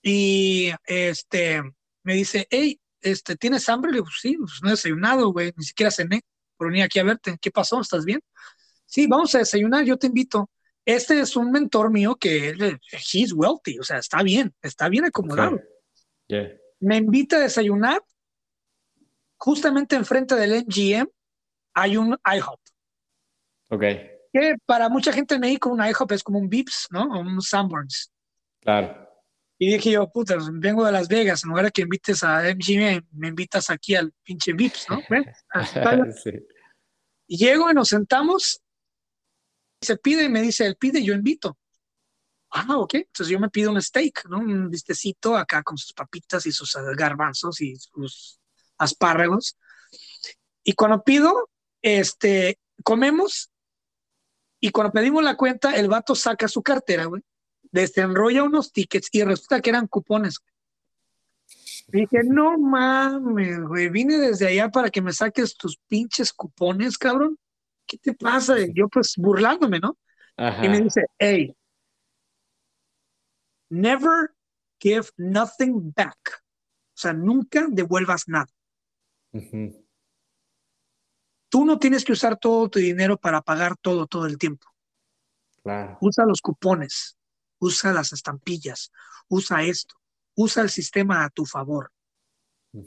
y 0.00 0.70
este, 0.84 1.62
me 2.02 2.14
dice, 2.14 2.46
hey, 2.50 2.80
este, 3.00 3.36
¿tienes 3.36 3.68
hambre? 3.68 3.90
Le 3.90 3.98
digo, 3.98 4.06
sí, 4.10 4.36
pues 4.36 4.60
no 4.62 4.68
he 4.68 4.72
desayunado, 4.72 5.32
güey, 5.32 5.52
ni 5.56 5.64
siquiera 5.64 5.90
cené, 5.90 6.22
pero 6.56 6.70
venía 6.70 6.84
aquí 6.84 6.98
a 6.98 7.04
verte, 7.04 7.36
¿qué 7.40 7.50
pasó? 7.50 7.80
¿Estás 7.80 8.04
bien? 8.04 8.20
Sí, 8.86 9.06
vamos 9.08 9.34
a 9.34 9.38
desayunar, 9.38 9.84
yo 9.84 9.96
te 9.96 10.06
invito. 10.06 10.48
Este 10.84 11.20
es 11.20 11.36
un 11.36 11.50
mentor 11.50 11.90
mío 11.90 12.16
que 12.16 12.54
he's 13.12 13.32
wealthy, 13.32 13.78
o 13.78 13.82
sea, 13.82 13.98
está 13.98 14.22
bien, 14.22 14.54
está 14.62 14.88
bien 14.88 15.06
acomodado. 15.06 15.54
Okay. 15.54 15.66
Yeah. 16.28 16.56
Me 16.80 16.96
invita 16.96 17.36
a 17.36 17.40
desayunar. 17.40 18.02
Justamente 19.36 19.96
enfrente 19.96 20.36
del 20.36 20.64
MGM 20.64 21.08
hay 21.74 21.96
un 21.96 22.16
IHOP. 22.24 22.60
Ok. 23.70 23.82
Que 24.32 24.56
para 24.64 24.88
mucha 24.88 25.12
gente 25.12 25.34
en 25.34 25.40
México 25.40 25.70
un 25.70 25.84
IHOP 25.84 26.12
es 26.12 26.22
como 26.22 26.38
un 26.38 26.48
Vips, 26.48 26.88
¿no? 26.90 27.02
O 27.02 27.20
un 27.20 27.40
Sanborns. 27.42 28.10
Claro. 28.60 29.04
Y 29.58 29.72
dije 29.72 29.92
yo, 29.92 30.10
puta, 30.10 30.36
vengo 30.52 30.84
de 30.84 30.92
Las 30.92 31.08
Vegas, 31.08 31.44
en 31.44 31.50
lugar 31.50 31.66
de 31.66 31.70
que 31.70 31.82
invites 31.82 32.22
a 32.24 32.42
MGM, 32.42 33.06
me 33.12 33.28
invitas 33.28 33.70
aquí 33.70 33.94
al 33.94 34.12
pinche 34.22 34.52
Vips, 34.52 34.86
¿no? 34.90 35.00
Y 37.26 37.36
llego 37.38 37.70
y 37.70 37.74
nos 37.74 37.88
sentamos, 37.88 38.60
se 39.84 39.96
pide 39.96 40.24
y 40.24 40.28
me 40.28 40.42
dice, 40.42 40.66
él 40.66 40.76
pide, 40.76 41.02
yo 41.02 41.14
invito. 41.14 41.58
Ah, 42.50 42.78
ok. 42.78 42.94
Entonces 42.94 43.28
yo 43.28 43.40
me 43.40 43.50
pido 43.50 43.70
un 43.70 43.80
steak, 43.80 44.26
¿no? 44.28 44.38
Un 44.38 44.70
bistecito 44.70 45.36
acá 45.36 45.62
con 45.62 45.76
sus 45.76 45.92
papitas 45.92 46.46
y 46.46 46.52
sus 46.52 46.76
garbanzos 46.96 47.60
y 47.60 47.76
sus 47.76 48.40
espárragos. 48.78 49.56
Y 50.62 50.72
cuando 50.74 51.02
pido, 51.02 51.50
este, 51.82 52.58
comemos 52.82 53.50
y 54.64 54.70
cuando 54.70 54.92
pedimos 54.92 55.22
la 55.22 55.36
cuenta, 55.36 55.76
el 55.76 55.88
vato 55.88 56.14
saca 56.14 56.48
su 56.48 56.62
cartera, 56.62 57.04
güey, 57.04 57.22
desenrolla 57.70 58.44
unos 58.44 58.72
tickets 58.72 59.10
y 59.12 59.22
resulta 59.22 59.60
que 59.60 59.68
eran 59.68 59.86
cupones. 59.86 60.38
dije, 61.88 62.22
no 62.24 62.56
mames, 62.56 63.60
güey, 63.60 63.90
vine 63.90 64.16
desde 64.16 64.46
allá 64.46 64.70
para 64.70 64.88
que 64.88 65.02
me 65.02 65.12
saques 65.12 65.54
tus 65.54 65.76
pinches 65.86 66.32
cupones, 66.32 66.96
cabrón. 66.96 67.38
¿Qué 67.86 67.98
te 67.98 68.14
pasa? 68.14 68.56
yo 68.74 68.88
pues 68.88 69.14
burlándome, 69.16 69.80
¿no? 69.80 69.98
Y 70.36 70.68
me 70.68 70.80
dice, 70.80 71.06
hey, 71.18 71.54
never 73.70 74.34
give 74.80 75.08
nothing 75.16 75.92
back. 75.94 76.42
O 76.94 76.96
sea, 76.96 77.12
nunca 77.12 77.66
devuelvas 77.68 78.28
nada. 78.28 78.52
Tú 81.48 81.64
no 81.64 81.78
tienes 81.78 82.04
que 82.04 82.12
usar 82.12 82.36
todo 82.36 82.68
tu 82.68 82.78
dinero 82.78 83.16
para 83.16 83.40
pagar 83.42 83.76
todo 83.76 84.06
todo 84.06 84.26
el 84.26 84.38
tiempo. 84.38 84.66
Usa 86.00 86.24
los 86.26 86.40
cupones, 86.40 87.16
usa 87.58 87.92
las 87.92 88.12
estampillas, 88.12 88.92
usa 89.28 89.62
esto, 89.62 89.94
usa 90.34 90.62
el 90.62 90.70
sistema 90.70 91.24
a 91.24 91.30
tu 91.30 91.46
favor. 91.46 91.92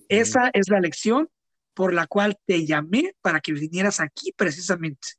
Esa 0.10 0.50
es 0.54 0.70
la 0.70 0.82
lección 0.82 1.30
por 1.78 1.94
la 1.94 2.08
cual 2.08 2.40
te 2.48 2.66
llamé 2.66 3.14
para 3.22 3.40
que 3.40 3.54
vinieras 3.54 4.00
aquí 4.00 4.34
precisamente. 4.36 5.10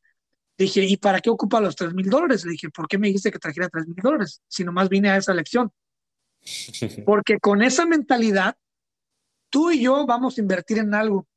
Dije, 0.59 0.84
¿y 0.84 0.96
para 0.96 1.20
qué 1.20 1.30
ocupa 1.30 1.61
los 1.61 1.76
tres 1.76 1.94
mil 1.94 2.11
dólares? 2.11 2.44
Le 2.44 2.50
dije, 2.50 2.68
¿por 2.68 2.88
qué 2.88 2.98
me 2.98 3.06
dijiste 3.06 3.30
que 3.30 3.38
trajera 3.38 3.68
tres 3.68 3.86
mil 3.86 3.94
dólares? 4.02 4.42
Si 4.48 4.64
nomás 4.64 4.88
vine 4.88 5.09
a 5.09 5.16
esa 5.16 5.32
lección. 5.32 5.70
Porque 7.06 7.38
con 7.38 7.62
esa 7.62 7.86
mentalidad, 7.86 8.56
tú 9.50 9.70
y 9.70 9.82
yo 9.82 10.04
vamos 10.04 10.36
a 10.36 10.40
invertir 10.40 10.78
en 10.78 10.94
algo. 10.94 11.28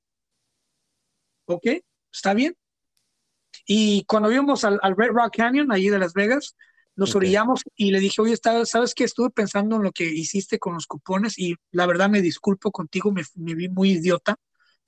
¿Ok? 1.45 1.67
¿Está 2.11 2.34
bien? 2.34 2.57
Y 3.67 4.03
cuando 4.05 4.28
vimos 4.28 4.63
al, 4.63 4.80
Red 4.97 5.11
Rock 5.11 5.36
Canyon, 5.38 5.72
allí 5.72 5.89
de 5.89 5.99
Las 5.99 6.13
Vegas, 6.13 6.55
nos 6.95 7.13
orillamos 7.13 7.61
y 7.76 7.91
le 7.91 7.99
dije, 7.99 8.24
oye, 8.24 8.38
¿sabes 8.65 8.95
qué? 8.95 9.03
Estuve 9.03 9.30
pensando 9.30 9.76
en 9.76 9.84
lo 9.84 9.91
que 9.91 10.05
hiciste 10.05 10.57
con 10.57 10.74
los 10.74 10.88
cupones 10.88 11.38
y 11.38 11.53
la 11.69 11.86
verdad 11.86 12.09
me 12.09 12.24
disculpo 12.24 12.72
contigo, 12.72 13.11
me, 13.11 13.22
me 13.36 13.53
vi 13.53 13.69
muy 13.69 13.91
idiota, 13.91 14.36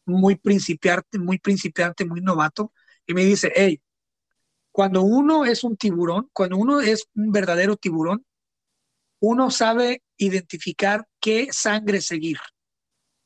muy 0.06 0.36
principiante, 0.36 1.20
muy 1.20 1.40
principiante, 1.40 2.06
muy 2.06 2.22
novato. 2.22 2.72
Y 3.06 3.14
me 3.14 3.24
dice, 3.26 3.52
hey, 3.56 3.82
cuando 4.72 5.04
uno 5.04 5.46
es 5.46 5.64
un 5.64 5.78
tiburón, 5.78 6.30
cuando 6.34 6.58
uno 6.58 6.82
es 6.82 7.08
un 7.16 7.32
verdadero 7.32 7.78
tiburón, 7.78 8.26
uno 9.20 9.52
sabe 9.52 10.04
identificar 10.18 11.08
qué 11.20 11.48
sangre 11.52 12.02
seguir. 12.02 12.38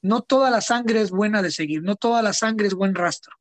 No 0.02 0.22
toda 0.22 0.52
la 0.52 0.62
sangre 0.62 1.02
es 1.02 1.10
buena 1.10 1.42
de 1.42 1.52
seguir, 1.52 1.82
no 1.82 1.96
toda 1.96 2.22
la 2.22 2.34
sangre 2.34 2.68
es 2.68 2.74
buen 2.74 2.94
rastro. 2.94 3.34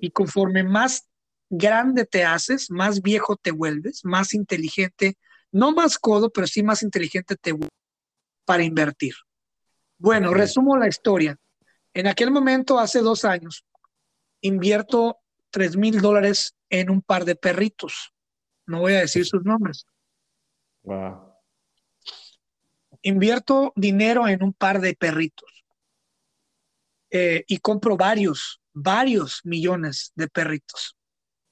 Y 0.00 0.10
conforme 0.10 0.62
más 0.64 1.08
grande 1.48 2.04
te 2.04 2.24
haces, 2.24 2.70
más 2.70 3.02
viejo 3.02 3.36
te 3.36 3.50
vuelves, 3.50 4.04
más 4.04 4.34
inteligente, 4.34 5.16
no 5.50 5.72
más 5.72 5.98
codo, 5.98 6.30
pero 6.30 6.46
sí 6.46 6.62
más 6.62 6.82
inteligente 6.82 7.36
te 7.36 7.52
vuelves 7.52 7.70
para 8.44 8.62
invertir. 8.62 9.14
Bueno, 9.98 10.32
resumo 10.32 10.76
la 10.76 10.88
historia. 10.88 11.36
En 11.94 12.06
aquel 12.06 12.30
momento, 12.30 12.78
hace 12.78 13.00
dos 13.00 13.24
años, 13.24 13.64
invierto 14.40 15.18
tres 15.50 15.76
mil 15.76 16.00
dólares 16.00 16.54
en 16.68 16.90
un 16.90 17.02
par 17.02 17.24
de 17.24 17.34
perritos. 17.36 18.12
No 18.66 18.80
voy 18.80 18.94
a 18.94 19.00
decir 19.00 19.26
sus 19.26 19.44
nombres. 19.44 19.86
Invierto 23.02 23.72
dinero 23.74 24.28
en 24.28 24.42
un 24.42 24.52
par 24.52 24.80
de 24.80 24.94
perritos 24.94 25.64
eh, 27.10 27.44
y 27.48 27.58
compro 27.58 27.96
varios, 27.96 28.60
varios 28.72 29.40
millones 29.44 30.12
de 30.14 30.28
perritos, 30.28 30.96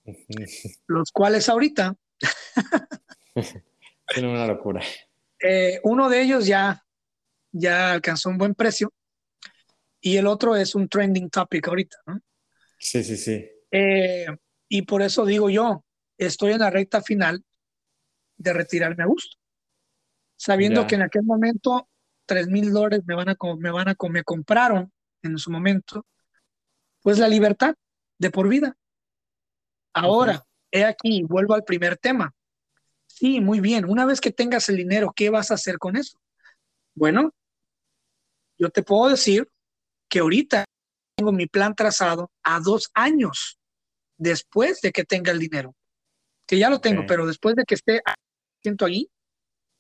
los 0.86 1.10
cuales 1.10 1.48
ahorita... 1.48 1.96
es 3.34 3.54
una 4.18 4.46
locura. 4.46 4.82
Eh, 5.40 5.80
uno 5.82 6.08
de 6.08 6.22
ellos 6.22 6.46
ya, 6.46 6.84
ya 7.50 7.92
alcanzó 7.92 8.28
un 8.28 8.38
buen 8.38 8.54
precio 8.54 8.92
y 10.00 10.16
el 10.16 10.26
otro 10.26 10.56
es 10.56 10.74
un 10.74 10.88
trending 10.88 11.30
topic 11.30 11.68
ahorita, 11.68 11.96
¿no? 12.06 12.20
Sí, 12.78 13.02
sí, 13.02 13.16
sí. 13.16 13.48
Eh, 13.70 14.26
y 14.68 14.82
por 14.82 15.02
eso 15.02 15.24
digo 15.24 15.50
yo, 15.50 15.84
estoy 16.16 16.52
en 16.52 16.60
la 16.60 16.70
recta 16.70 17.02
final 17.02 17.44
de 18.36 18.52
retirarme 18.52 19.02
a 19.02 19.06
gusto, 19.06 19.36
sabiendo 20.36 20.86
que 20.86 20.94
en 20.94 21.02
aquel 21.02 21.24
momento 21.24 21.88
tres 22.26 22.46
mil 22.46 22.72
dólares 22.72 23.02
me 23.06 23.14
van 23.14 23.28
a 23.30 23.36
me 23.58 23.70
van 23.70 23.88
a 23.88 23.96
me 24.08 24.22
compraron 24.22 24.92
en 25.22 25.38
su 25.38 25.50
momento, 25.50 26.06
pues 27.02 27.18
la 27.18 27.28
libertad 27.28 27.74
de 28.18 28.30
por 28.30 28.48
vida. 28.48 28.76
Ahora, 29.92 30.44
he 30.70 30.84
aquí, 30.84 31.22
vuelvo 31.22 31.54
al 31.54 31.64
primer 31.64 31.96
tema. 31.96 32.32
Sí, 33.06 33.40
muy 33.40 33.58
bien. 33.60 33.84
Una 33.84 34.06
vez 34.06 34.20
que 34.20 34.30
tengas 34.30 34.68
el 34.68 34.76
dinero, 34.76 35.12
¿qué 35.16 35.30
vas 35.30 35.50
a 35.50 35.54
hacer 35.54 35.78
con 35.78 35.96
eso? 35.96 36.20
Bueno, 36.94 37.34
yo 38.58 38.70
te 38.70 38.82
puedo 38.82 39.08
decir 39.08 39.48
que 40.08 40.20
ahorita 40.20 40.64
tengo 41.16 41.32
mi 41.32 41.46
plan 41.46 41.74
trazado 41.74 42.30
a 42.42 42.60
dos 42.60 42.90
años 42.94 43.58
después 44.16 44.80
de 44.80 44.92
que 44.92 45.04
tenga 45.04 45.32
el 45.32 45.38
dinero. 45.38 45.74
Que 46.46 46.58
ya 46.58 46.70
lo 46.70 46.80
tengo, 46.80 47.04
pero 47.06 47.26
después 47.26 47.56
de 47.56 47.64
que 47.64 47.74
esté 47.74 48.00
siento 48.62 48.86
ahí, 48.86 49.10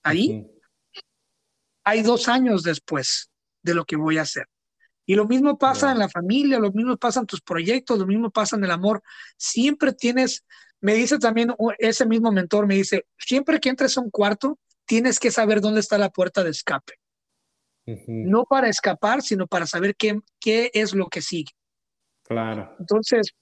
ahí, 0.02 0.46
hay 1.84 2.02
dos 2.02 2.28
años 2.28 2.62
después 2.62 3.30
de 3.62 3.74
lo 3.74 3.84
que 3.84 3.96
voy 3.96 4.18
a 4.18 4.22
hacer. 4.22 4.46
Y 5.06 5.14
lo 5.14 5.26
mismo 5.26 5.56
pasa 5.56 5.90
en 5.90 5.98
la 5.98 6.08
familia, 6.08 6.58
lo 6.58 6.70
mismo 6.70 6.96
pasa 6.98 7.20
en 7.20 7.26
tus 7.26 7.40
proyectos, 7.40 7.98
lo 7.98 8.06
mismo 8.06 8.30
pasa 8.30 8.56
en 8.56 8.64
el 8.64 8.70
amor. 8.70 9.02
Siempre 9.38 9.94
tienes, 9.94 10.44
me 10.82 10.94
dice 10.94 11.18
también 11.18 11.54
ese 11.78 12.04
mismo 12.04 12.30
mentor, 12.30 12.66
me 12.66 12.74
dice, 12.74 13.06
siempre 13.16 13.58
que 13.58 13.70
entres 13.70 13.96
a 13.96 14.02
un 14.02 14.10
cuarto, 14.10 14.58
tienes 14.84 15.18
que 15.18 15.30
saber 15.30 15.62
dónde 15.62 15.80
está 15.80 15.96
la 15.96 16.10
puerta 16.10 16.44
de 16.44 16.50
escape. 16.50 16.94
No 18.06 18.44
para 18.44 18.68
escapar, 18.68 19.22
sino 19.22 19.46
para 19.46 19.66
saber 19.66 19.96
qué, 19.96 20.18
qué 20.40 20.70
es 20.74 20.94
lo 20.94 21.08
que 21.08 21.22
sigue. 21.22 21.52
Claro. 22.22 22.76
Entonces, 22.78 23.34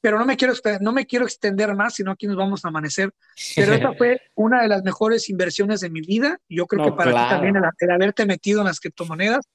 pero 0.00 0.18
no 0.18 0.24
me 0.24 0.36
quiero, 0.36 0.54
no 0.80 0.92
me 0.92 1.06
quiero 1.06 1.26
extender 1.26 1.74
más, 1.74 1.94
sino 1.94 2.12
aquí 2.12 2.26
nos 2.26 2.36
vamos 2.36 2.64
a 2.64 2.68
amanecer. 2.68 3.12
Pero 3.54 3.74
esa 3.74 3.92
fue 3.94 4.20
una 4.34 4.62
de 4.62 4.68
las 4.68 4.82
mejores 4.82 5.28
inversiones 5.28 5.80
de 5.80 5.90
mi 5.90 6.00
vida. 6.00 6.38
Yo 6.48 6.66
creo 6.66 6.84
que 6.84 6.92
para 6.92 7.10
ti 7.10 7.34
también 7.34 7.56
el, 7.56 7.90
haberte 7.90 8.24
metido 8.24 8.60
en 8.60 8.66
las 8.66 8.80
criptomonedas. 8.80 9.46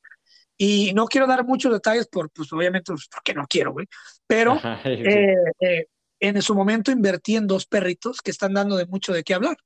Y 0.58 0.94
no 0.94 1.06
quiero 1.08 1.28
dar 1.28 1.44
muchos 1.44 1.74
detalles, 1.74 2.08
por, 2.08 2.30
pues 2.30 2.54
obviamente, 2.54 2.94
pues, 2.94 3.10
porque 3.12 3.34
no 3.34 3.46
quiero, 3.50 3.74
güey. 3.74 3.88
Pero 4.28 4.56
eh, 4.86 5.36
eh, 5.60 5.88
en 6.20 6.42
su 6.42 6.54
momento 6.54 6.92
invertí 6.92 7.36
en 7.36 7.48
dos 7.48 7.66
perritos 7.66 8.22
que 8.22 8.32
están 8.32 8.54
dando 8.54 8.78
de 8.78 8.86
mucho 8.86 9.14
de 9.14 9.24
qué 9.24 9.34
hablar. 9.34 9.58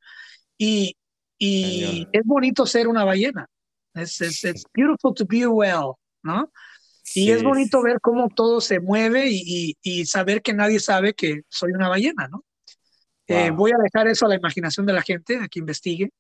Y, 0.58 0.96
y 1.40 2.08
es 2.12 2.26
bonito 2.26 2.66
ser 2.66 2.88
una 2.88 3.06
ballena. 3.06 3.48
Es, 3.94 4.20
beautiful 4.74 5.14
to 5.16 5.26
be 5.26 5.48
well, 5.48 5.94
¿no? 6.22 6.52
Y 7.16 7.32
es 7.32 7.42
bonito 7.42 7.82
ver 7.82 8.00
cómo 8.02 8.30
todo 8.30 8.62
se 8.62 8.80
mueve 8.80 9.28
y, 9.30 9.76
y, 9.82 10.06
saber 10.06 10.44
que 10.44 10.54
nadie 10.54 10.80
sabe 10.80 11.14
que 11.14 11.42
soy 11.50 11.72
una 11.72 11.90
ballena, 11.90 12.28
¿no? 12.28 12.46
Eh, 13.26 13.52
voy 13.52 13.72
a 13.72 13.78
dejar 13.82 14.08
eso 14.08 14.26
a 14.26 14.30
la 14.30 14.36
imaginación 14.36 14.86
de 14.86 14.94
la 14.94 15.02
gente, 15.02 15.38
a 15.38 15.48
que 15.48 15.60
investigue. 15.60 16.12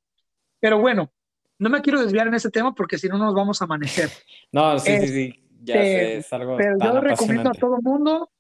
Pero 0.60 0.80
bueno, 0.80 1.12
no 1.60 1.70
me 1.70 1.82
quiero 1.82 2.02
desviar 2.02 2.28
en 2.28 2.34
ese 2.34 2.50
tema 2.50 2.74
porque 2.74 2.98
si 2.98 3.08
no 3.08 3.18
nos 3.18 3.34
vamos 3.34 3.62
a 3.62 3.66
amanecer. 3.66 4.10
no, 4.52 4.80
sí, 4.80 4.98
sí, 5.02 5.08
sí. 5.08 5.46
Ya 5.62 5.74
sé, 5.74 6.18
es 6.18 6.34
algo 6.34 6.56
pero 6.56 6.78
yo 6.82 7.02
recomiendo 7.02 7.50
a 7.50 7.54
todo 7.54 7.76
el 7.76 7.82
mundo 7.82 8.32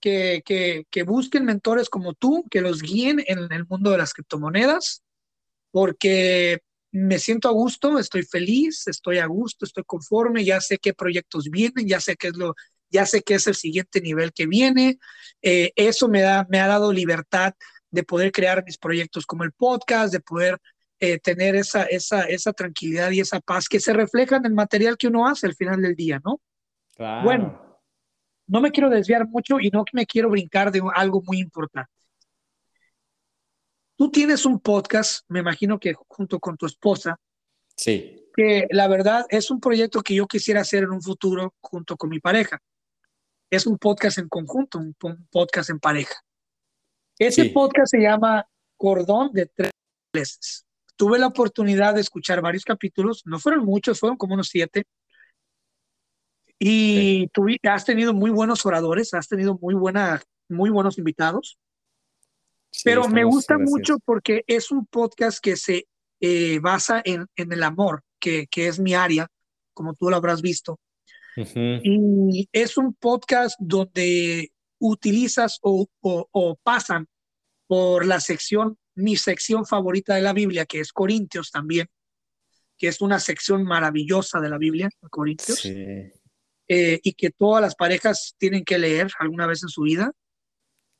que, 0.00 0.42
que, 0.46 0.86
que, 0.90 1.02
busquen 1.02 1.44
mentores 1.44 1.90
como 1.90 2.14
tú, 2.14 2.44
que 2.50 2.62
los 2.62 2.80
guíen 2.80 3.22
en 3.26 3.52
el 3.52 3.66
mundo 3.66 3.90
de 3.90 3.98
las 3.98 4.14
criptomonedas, 4.14 5.03
porque 5.74 6.60
me 6.92 7.18
siento 7.18 7.48
a 7.48 7.50
gusto, 7.50 7.98
estoy 7.98 8.22
feliz, 8.22 8.86
estoy 8.86 9.18
a 9.18 9.26
gusto, 9.26 9.64
estoy 9.64 9.82
conforme, 9.82 10.44
ya 10.44 10.60
sé 10.60 10.78
qué 10.78 10.94
proyectos 10.94 11.50
vienen, 11.50 11.88
ya 11.88 11.98
sé 11.98 12.14
qué 12.14 12.28
es 12.28 12.36
lo, 12.36 12.54
ya 12.88 13.04
sé 13.06 13.22
qué 13.22 13.34
es 13.34 13.48
el 13.48 13.56
siguiente 13.56 14.00
nivel 14.00 14.32
que 14.32 14.46
viene. 14.46 15.00
Eh, 15.42 15.72
eso 15.74 16.08
me, 16.08 16.20
da, 16.20 16.46
me 16.48 16.60
ha 16.60 16.68
dado 16.68 16.92
libertad 16.92 17.54
de 17.90 18.04
poder 18.04 18.30
crear 18.30 18.62
mis 18.64 18.78
proyectos 18.78 19.26
como 19.26 19.42
el 19.42 19.50
podcast, 19.50 20.12
de 20.12 20.20
poder 20.20 20.58
eh, 21.00 21.18
tener 21.18 21.56
esa, 21.56 21.82
esa, 21.86 22.22
esa 22.22 22.52
tranquilidad 22.52 23.10
y 23.10 23.18
esa 23.18 23.40
paz 23.40 23.68
que 23.68 23.80
se 23.80 23.92
refleja 23.92 24.36
en 24.36 24.46
el 24.46 24.54
material 24.54 24.96
que 24.96 25.08
uno 25.08 25.26
hace 25.26 25.48
al 25.48 25.56
final 25.56 25.82
del 25.82 25.96
día, 25.96 26.20
¿no? 26.24 26.40
Bueno, 27.24 27.80
no 28.46 28.60
me 28.60 28.70
quiero 28.70 28.90
desviar 28.90 29.26
mucho 29.26 29.58
y 29.58 29.70
no 29.70 29.84
me 29.92 30.06
quiero 30.06 30.30
brincar 30.30 30.70
de 30.70 30.80
algo 30.94 31.20
muy 31.26 31.40
importante. 31.40 31.90
Tú 33.96 34.10
tienes 34.10 34.44
un 34.44 34.58
podcast, 34.58 35.24
me 35.28 35.40
imagino 35.40 35.78
que 35.78 35.94
junto 36.08 36.40
con 36.40 36.56
tu 36.56 36.66
esposa. 36.66 37.20
Sí. 37.76 38.28
Que 38.34 38.66
la 38.70 38.88
verdad 38.88 39.24
es 39.28 39.50
un 39.50 39.60
proyecto 39.60 40.02
que 40.02 40.14
yo 40.14 40.26
quisiera 40.26 40.62
hacer 40.62 40.82
en 40.82 40.90
un 40.90 41.02
futuro 41.02 41.54
junto 41.60 41.96
con 41.96 42.10
mi 42.10 42.18
pareja. 42.18 42.58
Es 43.50 43.66
un 43.66 43.78
podcast 43.78 44.18
en 44.18 44.28
conjunto, 44.28 44.78
un, 44.78 44.96
podcast 45.30 45.70
en 45.70 45.78
pareja. 45.78 46.14
Ese 47.16 47.50
podcast 47.50 47.92
se 47.92 48.00
llama 48.00 48.44
Cordón 48.76 49.30
de 49.32 49.46
Tres 49.46 49.70
Meses. 50.12 50.66
Tuve 50.96 51.20
la 51.20 51.28
oportunidad 51.28 51.94
de 51.94 52.00
escuchar 52.00 52.40
varios 52.40 52.64
capítulos, 52.64 53.22
no 53.24 53.38
fueron 53.38 53.64
muchos, 53.64 54.00
fueron 54.00 54.16
como 54.16 54.34
unos 54.34 54.48
siete. 54.48 54.84
Y 56.58 57.28
tú 57.28 57.46
has 57.62 57.84
tenido 57.84 58.12
muy 58.12 58.30
buenos 58.30 58.66
oradores, 58.66 59.14
has 59.14 59.28
tenido 59.28 59.56
muy, 59.60 59.74
buena, 59.74 60.20
muy 60.48 60.70
buenos 60.70 60.98
invitados. 60.98 61.58
Pero 62.82 63.08
me 63.08 63.24
gusta 63.24 63.58
mucho 63.58 63.98
porque 64.04 64.42
es 64.46 64.70
un 64.70 64.86
podcast 64.86 65.38
que 65.40 65.56
se 65.56 65.86
eh, 66.20 66.58
basa 66.60 67.02
en, 67.04 67.26
en, 67.36 67.52
el 67.52 67.62
amor, 67.62 68.02
que, 68.18 68.46
que, 68.46 68.66
es 68.66 68.80
mi 68.80 68.94
área, 68.94 69.28
como 69.72 69.94
tú 69.94 70.10
lo 70.10 70.16
habrás 70.16 70.42
visto. 70.42 70.80
Y 71.36 72.48
es 72.52 72.76
un 72.76 72.94
podcast 72.94 73.56
donde 73.58 74.52
utilizas 74.78 75.58
o, 75.62 75.86
o, 76.00 76.28
o, 76.30 76.56
pasan 76.62 77.08
por 77.66 78.06
la 78.06 78.20
sección, 78.20 78.78
mi 78.94 79.16
sección 79.16 79.66
favorita 79.66 80.14
de 80.14 80.22
la 80.22 80.32
Biblia, 80.32 80.66
que 80.66 80.80
es 80.80 80.92
Corintios 80.92 81.50
también, 81.50 81.88
que 82.78 82.88
es 82.88 83.00
una 83.00 83.18
sección 83.18 83.64
maravillosa 83.64 84.40
de 84.40 84.48
la 84.48 84.58
Biblia, 84.58 84.88
Corintios, 85.10 85.64
eh, 85.64 87.00
y 87.02 87.12
que 87.14 87.30
todas 87.30 87.60
las 87.60 87.74
parejas 87.74 88.34
tienen 88.38 88.64
que 88.64 88.78
leer 88.78 89.10
alguna 89.18 89.46
vez 89.46 89.62
en 89.62 89.68
su 89.68 89.82
vida. 89.82 90.12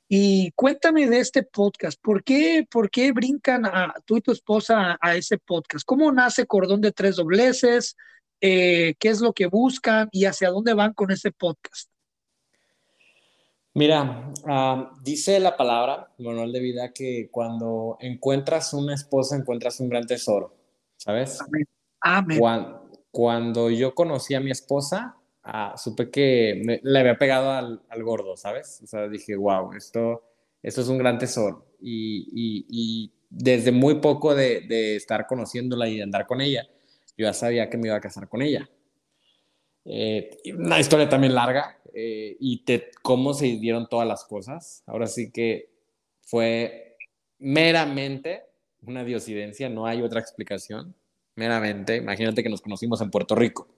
Y 0.09 0.53
cuéntame 0.53 1.09
de 1.09 1.19
este 1.19 1.43
podcast, 1.43 1.99
¿por 2.01 2.23
qué, 2.23 2.67
por 2.71 2.91
qué 2.91 3.13
brincan 3.13 3.65
a 3.65 3.95
tú 4.05 4.19
y 4.19 4.21
tu 4.21 4.33
esposa 4.33 4.99
a, 5.01 5.17
ese 5.17 5.39
podcast? 5.39 5.85
¿Cómo 5.87 6.13
nace 6.13 6.47
Cordón 6.47 6.83
de 6.83 6.93
Tres 6.93 7.17
Dobleces? 7.17 7.97
Eh, 8.41 8.95
¿Qué 8.99 9.09
es 9.09 9.21
lo 9.21 9.33
que 9.33 9.47
buscan 9.47 10.09
y 10.13 10.27
hacia 10.27 10.51
dónde 10.51 10.75
van 10.75 10.93
con 10.93 11.11
ese 11.11 11.33
podcast? 11.33 11.91
Mira, 13.73 14.31
ah, 14.47 14.93
dice 15.03 15.41
la 15.41 15.57
palabra, 15.57 16.13
manual 16.19 16.53
de 16.53 16.61
vida, 16.61 16.93
que 16.93 17.29
cuando 17.31 17.97
encuentras 17.99 18.73
una 18.75 18.95
esposa, 18.95 19.37
encuentras 19.37 19.81
un 19.81 19.89
gran 19.89 20.07
tesoro, 20.07 20.55
¿sabes? 20.97 21.39
Amén. 22.01 22.39
cuando 23.11 23.71
yo 23.71 23.95
conocí 23.95 24.35
a 24.35 24.41
mi 24.41 24.51
esposa, 24.51 25.17
Ah, 25.45 25.75
supe 25.77 26.11
que 26.11 26.81
le 26.83 26.99
había 26.99 27.19
pegado 27.19 27.51
al, 27.51 27.83
al, 27.91 28.03
gordo, 28.03 28.37
¿sabes? 28.37 28.81
O 28.83 28.87
sea, 28.87 29.09
dije, 29.09 29.37
wow, 29.37 29.75
esto, 29.75 30.25
esto 30.63 30.81
es 30.81 30.89
un 30.89 30.99
gran 30.99 31.19
tesoro. 31.19 31.67
Y, 31.81 32.65
y, 32.69 33.13
desde 33.29 33.73
muy 33.73 33.97
poco 33.97 34.35
de, 34.35 34.61
de, 34.61 34.97
estar 34.97 35.27
conociéndola 35.27 35.89
y 35.89 35.97
de 35.97 36.05
andar 36.05 36.27
con 36.27 36.41
ella, 36.41 36.67
yo 37.19 37.27
ya 37.27 37.33
sabía 37.33 37.69
que 37.69 37.77
me 37.77 37.89
iba 37.89 37.97
a 37.97 38.01
casar 38.01 38.29
con 38.29 38.43
ella. 38.43 38.69
Eh, 39.85 40.39
una 40.57 40.81
historia 40.81 41.09
también 41.09 41.35
larga 41.35 41.79
eh, 41.93 42.37
y 42.41 42.65
te, 42.65 42.91
cómo 43.03 43.35
se 43.35 43.47
dieron 43.59 43.89
todas 43.89 44.09
las 44.09 44.25
cosas. 44.25 44.83
Ahora 44.87 45.07
sí 45.07 45.31
que 45.31 45.71
fue 46.23 46.97
meramente 47.39 48.45
una 48.83 49.05
diosidencia, 49.05 49.69
no 49.69 49.87
hay 49.87 50.03
otra 50.03 50.21
explicación. 50.21 50.95
Meramente, 51.37 51.97
imagínate 51.97 52.43
que 52.43 52.49
nos 52.49 52.63
conocimos 52.63 53.01
en 53.01 53.11
Puerto 53.11 53.35
Rico. 53.35 53.69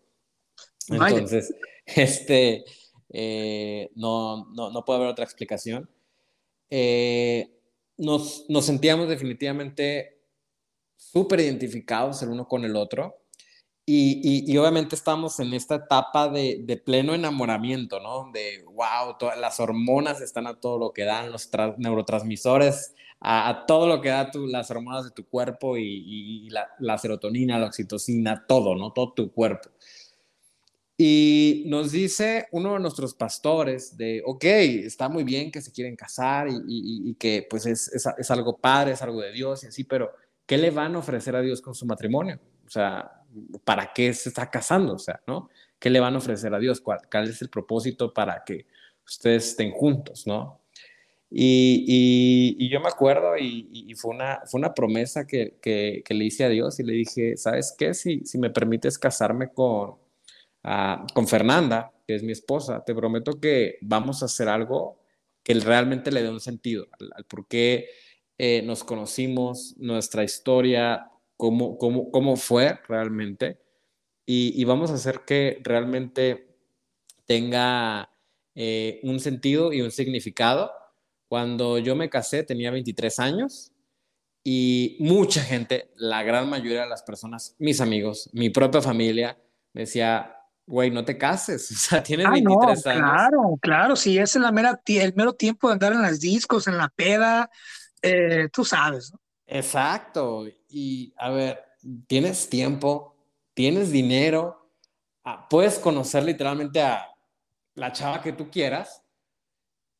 Entonces, 0.88 1.54
este, 1.86 2.64
eh, 3.10 3.90
no, 3.94 4.46
no, 4.54 4.70
no, 4.70 4.84
puede 4.84 4.98
haber 4.98 5.10
otra 5.10 5.24
explicación. 5.24 5.88
Eh, 6.70 7.50
nos, 7.96 8.44
nos, 8.48 8.66
sentíamos 8.66 9.08
definitivamente 9.08 10.20
súper 10.96 11.40
identificados 11.40 12.22
el 12.22 12.30
uno 12.30 12.46
con 12.46 12.64
el 12.64 12.76
otro. 12.76 13.16
Y, 13.88 14.52
y, 14.52 14.58
obviamente 14.58 14.96
estamos 14.96 15.38
en 15.38 15.54
esta 15.54 15.76
etapa 15.76 16.28
de, 16.28 16.58
de, 16.64 16.76
pleno 16.76 17.14
enamoramiento, 17.14 18.00
¿no? 18.00 18.32
De, 18.32 18.64
wow, 18.64 19.16
todas 19.16 19.38
las 19.38 19.60
hormonas 19.60 20.20
están 20.20 20.48
a 20.48 20.58
todo 20.58 20.76
lo 20.76 20.92
que 20.92 21.04
dan, 21.04 21.30
los 21.30 21.48
neurotransmisores 21.78 22.96
a, 23.20 23.64
todo 23.66 23.86
lo 23.86 24.00
que 24.00 24.10
da 24.10 24.30
tu, 24.30 24.46
las 24.46 24.70
hormonas 24.70 25.04
de 25.04 25.10
tu 25.10 25.28
cuerpo 25.28 25.76
y, 25.76 25.82
y 25.84 26.50
la, 26.50 26.68
la, 26.78 26.98
serotonina, 26.98 27.58
la 27.58 27.66
oxitocina, 27.66 28.44
todo, 28.46 28.74
¿no? 28.74 28.92
Todo 28.92 29.12
tu 29.12 29.32
cuerpo. 29.32 29.70
Y 30.98 31.64
nos 31.66 31.92
dice 31.92 32.46
uno 32.52 32.72
de 32.72 32.80
nuestros 32.80 33.14
pastores 33.14 33.98
de, 33.98 34.22
ok, 34.24 34.44
está 34.44 35.10
muy 35.10 35.24
bien 35.24 35.50
que 35.50 35.60
se 35.60 35.70
quieren 35.70 35.94
casar 35.94 36.48
y, 36.48 37.14
que 37.14 37.46
pues 37.48 37.66
es, 37.66 37.88
es, 37.92 38.30
algo 38.30 38.56
padre, 38.56 38.92
es 38.92 39.02
algo 39.02 39.20
de 39.20 39.30
Dios 39.32 39.64
y 39.64 39.66
así, 39.66 39.84
pero 39.84 40.10
¿qué 40.46 40.56
le 40.56 40.70
van 40.70 40.94
a 40.94 40.98
ofrecer 40.98 41.36
a 41.36 41.42
Dios 41.42 41.60
con 41.60 41.74
su 41.74 41.84
matrimonio? 41.84 42.40
O 42.66 42.70
sea, 42.70 43.22
¿para 43.64 43.92
qué 43.92 44.14
se 44.14 44.30
está 44.30 44.50
casando? 44.50 44.94
O 44.94 44.98
sea, 44.98 45.20
¿no? 45.26 45.50
¿Qué 45.78 45.90
le 45.90 46.00
van 46.00 46.14
a 46.14 46.18
ofrecer 46.18 46.54
a 46.54 46.58
Dios? 46.58 46.80
¿Cuál, 46.80 47.00
es 47.28 47.42
el 47.42 47.50
propósito 47.50 48.14
para 48.14 48.42
que 48.42 48.64
ustedes 49.04 49.48
estén 49.48 49.72
juntos, 49.72 50.26
¿no? 50.26 50.62
Y, 51.28 52.70
yo 52.70 52.80
me 52.80 52.88
acuerdo 52.88 53.36
y, 53.36 53.94
fue, 53.96 54.14
una, 54.14 54.40
fue 54.46 54.60
una 54.60 54.72
promesa 54.72 55.26
que, 55.26 55.58
que, 55.60 56.02
que, 56.04 56.14
le 56.14 56.24
hice 56.24 56.44
a 56.44 56.48
Dios 56.48 56.80
y 56.80 56.84
le 56.84 56.94
dije, 56.94 57.36
¿sabes 57.36 57.74
qué? 57.76 57.92
Si, 57.92 58.24
si 58.24 58.38
me 58.38 58.48
permites 58.48 58.98
casarme 58.98 59.52
con, 59.52 59.96
con 61.14 61.28
Fernanda, 61.28 61.92
que 62.06 62.14
es 62.14 62.22
mi 62.22 62.32
esposa, 62.32 62.82
te 62.84 62.94
prometo 62.94 63.40
que 63.40 63.78
vamos 63.82 64.22
a 64.22 64.26
hacer 64.26 64.48
algo 64.48 65.00
que 65.42 65.54
realmente 65.54 66.10
le 66.10 66.22
dé 66.22 66.30
un 66.30 66.40
sentido 66.40 66.88
al, 66.98 67.24
por 67.24 67.46
qué 67.46 67.88
eh, 68.36 68.62
nos 68.62 68.82
conocimos, 68.82 69.76
nuestra 69.78 70.24
historia, 70.24 71.08
cómo, 71.36 71.78
cómo, 71.78 72.10
cómo 72.10 72.36
fue 72.36 72.78
realmente. 72.88 73.60
Y, 74.28 74.64
vamos 74.64 74.90
a 74.90 74.94
hacer 74.94 75.20
que 75.24 75.60
realmente 75.62 76.48
tenga 77.26 78.10
eh, 78.56 78.98
un 79.04 79.20
sentido 79.20 79.72
y 79.72 79.82
un 79.82 79.92
significado. 79.92 80.72
Cuando 81.28 81.78
yo 81.78 81.94
me 81.94 82.10
casé 82.10 82.42
tenía 82.42 82.72
23 82.72 83.20
años 83.20 83.70
y 84.42 84.96
mucha 84.98 85.42
gente, 85.42 85.92
la 85.94 86.24
gran 86.24 86.50
mayoría 86.50 86.82
de 86.82 86.88
las 86.88 87.04
personas, 87.04 87.54
mis 87.60 87.80
amigos, 87.80 88.28
mi 88.32 88.50
propia 88.50 88.82
familia, 88.82 89.38
me 89.72 89.82
decía, 89.82 90.35
güey, 90.66 90.90
no 90.90 91.04
te 91.04 91.16
cases, 91.16 91.70
o 91.70 91.74
sea, 91.74 92.02
tienes 92.02 92.28
23 92.30 92.86
años. 92.86 93.02
Claro, 93.02 93.58
claro, 93.60 93.96
si 93.96 94.18
es 94.18 94.34
la 94.36 94.52
mera, 94.52 94.80
el 94.86 95.14
mero 95.14 95.32
tiempo 95.32 95.68
de 95.68 95.74
andar 95.74 95.92
en 95.92 96.02
las 96.02 96.20
discos, 96.20 96.66
en 96.66 96.76
la 96.76 96.88
peda, 96.88 97.50
eh, 98.02 98.48
tú 98.52 98.64
sabes. 98.64 99.12
Exacto, 99.46 100.44
y 100.68 101.14
a 101.16 101.30
ver, 101.30 101.64
tienes 102.06 102.48
tiempo, 102.48 103.16
tienes 103.54 103.90
dinero, 103.92 104.70
ah, 105.24 105.46
puedes 105.48 105.78
conocer 105.78 106.24
literalmente 106.24 106.82
a 106.82 107.06
la 107.74 107.92
chava 107.92 108.20
que 108.20 108.32
tú 108.32 108.50
quieras. 108.50 109.02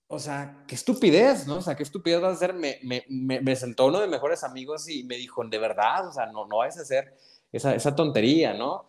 O 0.08 0.20
sea, 0.20 0.64
qué 0.68 0.76
estupidez, 0.76 1.48
¿no? 1.48 1.56
O 1.56 1.62
sea, 1.62 1.74
qué 1.74 1.82
estupidez 1.82 2.20
vas 2.20 2.30
a 2.30 2.34
hacer. 2.36 2.54
Me, 2.54 2.78
me, 2.82 3.04
me, 3.08 3.56
sentó 3.56 3.86
uno 3.86 3.98
de 3.98 4.06
mejores 4.06 4.44
amigos 4.44 4.88
y 4.88 5.02
me 5.02 5.16
dijo, 5.16 5.44
de 5.44 5.58
verdad, 5.58 6.06
o 6.06 6.12
sea, 6.12 6.26
no, 6.26 6.46
no 6.46 6.58
vas 6.58 6.78
a 6.78 6.82
hacer 6.82 7.16
esa, 7.50 7.74
esa 7.74 7.96
tontería, 7.96 8.54
¿no? 8.54 8.86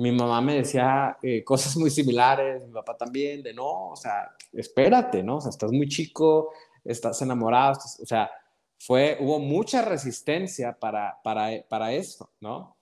Mi 0.00 0.12
mamá 0.12 0.40
me 0.40 0.56
decía 0.56 1.18
eh, 1.22 1.44
cosas 1.44 1.76
muy 1.76 1.90
similares, 1.90 2.66
mi 2.66 2.72
papá 2.72 2.96
también, 2.96 3.42
de 3.42 3.52
no, 3.52 3.90
o 3.90 3.96
sea, 3.96 4.34
espérate, 4.52 5.22
¿no? 5.22 5.36
O 5.36 5.40
sea, 5.40 5.50
estás 5.50 5.72
muy 5.72 5.88
chico, 5.88 6.52
estás 6.84 7.20
enamorado, 7.22 7.78
o 8.02 8.06
sea, 8.06 8.30
fue, 8.78 9.18
hubo 9.20 9.38
mucha 9.38 9.82
resistencia 9.82 10.72
para, 10.78 11.20
para, 11.22 11.50
para 11.68 11.92
esto, 11.92 12.30
¿no? 12.40 12.76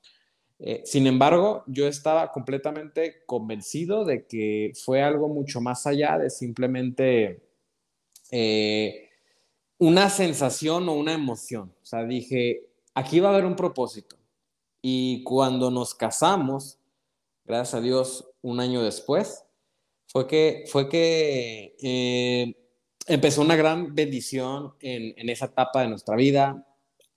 Eh, 0.60 0.82
sin 0.84 1.06
embargo, 1.06 1.64
yo 1.66 1.86
estaba 1.86 2.32
completamente 2.32 3.22
convencido 3.26 4.04
de 4.04 4.26
que 4.26 4.72
fue 4.84 5.02
algo 5.02 5.28
mucho 5.28 5.60
más 5.60 5.86
allá 5.86 6.18
de 6.18 6.30
simplemente 6.30 7.42
eh, 8.30 9.10
una 9.78 10.10
sensación 10.10 10.88
o 10.88 10.94
una 10.94 11.14
emoción. 11.14 11.72
O 11.82 11.86
sea, 11.86 12.04
dije, 12.04 12.68
aquí 12.94 13.20
va 13.20 13.30
a 13.30 13.32
haber 13.32 13.44
un 13.44 13.54
propósito. 13.56 14.16
Y 14.82 15.22
cuando 15.22 15.70
nos 15.70 15.94
casamos, 15.94 16.78
gracias 17.48 17.74
a 17.74 17.80
Dios, 17.80 18.30
un 18.42 18.60
año 18.60 18.82
después, 18.82 19.44
fue 20.06 20.26
que, 20.26 20.64
fue 20.70 20.88
que 20.88 21.74
eh, 21.82 22.54
empezó 23.06 23.40
una 23.40 23.56
gran 23.56 23.94
bendición 23.94 24.74
en, 24.80 25.14
en, 25.16 25.28
esa 25.28 25.46
etapa 25.46 25.82
de 25.82 25.88
nuestra 25.88 26.14
vida. 26.14 26.64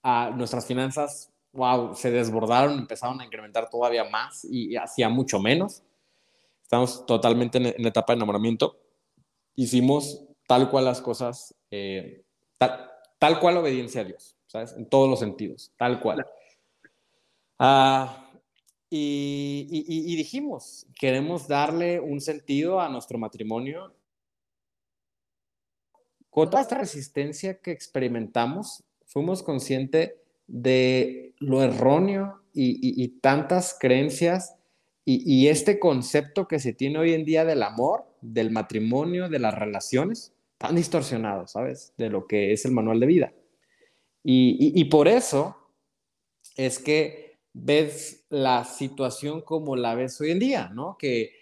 A 0.02 0.30
nuestras 0.30 0.66
finanzas, 0.66 1.32
wow, 1.52 1.94
se 1.94 2.10
desbordaron, 2.10 2.78
empezaron 2.78 3.20
a 3.20 3.24
incrementar 3.24 3.70
todavía 3.70 4.04
más 4.04 4.44
y, 4.44 4.74
hacía 4.76 5.08
mucho 5.08 5.38
menos. 5.38 5.82
Estamos 6.62 7.06
totalmente 7.06 7.58
en, 7.58 7.82
la 7.82 7.88
etapa 7.88 8.12
de 8.12 8.16
enamoramiento. 8.16 8.78
Hicimos 9.54 10.24
tal 10.46 10.70
cual 10.70 10.86
las 10.86 11.00
cosas, 11.00 11.54
eh, 11.70 12.24
tal, 12.58 12.90
tal, 13.18 13.38
cual 13.38 13.58
obediencia 13.58 14.00
a 14.00 14.04
Dios, 14.04 14.36
¿sabes? 14.46 14.72
En 14.72 14.88
todos 14.88 15.08
los 15.08 15.20
sentidos, 15.20 15.72
tal 15.76 16.00
cual. 16.00 16.26
Ah, 17.58 18.31
y, 18.94 20.16
dijimos, 20.16 20.86
queremos 21.00 21.48
darle 21.48 21.98
un 21.98 22.20
sentido 22.20 22.78
a 22.78 22.90
nuestro 22.90 23.18
matrimonio. 23.18 23.94
Con 26.28 26.50
toda 26.50 26.62
esta 26.62 26.76
resistencia 26.76 27.58
que 27.60 27.70
experimentamos, 27.70 28.84
fuimos 29.06 29.42
conscientes 29.42 30.12
de 30.46 31.34
lo 31.38 31.62
erróneo 31.62 32.42
y, 32.52 33.08
tantas 33.20 33.74
creencias 33.80 34.56
y, 35.06 35.48
este 35.48 35.78
concepto 35.78 36.46
que 36.46 36.58
se 36.58 36.74
tiene 36.74 36.98
hoy 36.98 37.14
en 37.14 37.24
día 37.24 37.46
del 37.46 37.62
amor, 37.62 38.04
del 38.20 38.50
matrimonio, 38.50 39.30
de 39.30 39.38
las 39.38 39.54
relaciones, 39.54 40.34
tan 40.58 40.76
distorsionado, 40.76 41.46
¿sabes? 41.46 41.94
De 41.96 42.10
lo 42.10 42.26
que 42.26 42.52
es 42.52 42.66
el 42.66 42.72
manual 42.72 43.00
de 43.00 43.06
vida. 43.06 43.32
Y, 44.22 44.84
por 44.84 45.08
eso 45.08 45.56
es 46.56 46.78
que 46.78 47.31
ves 47.52 48.24
la 48.30 48.64
situación 48.64 49.42
como 49.42 49.76
la 49.76 49.94
ves 49.94 50.20
hoy 50.20 50.30
en 50.30 50.38
día, 50.38 50.70
¿no? 50.72 50.96
Que 50.98 51.32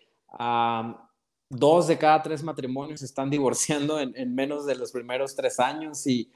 dos 1.49 1.89
de 1.89 1.99
cada 1.99 2.23
tres 2.23 2.43
matrimonios 2.43 3.01
se 3.01 3.07
están 3.07 3.31
divorciando 3.31 4.01
en, 4.01 4.35
menos 4.35 4.67
de 4.67 4.77
los 4.77 4.93
primeros 4.93 5.35
tres 5.35 5.61
años 5.61 6.07
y, 6.07 6.31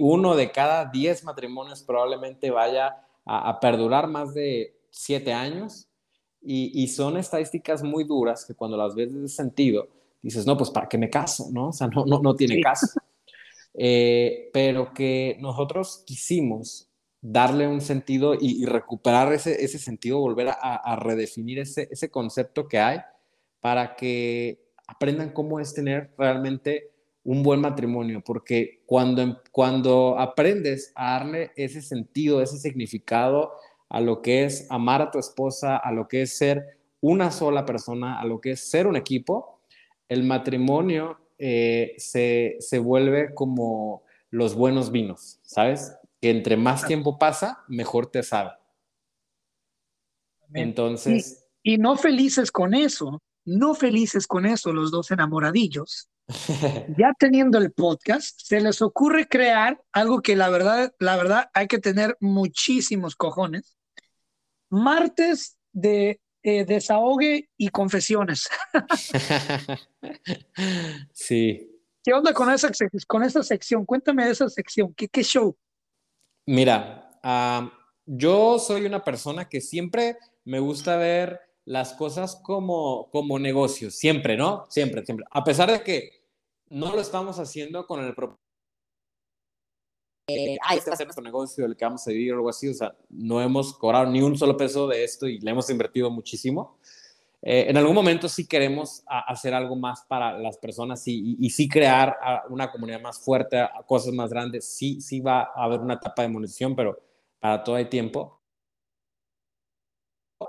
uno 0.00 0.34
de 0.34 0.50
cada 0.50 0.84
diez 0.86 1.24
matrimonios 1.24 1.82
probablemente 1.82 2.50
vaya 2.50 2.96
a, 3.24 3.58
perdurar 3.60 4.06
más 4.08 4.34
de 4.34 4.74
siete 4.90 5.32
años. 5.32 5.86
Y, 6.42 6.86
son 6.88 7.16
estadísticas 7.16 7.82
muy 7.82 8.04
duras 8.04 8.44
que 8.44 8.54
cuando 8.54 8.76
las 8.76 8.94
ves 8.94 9.14
de 9.14 9.28
sentido, 9.28 9.88
dices, 10.22 10.44
no, 10.44 10.56
pues 10.56 10.70
¿para 10.70 10.88
qué 10.88 10.98
me 10.98 11.08
caso? 11.08 11.48
¿No? 11.50 11.68
O 11.68 11.72
sea, 11.72 11.86
no, 11.86 12.04
no, 12.04 12.20
no 12.20 12.34
tiene 12.34 12.60
caso. 12.60 12.86
Eh, 13.80 14.50
pero 14.52 14.92
que 14.92 15.36
nosotros 15.40 16.02
quisimos 16.04 16.87
darle 17.20 17.66
un 17.66 17.80
sentido 17.80 18.34
y, 18.38 18.64
recuperar 18.64 19.32
ese, 19.32 19.64
ese, 19.64 19.78
sentido, 19.78 20.18
volver 20.18 20.48
a, 20.50 20.96
redefinir 20.96 21.58
ese, 21.58 21.88
ese, 21.90 22.10
concepto 22.10 22.68
que 22.68 22.78
hay 22.78 23.00
para 23.60 23.96
que 23.96 24.60
aprendan 24.86 25.30
cómo 25.30 25.60
es 25.60 25.74
tener 25.74 26.12
realmente 26.16 26.90
un 27.24 27.42
buen 27.42 27.60
matrimonio, 27.60 28.22
porque 28.24 28.82
cuando, 28.86 29.42
cuando 29.52 30.18
aprendes 30.18 30.92
a 30.94 31.18
darle 31.18 31.50
ese 31.56 31.82
sentido, 31.82 32.40
ese 32.40 32.58
significado 32.58 33.52
a 33.88 34.00
lo 34.00 34.22
que 34.22 34.44
es 34.44 34.66
amar 34.70 35.02
a 35.02 35.10
tu 35.10 35.18
esposa, 35.18 35.76
a 35.76 35.92
lo 35.92 36.08
que 36.08 36.22
es 36.22 36.36
ser 36.36 36.78
una 37.00 37.30
sola 37.30 37.64
persona, 37.64 38.18
a 38.20 38.24
lo 38.24 38.40
que 38.40 38.52
es 38.52 38.60
ser 38.70 38.86
un 38.86 38.96
equipo, 38.96 39.60
el 40.08 40.24
matrimonio 40.24 41.18
eh, 41.38 41.94
se, 41.98 42.56
se, 42.60 42.78
vuelve 42.78 43.34
como 43.34 44.02
los 44.30 44.54
buenos 44.54 44.90
vinos, 44.90 45.38
¿sabes? 45.42 45.94
Que 46.20 46.30
entre 46.30 46.56
más 46.56 46.86
tiempo 46.86 47.18
pasa, 47.18 47.64
mejor 47.68 48.10
te 48.10 48.22
sabe. 48.22 48.52
Entonces... 50.52 51.44
Y, 51.62 51.74
y, 51.74 51.78
no 51.78 51.96
felices 51.96 52.50
con 52.50 52.74
eso, 52.74 53.22
no 53.44 53.74
felices 53.74 54.26
con 54.26 54.46
eso 54.46 54.72
los 54.72 54.90
dos 54.90 55.10
enamoradillos. 55.10 56.08
ya 56.98 57.14
teniendo 57.18 57.58
el 57.58 57.72
podcast, 57.72 58.38
se 58.42 58.60
les 58.60 58.82
ocurre 58.82 59.26
crear 59.26 59.80
algo 59.92 60.20
que 60.20 60.36
la 60.36 60.50
verdad, 60.50 60.92
la 60.98 61.16
verdad 61.16 61.50
hay 61.54 61.66
que 61.66 61.78
tener 61.78 62.16
muchísimos 62.20 63.16
cojones. 63.16 63.76
Martes 64.70 65.58
de 65.72 66.20
eh, 66.42 66.64
desahogue 66.64 67.48
y 67.56 67.68
confesiones. 67.68 68.48
sí. 71.12 71.74
¿Qué 72.04 72.12
onda 72.12 72.32
con 72.32 72.50
esa, 72.50 72.70
con 73.06 73.22
esa 73.22 73.42
sección? 73.42 73.84
Cuéntame 73.84 74.26
de 74.26 74.32
esa 74.32 74.48
sección. 74.48 74.94
¿Qué, 74.94 75.08
qué 75.08 75.22
show? 75.22 75.56
Mira, 76.48 77.10
yo 78.06 78.58
soy 78.58 78.86
una 78.86 79.04
persona 79.04 79.50
que 79.50 79.60
siempre 79.60 80.16
me 80.46 80.60
gusta 80.60 80.96
ver 80.96 81.40
las 81.66 81.92
cosas 81.92 82.36
como, 82.36 83.10
como 83.10 83.38
negocios, 83.38 83.96
siempre, 83.96 84.38
¿no? 84.38 84.64
Siempre, 84.70 85.04
siempre. 85.04 85.26
A 85.30 85.44
pesar 85.44 85.70
de 85.70 85.82
que 85.82 86.22
no 86.70 86.90
lo 86.94 87.02
estamos 87.02 87.38
haciendo 87.38 87.86
con 87.86 88.02
el 88.02 88.14
propósito 88.14 88.42
eh, 90.30 90.56
ah, 90.62 90.74
este 90.74 90.88
va 90.88 90.94
a 90.94 90.96
ser 90.96 91.06
nuestro 91.06 91.24
negocio, 91.24 91.66
el 91.66 91.76
que 91.76 91.84
vamos 91.84 92.06
a 92.06 92.10
vivir 92.10 92.32
o 92.32 92.36
algo 92.36 92.48
así. 92.48 92.68
O 92.68 92.74
sea, 92.74 92.96
no 93.10 93.42
hemos 93.42 93.76
cobrado 93.76 94.10
ni 94.10 94.22
un 94.22 94.38
solo 94.38 94.56
peso 94.56 94.88
de 94.88 95.04
esto 95.04 95.26
y 95.28 95.40
le 95.40 95.50
hemos 95.50 95.68
invertido 95.68 96.10
muchísimo. 96.10 96.78
Eh, 97.42 97.66
en 97.68 97.76
algún 97.76 97.94
momento 97.94 98.28
sí 98.28 98.46
queremos 98.48 99.04
hacer 99.06 99.54
algo 99.54 99.76
más 99.76 100.04
para 100.08 100.36
las 100.36 100.58
personas 100.58 101.06
y, 101.06 101.36
y, 101.38 101.50
sí 101.50 101.68
crear 101.68 102.16
una 102.50 102.70
comunidad 102.70 103.00
más 103.00 103.20
fuerte, 103.20 103.64
cosas 103.86 104.12
más 104.12 104.30
grandes. 104.30 104.68
Sí, 104.68 105.00
sí 105.00 105.20
va 105.20 105.52
a 105.54 105.64
haber 105.64 105.80
una 105.80 105.94
etapa 105.94 106.22
de 106.22 106.28
munición, 106.28 106.74
pero 106.74 106.98
para 107.38 107.62
todo 107.62 107.76
hay 107.76 107.86
tiempo. 107.86 108.40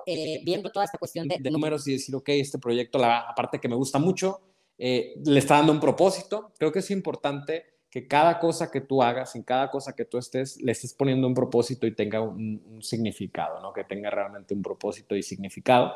Eh, 0.06 0.42
viendo 0.44 0.72
toda 0.72 0.86
esta 0.86 0.98
cuestión 0.98 1.28
de, 1.28 1.38
de, 1.40 1.52
números 1.52 1.88
y 1.88 1.94
decir, 1.94 2.16
ok, 2.16 2.30
este 2.30 2.58
proyecto, 2.58 2.98
la, 2.98 3.20
aparte 3.20 3.60
que 3.60 3.68
me 3.68 3.76
gusta 3.76 4.00
mucho, 4.00 4.42
le 4.78 5.40
está 5.40 5.58
dando 5.58 5.74
un 5.74 5.80
propósito. 5.80 6.54
Creo 6.58 6.72
que 6.72 6.80
es 6.80 6.90
importante 6.90 7.80
que 7.90 8.08
cada 8.08 8.40
cosa 8.40 8.70
que 8.70 8.82
tú 8.82 9.02
hagas, 9.02 9.36
en 9.36 9.44
cada 9.44 9.72
cosa 9.72 9.96
que 9.96 10.06
tú 10.06 10.18
estés, 10.18 10.62
le 10.62 10.72
estés 10.72 10.94
poniendo 10.94 11.28
un 11.28 11.34
propósito 11.34 11.88
y 11.88 11.96
tenga 11.96 12.22
un, 12.22 12.80
significado, 12.82 13.60
¿no? 13.62 13.74
Que 13.74 13.84
tenga 13.84 14.10
realmente 14.10 14.54
un 14.54 14.62
propósito 14.62 15.16
y 15.16 15.24
significado. 15.24 15.94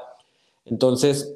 Entonces, 0.66 1.36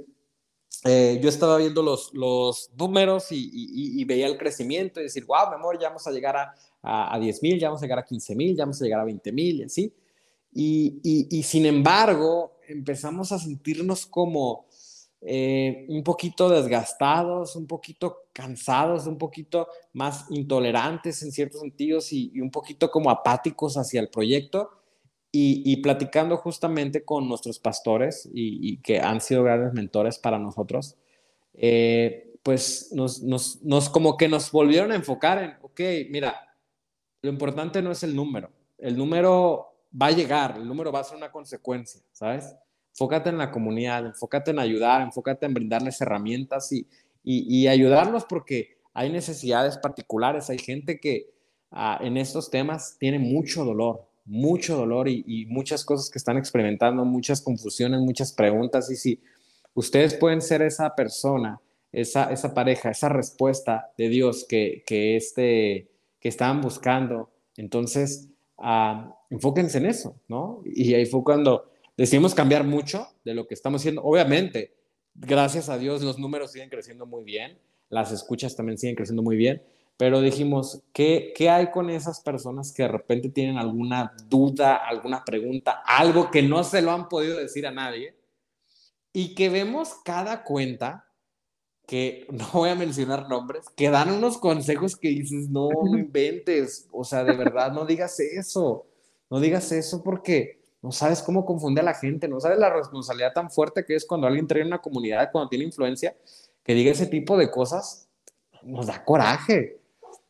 eh, 0.84 1.20
yo 1.22 1.30
estaba 1.30 1.58
viendo 1.58 1.82
los, 1.82 2.72
números 2.78 3.28
y, 3.32 4.04
veía 4.06 4.28
el 4.28 4.38
crecimiento 4.38 5.00
y 5.00 5.04
decir, 5.04 5.26
wow, 5.26 5.50
mi 5.50 5.56
amor, 5.56 5.80
ya 5.80 5.90
vamos 5.90 6.06
a 6.08 6.12
llegar 6.12 6.36
a, 6.38 6.56
a, 6.82 7.16
a 7.16 7.20
10 7.20 7.44
mil, 7.44 7.60
ya 7.60 7.68
vamos 7.70 7.82
a 7.82 7.86
llegar 7.86 8.00
a 8.00 8.06
15 8.06 8.36
mil, 8.36 8.56
ya 8.56 8.64
vamos 8.64 8.82
a 8.82 8.86
llegar 8.86 9.02
a 9.02 9.06
20 9.06 9.32
mil 9.32 9.60
y 9.60 9.64
así. 9.64 9.94
y 10.54 11.44
sin 11.44 11.66
embargo, 11.66 12.58
empezamos 12.68 13.32
a 13.32 13.40
sentirnos 13.40 14.06
como 14.06 14.68
eh, 15.22 15.86
un 15.90 16.04
poquito 16.04 16.48
desgastados, 16.48 17.56
un 17.56 17.66
poquito 17.66 18.28
cansados, 18.34 19.08
un 19.08 19.18
poquito 19.18 19.68
más 19.94 20.26
intolerantes 20.30 21.24
en 21.24 21.32
ciertos 21.32 21.62
sentidos 21.62 22.14
y, 22.14 22.40
un 22.40 22.52
poquito 22.52 22.92
como 22.92 23.10
apáticos 23.10 23.78
hacia 23.78 24.00
el 24.00 24.10
proyecto. 24.10 24.70
Y, 25.40 25.78
platicando 25.78 26.38
justamente 26.38 27.06
con 27.06 27.28
nuestros 27.28 27.60
pastores 27.60 28.28
y, 28.34 28.78
que 28.78 29.00
han 29.00 29.22
sido 29.22 29.44
grandes 29.44 29.74
mentores 29.74 30.18
para 30.18 30.40
nosotros, 30.40 30.98
eh, 31.54 32.34
pues 32.44 32.92
nos, 32.94 33.90
como 33.90 34.18
que 34.18 34.28
nos 34.28 34.52
volvieron 34.52 34.92
a 34.92 34.96
enfocar 34.96 35.44
en, 35.44 35.54
ok, 35.62 35.82
mira, 36.10 36.36
lo 37.22 37.30
importante 37.30 37.82
no 37.82 37.92
es 37.92 38.04
el 38.04 38.16
número, 38.16 38.50
el 38.78 38.98
número 38.98 39.76
va 40.00 40.08
a 40.08 40.12
llegar, 40.12 40.56
el 40.58 40.68
número 40.68 40.92
va 40.92 41.02
a 41.02 41.04
ser 41.04 41.18
una 41.18 41.32
consecuencia, 41.32 42.02
¿sabes? 42.12 42.56
enfócate 42.98 43.30
en 43.30 43.38
la 43.38 43.52
comunidad, 43.52 44.08
enfócate 44.08 44.50
en 44.50 44.58
ayudar, 44.58 45.02
enfócate 45.02 45.46
en 45.46 45.54
brindarles 45.54 46.02
herramientas 46.02 46.72
y, 46.72 46.88
y, 47.24 47.68
ayudarlos 47.68 48.26
porque 48.26 48.80
hay 48.92 49.12
necesidades 49.12 49.78
particulares, 49.78 50.50
hay 50.50 50.58
gente 50.58 51.00
que 51.00 51.30
ah, 51.70 52.00
en 52.02 52.18
estos 52.18 52.50
temas 52.50 52.98
tiene 52.98 53.20
mucho 53.20 53.64
dolor, 53.64 54.08
mucho 54.28 54.76
dolor 54.76 55.08
y, 55.08 55.46
muchas 55.48 55.86
cosas 55.86 56.10
que 56.10 56.20
están 56.20 56.38
experimentando, 56.38 57.06
muchas 57.06 57.42
confusiones, 57.42 58.02
muchas 58.02 58.34
preguntas 58.34 58.92
y 58.92 58.96
si 58.96 59.22
ustedes 59.74 60.14
pueden 60.14 60.42
ser 60.42 60.62
esa 60.62 60.96
persona, 60.96 61.60
esa, 61.92 62.32
esa 62.32 62.54
pareja, 62.54 62.92
esa 62.92 63.10
respuesta 63.10 63.92
de 63.98 64.10
Dios 64.10 64.46
que, 64.48 64.84
que, 64.86 65.16
este, 65.16 65.88
que 66.20 66.28
estaban 66.30 66.62
buscando, 66.62 67.32
entonces 67.56 68.28
uh, 68.58 69.14
enfóquense 69.30 69.78
en 69.78 69.86
eso, 69.86 70.20
¿no? 70.28 70.62
Y 70.66 70.94
ahí 70.94 71.06
fue 71.06 71.24
cuando 71.24 71.72
decidimos 71.96 72.36
cambiar 72.36 72.66
mucho 72.66 73.08
de 73.24 73.34
lo 73.34 73.48
que 73.48 73.54
estamos 73.54 73.82
haciendo. 73.82 74.04
Obviamente, 74.04 74.76
gracias 75.16 75.70
a 75.70 75.78
Dios, 75.78 76.04
los 76.04 76.20
números 76.20 76.52
siguen 76.52 76.70
creciendo 76.70 77.06
muy 77.06 77.24
bien, 77.24 77.58
las 77.90 78.12
escuchas 78.12 78.56
también 78.56 78.78
siguen 78.78 78.96
creciendo 78.96 79.24
muy 79.24 79.38
bien, 79.38 79.64
pero 79.98 80.22
dijimos, 80.22 80.84
¿qué, 80.94 81.34
qué 81.36 81.50
hay 81.50 81.72
con 81.72 81.90
esas 81.90 82.22
personas 82.22 82.72
que 82.72 82.84
de 82.84 82.90
repente 82.90 83.30
tienen 83.30 83.58
alguna 83.58 84.16
duda, 84.28 84.76
alguna 84.76 85.26
pregunta, 85.26 85.82
algo 85.86 86.30
que 86.30 86.44
no 86.44 86.64
se 86.64 86.84
lo 86.84 86.92
han 86.92 87.10
podido 87.10 87.38
decir 87.38 87.66
a 87.66 87.72
nadie? 87.72 88.16
Y 89.12 89.34
que 89.34 89.50
vemos 89.50 89.96
cada 90.06 90.44
cuenta 90.44 91.08
que 91.88 92.28
no 92.32 92.48
voy 92.54 92.70
a 92.70 92.76
mencionar 92.76 93.28
nombres, 93.28 93.66
que 93.76 93.90
dan 93.90 94.12
unos 94.12 94.38
consejos 94.38 94.96
que 94.96 95.10
dices, 95.10 95.50
no, 95.50 95.70
no 95.70 95.98
inventes, 95.98 96.88
o 96.92 97.04
sea, 97.04 97.24
de 97.24 97.36
verdad, 97.36 97.72
no 97.72 97.86
digas 97.86 98.20
eso, 98.20 98.86
no 99.32 99.40
digas 99.40 99.72
eso 99.72 100.04
porque 100.04 100.62
no 100.84 100.92
sabes 100.92 101.24
cómo 101.24 101.44
confunde 101.44 101.82
a 101.82 101.86
la 101.86 101.96
gente, 101.96 102.28
no 102.28 102.40
sabes 102.40 102.60
la 102.60 102.70
responsabilidad 102.70 103.34
tan 103.34 103.50
fuerte 103.50 103.84
que 103.84 103.96
es 103.96 104.06
cuando 104.06 104.28
alguien 104.28 104.46
trae 104.46 104.64
una 104.64 104.80
comunidad, 104.80 105.32
cuando 105.32 105.50
tiene 105.50 105.66
influencia, 105.66 106.16
que 106.64 106.76
diga 106.76 106.92
ese 106.92 107.08
tipo 107.08 107.36
de 107.36 107.50
cosas, 107.50 108.08
nos 108.62 108.88
da 108.88 109.04
coraje. 109.04 109.77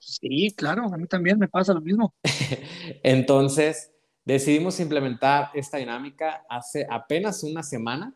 Sí, 0.08 0.54
claro, 0.56 0.86
a 0.86 0.98
mí 0.98 1.06
también 1.06 1.38
me 1.38 1.50
pasa 1.50 1.74
lo 1.74 1.82
mismo. 1.82 2.14
Entonces, 3.04 3.92
decidimos 4.24 4.80
implementar 4.80 5.52
esta 5.54 5.80
dinámica 5.80 6.46
hace 6.50 6.88
apenas 6.90 7.44
una 7.44 7.62
semana 7.62 8.14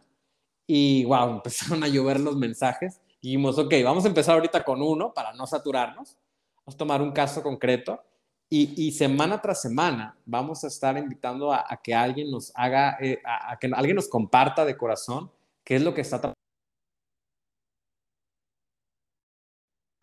y 0.66 1.04
wow, 1.04 1.30
empezaron 1.36 1.84
a 1.84 1.89
llover 1.89 2.22
los 2.22 2.38
mensajes. 2.38 3.02
Dijimos, 3.22 3.60
ok, 3.60 3.74
vamos 3.84 4.06
a 4.06 4.08
empezar 4.08 4.36
ahorita 4.36 4.64
con 4.64 4.82
uno 4.82 5.14
para 5.14 5.34
no 5.34 5.46
saturarnos. 5.46 6.18
Vamos 6.60 6.76
a 6.76 6.78
tomar 6.78 7.02
un 7.02 7.12
caso 7.12 7.44
concreto 7.44 8.02
y, 8.50 8.92
semana 8.92 9.42
tras 9.42 9.62
semana 9.62 10.18
vamos 10.26 10.64
a 10.64 10.68
estar 10.68 10.98
invitando 10.98 11.54
a, 11.54 11.66
que 11.82 11.94
alguien 11.94 12.32
nos 12.32 12.52
haga, 12.56 12.98
eh, 13.02 13.22
a, 13.26 13.58
que 13.58 13.70
alguien 13.74 13.96
nos 13.96 14.08
comparta 14.08 14.66
de 14.66 14.76
corazón 14.76 15.32
qué 15.64 15.76
es 15.76 15.82
lo 15.82 15.94
que 15.94 16.02
está 16.02 16.34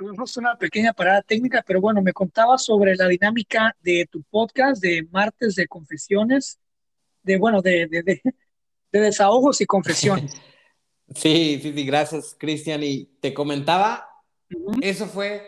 una 0.00 0.56
pequeña 0.56 0.92
parada 0.92 1.22
técnica, 1.22 1.64
pero 1.66 1.80
bueno, 1.80 2.02
me 2.02 2.12
contabas 2.12 2.64
sobre 2.64 2.94
la 2.94 3.08
dinámica 3.08 3.76
de 3.82 4.06
tu 4.10 4.22
podcast 4.22 4.80
de 4.82 5.06
martes 5.10 5.56
de 5.56 5.66
confesiones, 5.66 6.58
de 7.22 7.36
bueno, 7.36 7.60
de, 7.62 7.86
de, 7.88 8.02
de, 8.02 8.22
desahogos 8.92 9.60
y 9.60 9.66
confesiones. 9.66 10.32
sí, 11.14 11.58
sí, 11.62 11.72
sí, 11.74 11.84
gracias, 11.84 12.36
Cristian. 12.38 12.82
Y 12.82 13.06
te 13.20 13.34
comentaba, 13.34 14.08
eso 14.80 15.06
fue 15.06 15.42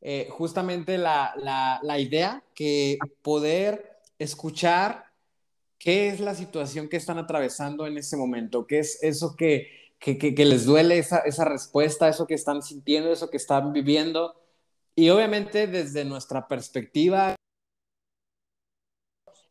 eh, 0.00 0.28
justamente 0.30 0.98
la, 0.98 1.32
la, 1.36 1.80
la 1.82 1.98
idea, 1.98 2.44
que 2.54 2.98
poder 3.22 4.00
escuchar 4.18 5.06
qué 5.78 6.08
es 6.08 6.20
la 6.20 6.34
situación 6.34 6.88
que 6.88 6.98
están 6.98 7.18
atravesando 7.18 7.86
en 7.86 7.96
ese 7.96 8.16
momento, 8.16 8.66
qué 8.66 8.80
es 8.80 9.02
eso 9.02 9.34
que 9.36 9.83
que, 10.04 10.44
les 10.44 10.66
duele 10.66 10.98
esa, 10.98 11.18
esa, 11.20 11.46
respuesta, 11.46 12.08
eso 12.08 12.26
que 12.26 12.34
están 12.34 12.62
sintiendo, 12.62 13.10
eso 13.10 13.30
que 13.30 13.38
están 13.38 13.72
viviendo. 13.72 14.38
Y 14.94 15.08
obviamente 15.08 15.66
desde 15.66 16.04
nuestra 16.04 16.46
perspectiva, 16.46 17.34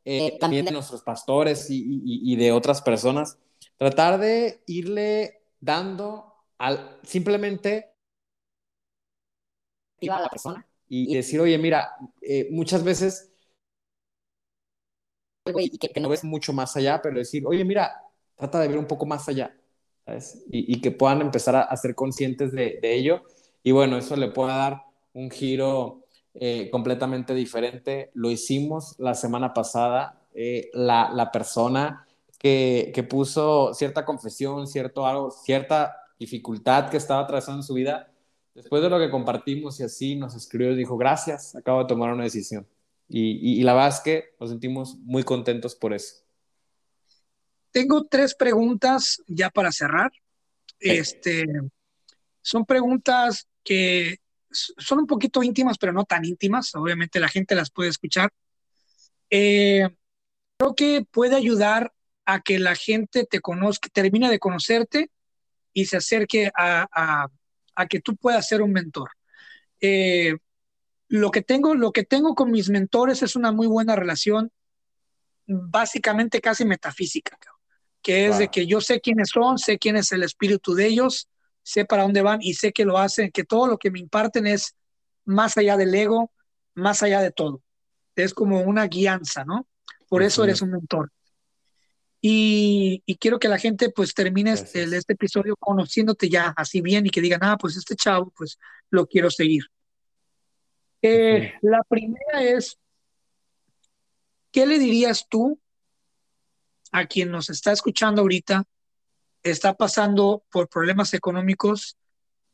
eh, 0.06 0.28
eh, 0.28 0.38
también 0.39 0.66
de 0.66 0.72
nuestros 0.72 1.01
pastores 1.01 1.72
y, 1.72 2.01
y, 2.06 2.36
de 2.36 2.51
otras 2.51 2.84
personas, 2.84 3.39
tratar 3.78 4.20
de 4.20 4.62
irle 4.68 5.41
dando 5.60 6.36
al, 6.60 6.99
simplemente 7.01 7.95
a 10.08 10.22
la 10.22 10.30
persona 10.30 10.68
y 10.88 11.16
decir, 11.16 11.39
oye, 11.39 11.58
mira, 11.58 11.95
eh, 12.22 12.47
muchas 12.51 12.84
veces 12.84 13.32
y 15.45 15.78
que, 15.78 15.89
que, 15.89 15.99
no 15.99 16.10
ves 16.10 16.24
mucho 16.24 16.54
más 16.54 16.78
allá, 16.78 17.01
pero 17.01 17.18
decir, 17.18 17.43
oye, 17.45 17.66
mira, 17.66 18.04
trata 18.36 18.60
de 18.60 18.68
ver 18.68 18.78
un 18.78 18.88
poco 18.88 19.06
más 19.06 19.28
allá. 19.28 19.54
Y, 20.49 20.82
que 20.82 20.91
puedan 20.91 21.22
empezar 21.22 21.56
a, 21.56 21.78
ser 21.78 21.95
conscientes 21.95 22.51
de, 22.51 22.80
ello. 22.82 23.24
Y 23.64 23.72
bueno, 23.72 23.97
eso 23.97 24.16
le 24.16 24.30
puede 24.30 24.49
dar 24.49 24.84
un 25.14 25.32
giro 25.32 26.04
eh, 26.34 26.70
completamente 26.72 27.34
diferente. 27.34 28.12
Lo 28.14 28.30
hicimos 28.30 28.95
la 28.99 29.14
semana 29.14 29.54
pasada. 29.54 30.20
Eh, 30.34 30.70
la, 30.74 31.30
persona 31.32 32.06
que, 32.39 32.91
que, 32.93 33.04
puso 33.04 33.74
cierta 33.74 34.04
confesión, 34.04 34.68
cierto 34.68 35.06
algo, 35.06 35.32
cierta 35.32 35.95
dificultad 36.20 36.89
que 36.89 36.97
estaba 36.97 37.22
atravesando 37.22 37.60
en 37.60 37.64
su 37.64 37.74
vida, 37.74 38.12
después 38.56 38.82
de 38.82 38.89
lo 38.89 38.99
que 38.99 39.10
compartimos 39.10 39.80
y 39.80 39.84
así 39.84 40.16
nos 40.16 40.36
escribió 40.36 40.72
y 40.72 40.76
dijo, 40.76 40.97
gracias, 40.97 41.56
acabo 41.56 41.80
de 41.80 41.86
tomar 41.86 42.12
una 42.14 42.24
decisión. 42.24 42.68
Y, 43.10 43.60
y 43.60 43.64
la 43.64 43.74
verdad 43.74 43.89
es 43.89 43.99
que 43.99 44.24
nos 44.39 44.49
sentimos 44.49 44.97
muy 44.99 45.24
contentos 45.24 45.76
por 45.76 45.93
eso. 45.93 46.22
Tengo 47.74 48.05
tres 48.05 48.36
preguntas 48.36 49.21
ya 49.28 49.49
para 49.49 49.71
cerrar. 49.71 50.11
Este, 50.80 51.45
son 52.39 52.65
preguntas 52.65 53.47
que 53.63 54.19
son 54.51 54.99
un 54.99 55.07
poquito 55.07 55.41
íntimas, 55.41 55.80
pero 55.80 55.91
no 55.91 56.05
tan 56.05 56.24
íntimas. 56.24 56.76
Obviamente 56.76 57.19
la 57.19 57.30
gente 57.30 57.55
las 57.55 57.71
puede 57.71 57.89
escuchar. 57.89 58.32
Eh, 59.32 59.89
creo 60.55 60.76
que 60.76 61.03
puede 61.09 61.36
ayudar 61.36 61.91
a 62.26 62.41
que 62.41 62.59
la 62.59 62.76
gente 62.76 63.26
te 63.26 63.41
conozca, 63.41 63.89
termine 63.91 64.30
de 64.30 64.38
conocerte 64.38 65.09
y 65.74 65.88
se 65.88 65.97
acerque 65.97 66.51
a, 66.55 67.28
que 67.89 68.01
tú 68.01 68.15
puedas 68.15 68.47
ser 68.47 68.61
un 68.61 68.71
mentor. 68.71 69.09
Eh, 69.82 70.36
lo 71.07 71.32
que 71.32 71.41
tengo, 71.41 71.74
lo 71.74 71.91
que 71.91 72.03
tengo 72.03 72.36
con 72.36 72.51
mis 72.51 72.69
mentores 72.69 73.24
es 73.24 73.36
una 73.36 73.51
muy 73.51 73.65
buena 73.65 73.95
relación, 73.95 74.51
básicamente 75.47 76.39
casi 76.39 76.65
metafísica 76.65 77.36
que 78.04 78.28
es 78.28 78.38
de 78.38 78.49
que 78.49 78.68
yo 78.68 78.82
sé 78.82 78.99
quiénes 78.99 79.30
son, 79.30 79.58
sé 79.58 79.80
quién 79.80 79.95
es 79.95 80.12
el 80.12 80.24
espíritu 80.24 80.76
de 80.76 80.88
ellos, 80.88 81.30
sé 81.64 81.86
para 81.86 82.04
dónde 82.04 82.22
van 82.22 82.39
y 82.41 82.54
sé 82.54 82.74
que 82.74 82.84
lo 82.84 82.97
hacen, 82.97 83.32
que 83.32 83.45
todo 83.45 83.66
lo 83.66 83.78
que 83.78 83.89
me 83.89 83.99
imparten 83.99 84.45
es 84.45 84.76
más 85.24 85.58
allá 85.58 85.78
del 85.78 85.95
ego, 85.95 86.32
más 86.76 87.01
allá 87.01 87.22
de 87.22 87.32
todo. 87.32 87.64
Es 88.16 88.34
como 88.34 88.62
una 88.62 88.88
guianza, 88.88 89.45
¿no? 89.45 89.68
Por 90.10 90.22
eso 90.22 90.43
eres 90.43 90.62
un 90.62 90.72
mentor. 90.72 91.12
Y, 92.22 93.04
quiero 93.20 93.39
que 93.39 93.47
la 93.47 93.58
gente 93.58 93.89
pues 93.89 94.14
termine 94.14 94.51
este, 94.51 94.84
este, 94.84 95.14
episodio 95.14 95.56
conociéndote 95.58 96.30
ya 96.30 96.54
así 96.56 96.82
bien 96.82 97.06
y 97.06 97.10
que 97.10 97.22
digan, 97.22 97.39
ah, 97.43 97.58
pues 97.60 97.78
este 97.78 97.95
chavo, 97.95 98.32
pues 98.36 98.60
lo 98.89 99.08
quiero 99.08 99.30
seguir. 99.30 99.64
Eh, 101.01 101.54
la 101.62 101.82
primera 101.88 102.43
es, 102.43 102.78
¿qué 104.51 104.66
le 104.66 104.78
dirías 104.78 105.26
tú 105.30 105.60
a 106.94 107.08
quien 107.08 107.32
nos 107.32 107.50
está 107.50 107.72
escuchando 107.72 108.22
ahorita, 108.22 108.64
está 109.41 109.74
pasando 109.74 110.46
por 110.50 110.70
problemas 110.70 111.14
económicos, 111.14 111.98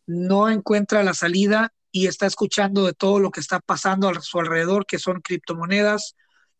no 0.07 0.49
encuentra 0.49 1.03
la 1.03 1.13
salida 1.13 1.73
y 1.91 2.07
está 2.07 2.25
escuchando 2.25 2.85
de 2.85 2.93
todo 2.93 3.19
lo 3.19 3.31
que 3.31 3.41
está 3.41 3.59
pasando 3.59 4.07
a 4.09 4.21
su 4.21 4.39
alrededor, 4.39 4.85
que 4.85 4.97
son 4.97 5.21
criptomonedas, 5.21 6.15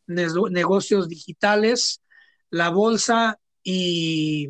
negocios 0.06 1.08
digitales, 1.08 2.02
la 2.50 2.70
bolsa 2.70 3.40
y 3.64 4.50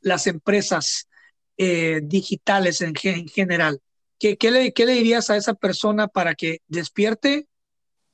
las 0.00 0.26
empresas 0.26 1.08
eh, 1.56 2.00
digitales 2.04 2.82
en, 2.82 2.94
general. 2.94 3.80
¿Qué, 4.18 4.36
le, 4.50 4.72
¿Qué, 4.72 4.84
le, 4.84 4.92
dirías 4.92 5.30
a 5.30 5.36
esa 5.36 5.54
persona 5.54 6.06
para 6.06 6.34
que 6.34 6.60
despierte 6.68 7.48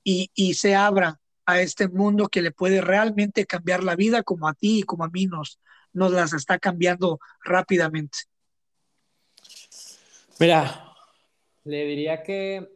y 0.04 0.54
se 0.54 0.74
abra 0.74 1.18
a 1.46 1.60
este 1.60 1.88
mundo 1.88 2.28
que 2.28 2.42
le 2.42 2.52
puede 2.52 2.80
realmente 2.80 3.46
cambiar 3.46 3.82
la 3.82 3.96
vida 3.96 4.22
como 4.22 4.48
a 4.48 4.54
ti 4.54 4.80
y 4.80 4.82
como 4.82 5.04
a 5.04 5.08
mí 5.08 5.26
nos, 5.26 5.60
nos 5.92 6.12
las 6.12 6.32
está 6.32 6.58
cambiando 6.58 7.18
rápidamente. 7.42 8.18
Mira, 10.38 10.92
le 11.64 11.84
diría 11.84 12.22
que 12.22 12.68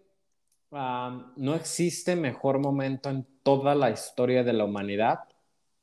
no 0.70 1.54
existe 1.54 2.14
mejor 2.14 2.58
momento 2.58 3.08
en 3.08 3.26
toda 3.42 3.74
la 3.74 3.90
historia 3.90 4.44
de 4.44 4.52
la 4.52 4.64
humanidad 4.64 5.20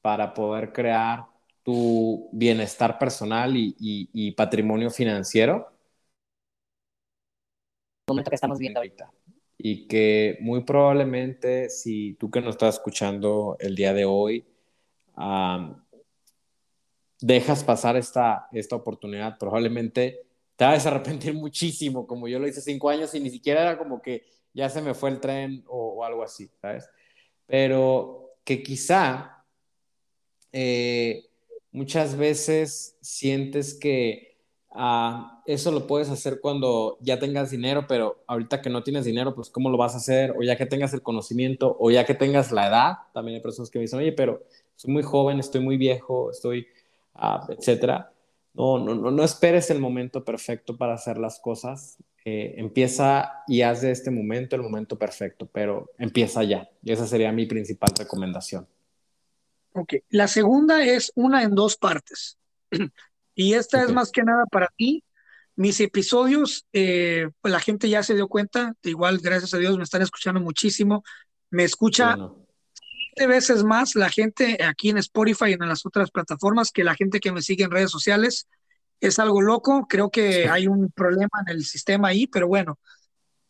para 0.01 0.33
poder 0.33 0.71
crear 0.71 1.25
tu 1.63 2.29
bienestar 2.31 2.99
personal 2.99 3.57
y, 3.57 3.75
y 3.79 4.31
patrimonio 4.33 4.91
financiero. 4.91 5.71
El 8.07 8.13
momento 8.13 8.29
que 8.29 8.35
estamos 8.35 8.59
viendo 8.59 8.79
ahorita 8.79 9.11
y 9.57 9.87
que 9.87 10.37
muy 10.41 10.63
probablemente 10.63 11.69
si 11.69 12.13
tú 12.15 12.29
que 12.29 12.41
nos 12.41 12.55
estás 12.55 12.75
escuchando 12.75 13.55
el 13.59 13.75
día 13.75 13.93
de 13.93 14.05
hoy 14.05 14.45
dejas 17.21 17.63
pasar 17.63 17.95
esta, 17.95 18.47
esta 18.51 18.75
oportunidad, 18.75 19.37
probablemente 19.37 20.25
te 20.55 20.65
vas 20.65 20.85
a 20.85 20.89
arrepentir 20.89 21.33
muchísimo, 21.35 22.05
como 22.05 22.27
yo 22.27 22.39
lo 22.39 22.47
hice 22.47 22.61
cinco 22.61 22.89
años 22.89 23.13
y 23.15 23.19
ni 23.19 23.29
siquiera 23.29 23.61
era 23.61 23.77
como 23.77 24.01
que 24.01 24.25
ya 24.53 24.69
se 24.69 24.81
me 24.81 24.93
fue 24.93 25.09
el 25.09 25.19
tren 25.19 25.63
o, 25.67 26.03
algo 26.05 26.23
así, 26.23 26.49
¿sabes? 26.61 26.89
Pero 27.45 28.37
que 28.43 28.63
quizá 28.63 29.43
eh, 30.53 31.25
muchas 31.71 32.15
veces 32.15 32.97
sientes 33.01 33.73
que 33.73 34.34
Ah, 34.77 35.41
eso 35.45 35.71
lo 35.71 35.87
puedes 35.87 36.09
hacer 36.09 36.41
cuando 36.41 36.97
ya 36.99 37.17
tengas 37.17 37.49
dinero, 37.49 37.85
pero 37.87 38.21
ahorita 38.27 38.61
que 38.61 38.69
no 38.69 38.83
tienes 38.83 39.05
dinero, 39.05 39.33
pues 39.33 39.49
¿cómo 39.49 39.69
lo 39.69 39.77
vas 39.77 39.93
a 39.93 39.97
hacer? 39.97 40.35
O 40.37 40.43
ya 40.43 40.57
que 40.57 40.65
tengas 40.65 40.93
el 40.93 41.01
conocimiento, 41.01 41.77
o 41.79 41.91
ya 41.91 42.05
que 42.05 42.13
tengas 42.13 42.51
la 42.51 42.67
edad, 42.67 42.93
también 43.13 43.35
hay 43.37 43.41
personas 43.41 43.69
que 43.69 43.79
me 43.79 43.83
dicen, 43.83 43.99
oye, 43.99 44.11
pero 44.11 44.43
soy 44.75 44.91
muy 44.91 45.03
joven, 45.03 45.39
estoy 45.39 45.61
muy 45.61 45.77
viejo, 45.77 46.29
estoy, 46.29 46.67
uh, 47.15 47.49
etcétera. 47.53 48.11
No, 48.53 48.77
no, 48.77 48.95
no, 48.95 49.11
no, 49.11 49.23
esperes 49.23 49.69
el 49.69 49.79
momento 49.79 50.25
perfecto 50.25 50.75
para 50.75 50.93
hacer 50.93 51.17
las 51.17 51.39
cosas. 51.39 51.97
Eh, 52.25 52.55
empieza 52.57 53.43
y 53.47 53.61
haz 53.61 53.81
de 53.81 53.91
este 53.91 54.11
momento 54.11 54.57
el 54.57 54.61
momento 54.61 54.97
perfecto, 54.97 55.45
pero 55.45 55.89
empieza 55.97 56.43
ya. 56.43 56.69
Y 56.83 56.91
esa 56.91 57.07
sería 57.07 57.31
mi 57.31 57.45
principal 57.45 57.91
recomendación. 57.97 58.67
Ok, 59.71 59.95
la 60.09 60.27
segunda 60.27 60.83
es 60.83 61.13
una 61.15 61.43
en 61.43 61.55
dos 61.55 61.77
partes. 61.77 62.37
Y 63.35 63.53
esta 63.53 63.83
es 63.83 63.91
más 63.91 64.11
que 64.11 64.23
nada 64.23 64.45
para 64.49 64.69
ti. 64.75 65.03
Mis 65.57 65.79
episodios, 65.79 66.65
eh, 66.73 67.29
pues 67.41 67.51
la 67.51 67.59
gente 67.59 67.87
ya 67.89 68.01
se 68.01 68.15
dio 68.15 68.27
cuenta, 68.27 68.73
igual 68.83 69.19
gracias 69.19 69.53
a 69.53 69.57
Dios 69.57 69.77
me 69.77 69.83
están 69.83 70.01
escuchando 70.01 70.41
muchísimo. 70.41 71.03
Me 71.49 71.63
escucha 71.63 72.17
siete 72.73 73.27
veces 73.27 73.63
más 73.63 73.95
la 73.95 74.09
gente 74.09 74.57
aquí 74.63 74.89
en 74.89 74.97
Spotify 74.97 75.49
y 75.49 75.53
en 75.53 75.67
las 75.67 75.85
otras 75.85 76.11
plataformas 76.11 76.71
que 76.71 76.83
la 76.83 76.95
gente 76.95 77.19
que 77.19 77.31
me 77.31 77.41
sigue 77.41 77.65
en 77.65 77.71
redes 77.71 77.91
sociales. 77.91 78.47
Es 79.01 79.19
algo 79.19 79.41
loco, 79.41 79.87
creo 79.89 80.09
que 80.09 80.49
hay 80.49 80.67
un 80.67 80.89
problema 80.91 81.43
en 81.45 81.55
el 81.55 81.65
sistema 81.65 82.07
ahí, 82.09 82.27
pero 82.27 82.47
bueno, 82.47 82.79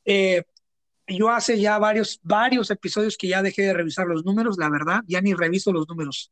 eh, 0.03 0.43
yo 1.07 1.29
hace 1.29 1.59
ya 1.59 1.77
varios, 1.77 2.19
varios 2.23 2.71
episodios 2.71 3.15
que 3.17 3.27
ya 3.27 3.43
dejé 3.43 3.61
de 3.63 3.73
revisar 3.73 4.07
los 4.07 4.25
números, 4.25 4.57
la 4.57 4.69
verdad, 4.69 5.01
ya 5.07 5.21
ni 5.21 5.33
reviso 5.33 5.71
los 5.71 5.87
números. 5.87 6.31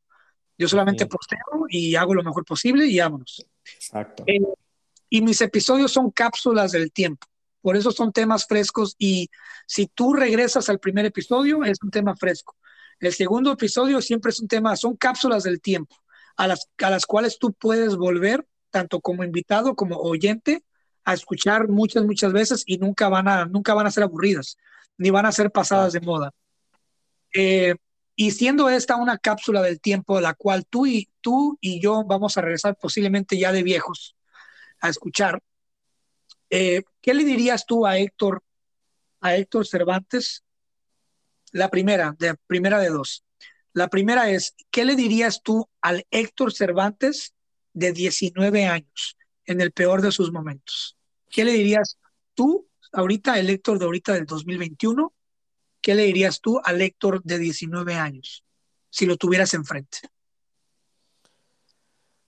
Yo 0.58 0.68
solamente 0.68 1.06
posteo 1.06 1.66
y 1.70 1.96
hago 1.96 2.14
lo 2.14 2.24
mejor 2.24 2.46
posible 2.46 2.86
y 2.86 3.00
vámonos. 3.00 3.46
Exacto. 3.76 4.24
Eh, 4.28 4.40
y 5.10 5.22
mis 5.22 5.42
episodios 5.42 5.92
son 5.92 6.12
cápsulas 6.12 6.72
del 6.72 6.92
tiempo. 6.92 7.28
Por 7.62 7.78
eso 7.78 7.92
son 7.92 8.12
temas 8.12 8.46
frescos 8.46 8.96
y 8.98 9.30
si 9.66 9.88
tú 9.88 10.14
regresas 10.14 10.70
al 10.70 10.80
primer 10.80 11.06
episodio 11.06 11.64
es 11.64 11.78
un 11.82 11.92
tema 11.92 12.16
fresco. 12.16 12.56
El 13.00 13.14
segundo 13.14 13.52
episodio 13.52 14.02
siempre 14.02 14.32
es 14.32 14.40
un 14.40 14.48
tema, 14.48 14.76
son 14.76 14.96
cápsulas 14.96 15.44
del 15.44 15.62
tiempo 15.62 15.96
a 16.36 16.48
las, 16.48 16.70
a 16.78 16.90
las 16.90 17.06
cuales 17.06 17.40
tú 17.40 17.54
puedes 17.54 17.96
volver, 17.96 18.46
tanto 18.70 19.02
como 19.02 19.24
invitado 19.24 19.76
como 19.76 19.98
oyente, 19.98 20.64
a 21.06 21.14
escuchar 21.14 21.68
muchas, 21.68 22.04
muchas 22.06 22.34
veces 22.34 22.64
y 22.66 22.78
nunca 22.78 23.10
van 23.10 23.28
a, 23.28 23.46
nunca 23.46 23.74
van 23.74 23.88
a 23.88 23.92
ser 23.92 24.04
aburridas, 24.04 24.58
ni 24.98 25.10
van 25.10 25.26
a 25.26 25.32
ser 25.32 25.52
pasadas 25.52 25.94
de 25.94 26.02
moda. 26.02 26.32
Eh, 27.34 27.76
y 28.16 28.32
siendo 28.32 28.70
esta 28.70 28.96
una 28.96 29.18
cápsula 29.18 29.62
del 29.62 29.82
tiempo, 29.82 30.20
la 30.22 30.34
cual 30.34 30.66
tú 30.66 30.86
y, 30.86 31.10
tú 31.22 31.58
y 31.62 31.82
yo 31.82 32.04
vamos 32.04 32.38
a 32.38 32.42
regresar 32.42 32.76
posiblemente 32.76 33.38
ya 33.38 33.52
de 33.52 33.64
viejos 33.64 34.16
a 34.80 34.90
escuchar, 34.90 35.42
eh, 36.50 36.84
¿qué 37.02 37.14
le 37.14 37.24
dirías 37.24 37.66
tú 37.66 37.88
a 37.88 37.98
Héctor, 37.98 38.44
a 39.22 39.36
Héctor 39.36 39.66
Cervantes? 39.66 40.44
La 41.52 41.70
primera, 41.70 42.16
de 42.20 42.36
primera 42.48 42.80
de 42.80 42.90
dos. 42.90 43.24
La 43.74 43.88
primera 43.88 44.30
es, 44.30 44.56
¿qué 44.70 44.86
le 44.86 44.96
dirías 44.96 45.42
tú 45.42 45.68
al 45.82 46.06
Héctor 46.12 46.54
Cervantes 46.54 47.34
de 47.74 47.92
19 47.92 48.66
años 48.66 49.18
en 49.46 49.62
el 49.62 49.72
peor 49.72 50.02
de 50.02 50.12
sus 50.12 50.32
momentos? 50.32 50.96
¿Qué 51.30 51.44
le 51.44 51.54
dirías 51.54 51.98
tú, 52.36 52.70
ahorita, 52.92 53.40
el 53.40 53.50
Héctor 53.50 53.80
de 53.80 53.86
ahorita 53.86 54.14
del 54.14 54.26
2021? 54.26 55.12
¿Qué 55.84 55.94
le 55.94 56.06
dirías 56.06 56.42
tú 56.42 56.60
al 56.64 56.82
Héctor 56.82 57.22
de 57.22 57.38
19 57.38 57.94
años 57.94 58.44
si 58.90 59.06
lo 59.06 59.18
tuvieras 59.18 59.54
enfrente? 59.54 60.00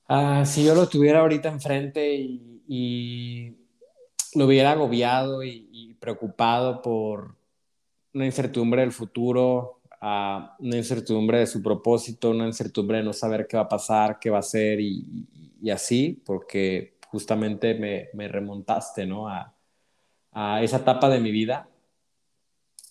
Ah, 0.08 0.46
si 0.46 0.64
yo 0.64 0.76
lo 0.76 0.88
tuviera 0.88 1.22
ahorita 1.22 1.50
enfrente 1.50 2.16
y, 2.68 3.56
lo 4.36 4.46
hubiera 4.46 4.74
agobiado 4.74 5.44
y 5.44 5.96
preocupado 6.00 6.82
por 6.82 7.38
una 8.14 8.26
incertidumbre 8.26 8.82
del 8.82 8.92
futuro, 8.92 9.82
una 10.02 10.78
incertidumbre 10.78 11.40
de 11.40 11.48
su 11.48 11.64
propósito, 11.64 12.30
una 12.30 12.46
incertidumbre 12.46 13.00
de 13.00 13.04
no 13.04 13.14
saber 13.14 13.48
qué 13.48 13.58
va 13.58 13.64
a 13.64 13.70
pasar, 13.70 14.20
qué 14.20 14.30
va 14.30 14.40
a 14.40 14.44
ser 14.44 14.80
y, 14.80 15.28
así, 15.72 16.22
porque 16.24 16.98
justamente 17.08 17.74
me, 18.14 18.28
remontaste 18.28 19.06
¿no? 19.06 19.28
a, 19.28 19.52
esa 20.62 20.78
etapa 20.78 21.10
de 21.10 21.20
mi 21.20 21.32
vida. 21.32 21.68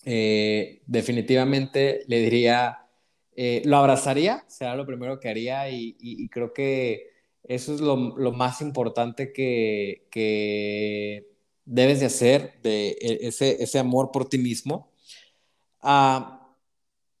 Eh, 0.07 0.83
definitivamente 0.85 2.03
le 2.07 2.19
diría, 2.19 2.87
eh, 3.35 3.63
lo 3.65 3.77
abrazaría, 3.77 4.45
será 4.47 4.75
lo 4.75 4.85
primero 4.85 5.19
que 5.19 5.29
haría 5.29 5.67
y, 5.69 6.29
creo 6.29 6.53
que 6.53 7.09
eso 7.43 7.73
es 7.73 7.81
lo, 7.81 7.97
más 7.97 8.61
importante 8.61 9.33
que, 9.33 11.25
debes 11.65 11.99
de 11.99 12.05
hacer, 12.05 12.61
de 12.61 12.89
e, 13.01 13.27
ese, 13.27 13.79
amor 13.79 14.11
por 14.11 14.29
ti 14.29 14.37
mismo. 14.37 14.91
Ah, 15.81 16.53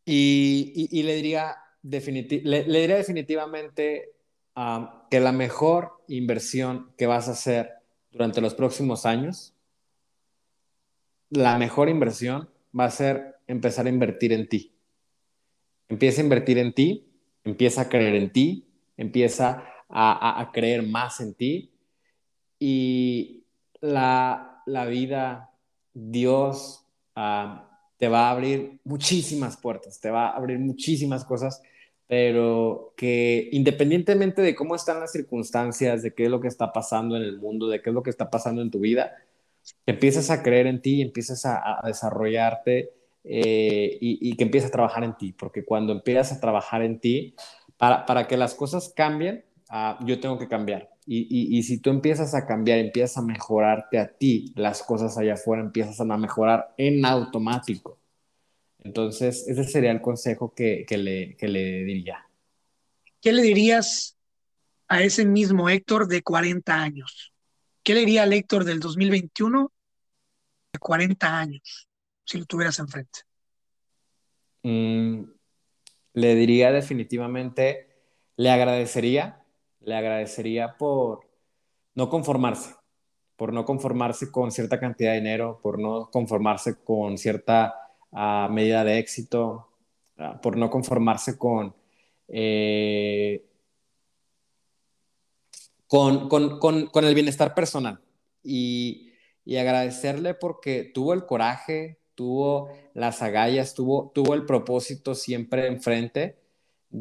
y, 0.05 1.01
le, 1.03 1.15
diría 1.15 1.55
le, 1.81 2.63
diría 2.63 2.97
definitivamente 2.97 4.11
que 5.09 5.19
la 5.19 5.31
mejor 5.31 6.03
inversión 6.07 6.93
que 6.97 7.07
vas 7.07 7.27
a 7.27 7.31
hacer 7.31 7.71
durante 8.11 8.41
los 8.41 8.53
próximos 8.53 9.07
años, 9.07 9.53
la 11.29 11.57
mejor 11.57 11.89
inversión 11.89 12.49
va 12.77 12.85
a 12.85 12.91
ser 12.91 13.35
empezar 13.47 13.85
a 13.85 13.89
invertir 13.89 14.33
en 14.33 14.47
ti. 14.47 14.73
Empieza 15.87 16.21
a 16.21 16.23
invertir 16.23 16.57
en 16.57 16.73
ti, 16.73 17.07
empieza 17.43 17.81
a 17.81 17.89
creer 17.89 18.15
en 18.15 18.31
ti, 18.31 18.67
empieza 18.97 19.63
a, 19.89 20.49
creer 20.53 20.83
más 20.83 21.19
en 21.21 21.33
ti 21.35 21.71
y 22.59 23.43
la, 23.81 24.63
vida, 24.89 25.51
Dios, 25.93 26.85
te 27.13 28.07
va 28.07 28.27
a 28.27 28.31
abrir 28.31 28.79
muchísimas 28.83 29.57
puertas, 29.57 29.99
te 29.99 30.09
va 30.09 30.29
a 30.29 30.37
abrir 30.37 30.59
muchísimas 30.59 31.23
cosas, 31.23 31.61
pero 32.07 32.93
que 32.97 33.49
independientemente 33.51 34.41
de 34.41 34.55
cómo 34.55 34.75
están 34.75 34.99
las 34.99 35.11
circunstancias, 35.11 36.01
de 36.01 36.13
qué 36.13 36.25
es 36.25 36.29
lo 36.29 36.41
que 36.41 36.47
está 36.47 36.73
pasando 36.73 37.15
en 37.15 37.23
el 37.23 37.37
mundo, 37.37 37.67
de 37.67 37.81
qué 37.81 37.91
es 37.91 37.93
lo 37.93 38.03
que 38.03 38.09
está 38.09 38.29
pasando 38.29 38.61
en 38.61 38.71
tu 38.71 38.79
vida, 38.79 39.15
empiezas 39.85 40.29
a 40.29 40.43
creer 40.43 40.67
en 40.67 40.81
ti, 40.81 41.01
empiezas 41.01 41.45
a, 41.45 41.81
desarrollarte 41.85 42.91
eh, 43.23 43.97
y, 43.99 44.35
que 44.35 44.43
empieces 44.43 44.69
a 44.69 44.73
trabajar 44.73 45.03
en 45.03 45.15
ti, 45.17 45.33
porque 45.33 45.65
cuando 45.65 45.93
empiezas 45.93 46.37
a 46.37 46.41
trabajar 46.41 46.81
en 46.81 46.99
ti, 46.99 47.35
para, 47.77 48.05
para 48.05 48.27
que 48.27 48.37
las 48.37 48.55
cosas 48.55 48.93
cambien, 48.95 49.45
ah, 49.69 49.99
yo 50.05 50.19
tengo 50.19 50.37
que 50.37 50.47
cambiar. 50.47 50.89
Y, 51.07 51.55
y, 51.55 51.61
si 51.61 51.79
tú 51.79 51.91
empiezas 51.91 52.33
a 52.33 52.47
cambiar, 52.47 52.79
empiezas 52.79 53.17
a 53.17 53.21
mejorarte 53.21 53.99
a 53.99 54.07
ti, 54.07 54.53
las 54.55 54.81
cosas 54.81 55.17
allá 55.19 55.35
afuera 55.35 55.61
empiezas 55.61 55.99
a 55.99 56.05
mejorar 56.17 56.73
en 56.77 57.05
automático. 57.05 57.99
Entonces, 58.79 59.47
ese 59.47 59.63
sería 59.65 59.91
el 59.91 60.01
consejo 60.01 60.53
que, 60.55 60.83
que, 60.87 60.97
le, 60.97 61.35
que 61.37 61.47
le 61.47 61.83
diría. 61.83 62.27
¿Qué 63.21 63.33
le 63.33 63.43
dirías 63.43 64.17
a 64.87 65.03
ese 65.03 65.25
mismo 65.25 65.69
Héctor 65.69 66.07
de 66.07 66.23
40 66.23 66.73
años? 66.73 67.34
¿Qué 67.85 67.93
le 67.93 68.01
diría 68.01 68.23
al 68.23 68.33
Héctor 68.33 68.65
del 68.65 68.81
2021 68.81 69.71
de 70.73 70.79
40 70.79 71.39
años 71.39 71.87
si 72.25 72.37
lo 72.37 72.45
tuvieras 72.45 72.79
enfrente? 72.79 73.19
Mm, 74.63 75.23
le 76.13 76.35
diría 76.35 76.71
definitivamente, 76.71 77.87
le 78.35 78.49
agradecería 78.49 79.45
le 79.85 79.95
agradecería 79.95 80.77
por 80.77 81.27
no 81.93 82.09
conformarse, 82.09 82.75
por 83.35 83.53
no 83.53 83.65
conformarse 83.65 84.31
con 84.31 84.51
cierta 84.51 84.79
cantidad 84.79 85.11
de 85.11 85.19
dinero, 85.19 85.59
por 85.61 85.79
no 85.79 86.09
conformarse 86.09 86.83
con 86.83 87.17
cierta 87.17 87.75
ah, 88.11 88.49
medida 88.51 88.83
de 88.83 88.97
éxito, 88.97 89.69
ah, 90.17 90.41
por 90.41 90.57
no 90.57 90.71
conformarse 90.71 91.37
con, 91.37 91.75
eh, 92.27 93.45
con, 95.87 96.29
con, 96.29 97.05
el 97.05 97.15
bienestar 97.15 97.53
personal. 97.53 97.99
Y, 98.43 99.11
y, 99.43 99.57
agradecerle 99.57 100.33
porque 100.33 100.83
tuvo 100.93 101.13
el 101.13 101.25
coraje, 101.25 101.99
tuvo 102.15 102.69
las 102.93 103.21
agallas, 103.21 103.73
tuvo, 103.73 104.11
tuvo 104.13 104.33
el 104.33 104.45
propósito 104.45 105.15
siempre 105.15 105.67
enfrente 105.67 106.37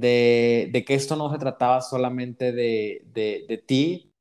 de, 0.01 0.85
que 0.87 0.95
esto 0.95 1.17
no 1.17 1.31
se 1.33 1.39
trataba 1.39 1.81
solamente 1.81 2.53
de, 2.53 3.65
ti 3.67 4.13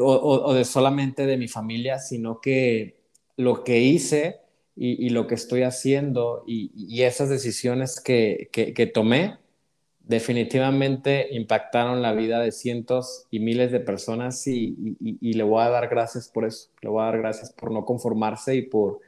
o, 0.00 0.54
de 0.54 0.64
solamente 0.64 1.26
de 1.26 1.36
mi 1.36 1.48
familia, 1.48 1.98
sino 1.98 2.40
que 2.40 3.00
lo 3.36 3.64
que 3.64 3.80
hice 3.80 4.40
y, 4.74 5.08
lo 5.10 5.26
que 5.26 5.34
estoy 5.34 5.62
haciendo 5.62 6.44
y, 6.46 7.02
esas 7.02 7.28
decisiones 7.28 8.00
que, 8.00 8.90
tomé 8.92 9.38
definitivamente 10.06 11.28
impactaron 11.32 12.00
la 12.00 12.12
vida 12.12 12.40
de 12.40 12.52
cientos 12.52 13.26
y 13.30 13.40
miles 13.40 13.72
de 13.72 13.80
personas 13.80 14.46
y, 14.46 14.96
le 15.20 15.42
voy 15.42 15.62
a 15.62 15.68
dar 15.68 15.88
gracias 15.88 16.28
por 16.28 16.44
eso, 16.44 16.70
le 16.80 16.88
voy 16.88 17.02
a 17.02 17.06
dar 17.06 17.18
gracias 17.18 17.52
por 17.52 17.72
no 17.72 17.84
conformarse 17.84 18.54
y 18.54 18.62
por 18.62 19.00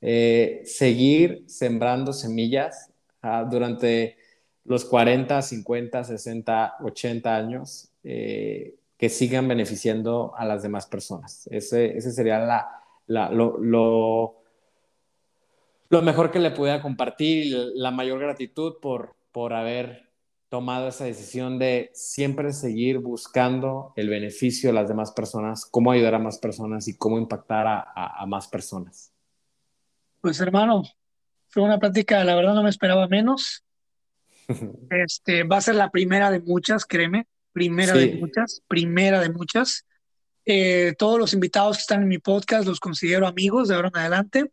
eh, 0.00 0.62
seguir 0.64 1.44
sembrando 1.48 2.12
semillas 2.12 2.92
durante 3.50 4.16
los 4.64 4.84
40, 4.84 5.42
50, 5.42 6.04
60, 6.04 6.76
80 6.80 7.36
años 7.36 7.90
eh, 8.04 8.76
que 8.96 9.08
sigan 9.08 9.48
beneficiando 9.48 10.32
a 10.36 10.44
las 10.44 10.62
demás 10.62 10.86
personas. 10.86 11.48
Ese, 11.50 11.96
ese 11.96 12.12
sería 12.12 12.38
la, 12.38 12.68
lo, 13.08 13.58
lo, 13.58 14.36
lo, 15.88 16.02
mejor 16.02 16.30
que 16.30 16.38
le 16.38 16.52
pudiera 16.52 16.80
compartir 16.80 17.52
la 17.74 17.90
mayor 17.90 18.20
gratitud 18.20 18.76
por, 18.80 19.16
por 19.32 19.52
haber 19.52 20.05
tomado 20.48 20.88
esa 20.88 21.04
decisión 21.04 21.58
de 21.58 21.90
siempre 21.92 22.52
seguir 22.52 22.98
buscando 22.98 23.92
el 23.96 24.08
beneficio 24.08 24.70
de 24.70 24.74
las 24.74 24.88
demás 24.88 25.12
personas, 25.12 25.66
cómo 25.66 25.90
ayudar 25.90 26.14
a 26.14 26.18
más 26.18 26.38
personas 26.38 26.88
y 26.88 26.96
cómo 26.96 27.18
impactar 27.18 27.66
a, 27.66 27.80
a, 27.80 28.22
a 28.22 28.26
más 28.26 28.46
personas. 28.48 29.12
Pues 30.20 30.40
hermano, 30.40 30.84
fue 31.48 31.62
una 31.62 31.78
plática, 31.78 32.22
la 32.24 32.34
verdad 32.34 32.54
no 32.54 32.62
me 32.62 32.70
esperaba 32.70 33.08
menos. 33.08 33.64
Este, 34.90 35.42
va 35.42 35.56
a 35.56 35.60
ser 35.60 35.74
la 35.74 35.90
primera 35.90 36.30
de 36.30 36.40
muchas, 36.40 36.84
créeme, 36.84 37.26
primera 37.52 37.94
de 37.94 38.16
muchas, 38.16 38.62
primera 38.68 39.20
de 39.20 39.30
muchas. 39.30 39.86
Eh, 40.44 40.94
todos 40.98 41.18
los 41.18 41.32
invitados 41.32 41.78
que 41.78 41.80
están 41.80 42.02
en 42.02 42.08
mi 42.08 42.18
podcast 42.18 42.66
los 42.66 42.78
considero 42.78 43.26
amigos 43.26 43.68
de 43.68 43.74
ahora 43.74 43.88
en 43.88 43.98
adelante. 43.98 44.52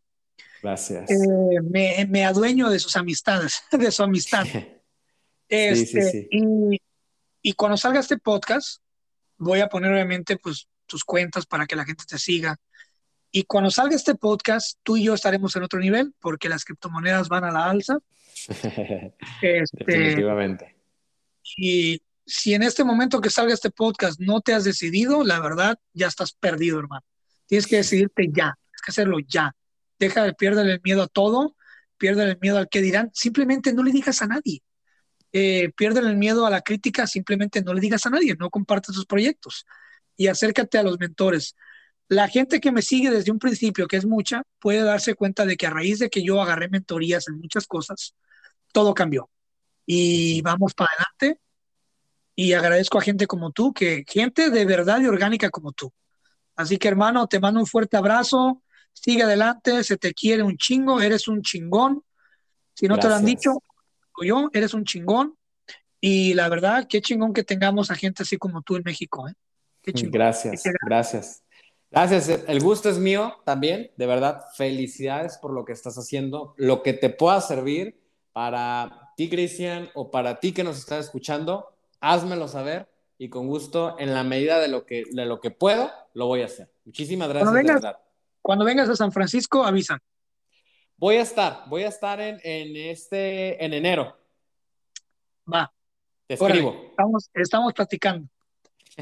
Gracias. 0.63 1.11
Eh, 1.11 1.61
me, 1.61 2.07
me, 2.09 2.25
adueño 2.25 2.69
de 2.69 2.79
sus 2.79 2.95
amistades, 2.95 3.61
de 3.71 3.91
su 3.91 4.03
amistad. 4.03 4.45
Este, 5.53 6.27
y, 6.31 6.81
y, 7.41 7.53
cuando 7.53 7.77
salga 7.77 7.99
este 7.99 8.17
podcast, 8.17 8.81
voy 9.37 9.59
a 9.59 9.69
poner 9.69 9.91
obviamente 9.91 10.37
pues 10.37 10.67
tus 10.85 11.03
cuentas 11.03 11.45
para 11.45 11.65
que 11.65 11.75
la 11.75 11.85
gente 11.85 12.05
te 12.07 12.17
siga, 12.17 12.59
y 13.35 13.45
cuando 13.45 13.71
salga 13.71 13.95
este 13.95 14.13
podcast, 14.13 14.77
tú 14.83 14.95
y 14.95 15.05
yo 15.05 15.15
estaremos 15.15 15.55
en 15.55 15.63
otro 15.63 15.79
nivel 15.79 16.13
porque 16.19 16.49
las 16.49 16.63
criptomonedas 16.63 17.29
van 17.29 17.43
a 17.43 17.51
la 17.51 17.69
alza. 17.69 17.97
Este, 19.41 19.85
Definitivamente. 19.85 20.77
Y 21.57 21.99
si 22.27 22.53
en 22.53 22.61
este 22.61 22.83
momento 22.83 23.21
que 23.21 23.31
salga 23.31 23.55
este 23.55 23.71
podcast 23.71 24.19
no 24.19 24.41
te 24.41 24.53
has 24.53 24.63
decidido, 24.63 25.23
la 25.23 25.39
verdad, 25.39 25.79
ya 25.93 26.07
estás 26.07 26.33
perdido, 26.33 26.77
hermano. 26.77 27.03
Tienes 27.47 27.65
que 27.65 27.77
decidirte 27.77 28.27
ya, 28.27 28.55
tienes 28.55 28.81
que 28.85 28.91
hacerlo 28.91 29.17
ya. 29.27 29.55
Deja 29.97 30.23
de 30.23 30.33
perder 30.33 30.67
el 30.67 30.81
miedo 30.83 31.01
a 31.01 31.07
todo, 31.07 31.55
pierde 31.97 32.23
el 32.23 32.37
miedo 32.39 32.59
al 32.59 32.69
que 32.69 32.81
dirán, 32.81 33.09
simplemente 33.15 33.73
no 33.73 33.81
le 33.81 33.91
digas 33.91 34.21
a 34.21 34.27
nadie. 34.27 34.61
Eh, 35.35 35.71
pierde 35.75 35.99
el 35.99 36.15
miedo 36.15 36.45
a 36.45 36.51
la 36.51 36.61
crítica, 36.61 37.07
simplemente 37.07 37.63
no 37.63 37.73
le 37.73 37.81
digas 37.81 38.05
a 38.05 38.11
nadie, 38.11 38.35
no 38.39 38.51
compartas 38.51 38.95
tus 38.95 39.05
proyectos. 39.05 39.65
y 40.15 40.27
acércate 40.27 40.77
a 40.77 40.83
los 40.83 40.99
mentores. 40.99 41.55
La 42.07 42.27
gente 42.27 42.59
que 42.59 42.71
me 42.71 42.83
sigue 42.83 43.09
desde 43.09 43.31
un 43.31 43.39
principio, 43.39 43.87
que 43.87 43.97
es 43.97 44.05
mucha, 44.05 44.43
puede 44.59 44.83
darse 44.83 45.15
cuenta 45.15 45.45
de 45.45 45.57
que 45.57 45.65
a 45.65 45.71
raíz 45.71 45.97
de 45.97 46.09
que 46.11 46.23
yo 46.23 46.39
agarré 46.39 46.69
mentorías 46.69 47.27
en 47.27 47.39
muchas 47.39 47.65
cosas, 47.65 48.13
todo 48.71 48.93
cambió. 48.93 49.31
Y 49.87 50.41
vamos 50.43 50.75
para 50.75 50.91
adelante. 50.91 51.41
Y 52.35 52.53
agradezco 52.53 52.99
a 52.99 53.01
gente 53.01 53.25
como 53.25 53.51
tú, 53.51 53.73
que 53.73 54.03
gente 54.07 54.51
de 54.51 54.65
verdad 54.65 55.01
y 55.01 55.07
orgánica 55.07 55.49
como 55.49 55.71
tú. 55.71 55.91
Así 56.55 56.77
que 56.77 56.87
hermano, 56.89 57.27
te 57.27 57.39
mando 57.39 57.59
un 57.59 57.65
fuerte 57.65 57.97
abrazo. 57.97 58.61
Sigue 58.93 59.23
adelante, 59.23 59.83
se 59.83 59.97
te 59.97 60.13
quiere 60.13 60.43
un 60.43 60.57
chingo, 60.57 61.01
eres 61.01 61.27
un 61.27 61.41
chingón. 61.41 62.03
Si 62.75 62.87
no 62.87 62.99
te 62.99 63.07
lo 63.07 63.15
han 63.15 63.25
dicho, 63.25 63.63
yo, 64.21 64.49
eres 64.53 64.73
un 64.73 64.85
chingón. 64.85 65.35
Y 65.99 66.33
la 66.33 66.49
verdad, 66.49 66.85
qué 66.87 67.01
chingón 67.01 67.33
que 67.33 67.43
tengamos 67.43 67.89
a 67.89 67.95
gente 67.95 68.23
así 68.23 68.37
como 68.37 68.61
tú 68.61 68.75
en 68.75 68.83
México. 68.83 69.27
¿eh? 69.27 69.33
Gracias, 69.83 70.63
gracias. 70.85 71.43
Gracias, 71.89 72.27
el 72.47 72.59
gusto 72.59 72.89
es 72.89 72.97
mío 72.97 73.35
también, 73.45 73.91
de 73.97 74.07
verdad, 74.07 74.41
felicidades 74.55 75.37
por 75.37 75.53
lo 75.53 75.63
que 75.63 75.73
estás 75.73 75.95
haciendo, 75.95 76.55
lo 76.57 76.81
que 76.81 76.93
te 76.93 77.11
pueda 77.11 77.39
servir 77.39 78.01
para 78.31 79.11
ti, 79.15 79.29
Cristian, 79.29 79.89
o 79.93 80.09
para 80.09 80.39
ti 80.39 80.53
que 80.53 80.63
nos 80.63 80.79
estás 80.79 81.05
escuchando, 81.05 81.77
házmelo 81.99 82.47
saber 82.47 82.89
y 83.19 83.29
con 83.29 83.47
gusto, 83.47 83.95
en 83.99 84.13
la 84.13 84.23
medida 84.23 84.59
de 84.59 84.69
lo 84.69 84.87
que, 84.87 85.03
de 85.11 85.25
lo 85.25 85.39
que 85.39 85.51
puedo, 85.51 85.91
lo 86.15 86.25
voy 86.25 86.41
a 86.41 86.45
hacer. 86.45 86.71
Muchísimas 86.83 87.29
gracias. 87.29 87.51
Cuando 87.51 87.73
vengas, 87.73 87.95
Cuando 88.41 88.65
vengas 88.65 88.89
a 88.89 88.95
San 88.95 89.11
Francisco, 89.11 89.63
avisa. 89.63 89.99
Voy 91.03 91.17
a 91.17 91.23
estar, 91.23 91.63
voy 91.67 91.83
a 91.83 91.89
estar 91.89 92.21
en, 92.21 92.39
en 92.45 92.77
este, 92.77 93.61
en 93.61 93.73
enero. 93.73 94.17
Va. 95.53 95.69
Te 96.25 96.35
escribo. 96.35 96.85
estamos, 96.91 97.29
estamos 97.33 97.73
platicando. 97.73 98.29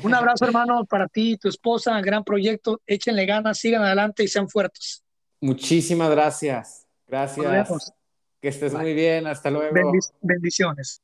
Un 0.01 0.15
abrazo, 0.15 0.45
hermano, 0.45 0.83
para 0.85 1.07
ti 1.07 1.33
y 1.33 1.37
tu 1.37 1.47
esposa. 1.47 2.01
Gran 2.01 2.23
proyecto. 2.23 2.81
Échenle 2.87 3.27
ganas, 3.27 3.59
sigan 3.59 3.83
adelante 3.83 4.23
y 4.23 4.27
sean 4.27 4.49
fuertes. 4.49 5.03
Muchísimas 5.41 6.09
gracias. 6.09 6.87
Gracias. 7.05 7.93
Que 8.41 8.47
estés 8.47 8.73
muy 8.73 8.95
bien. 8.95 9.27
Hasta 9.27 9.51
luego. 9.51 9.71
bendiciones. 10.21 11.03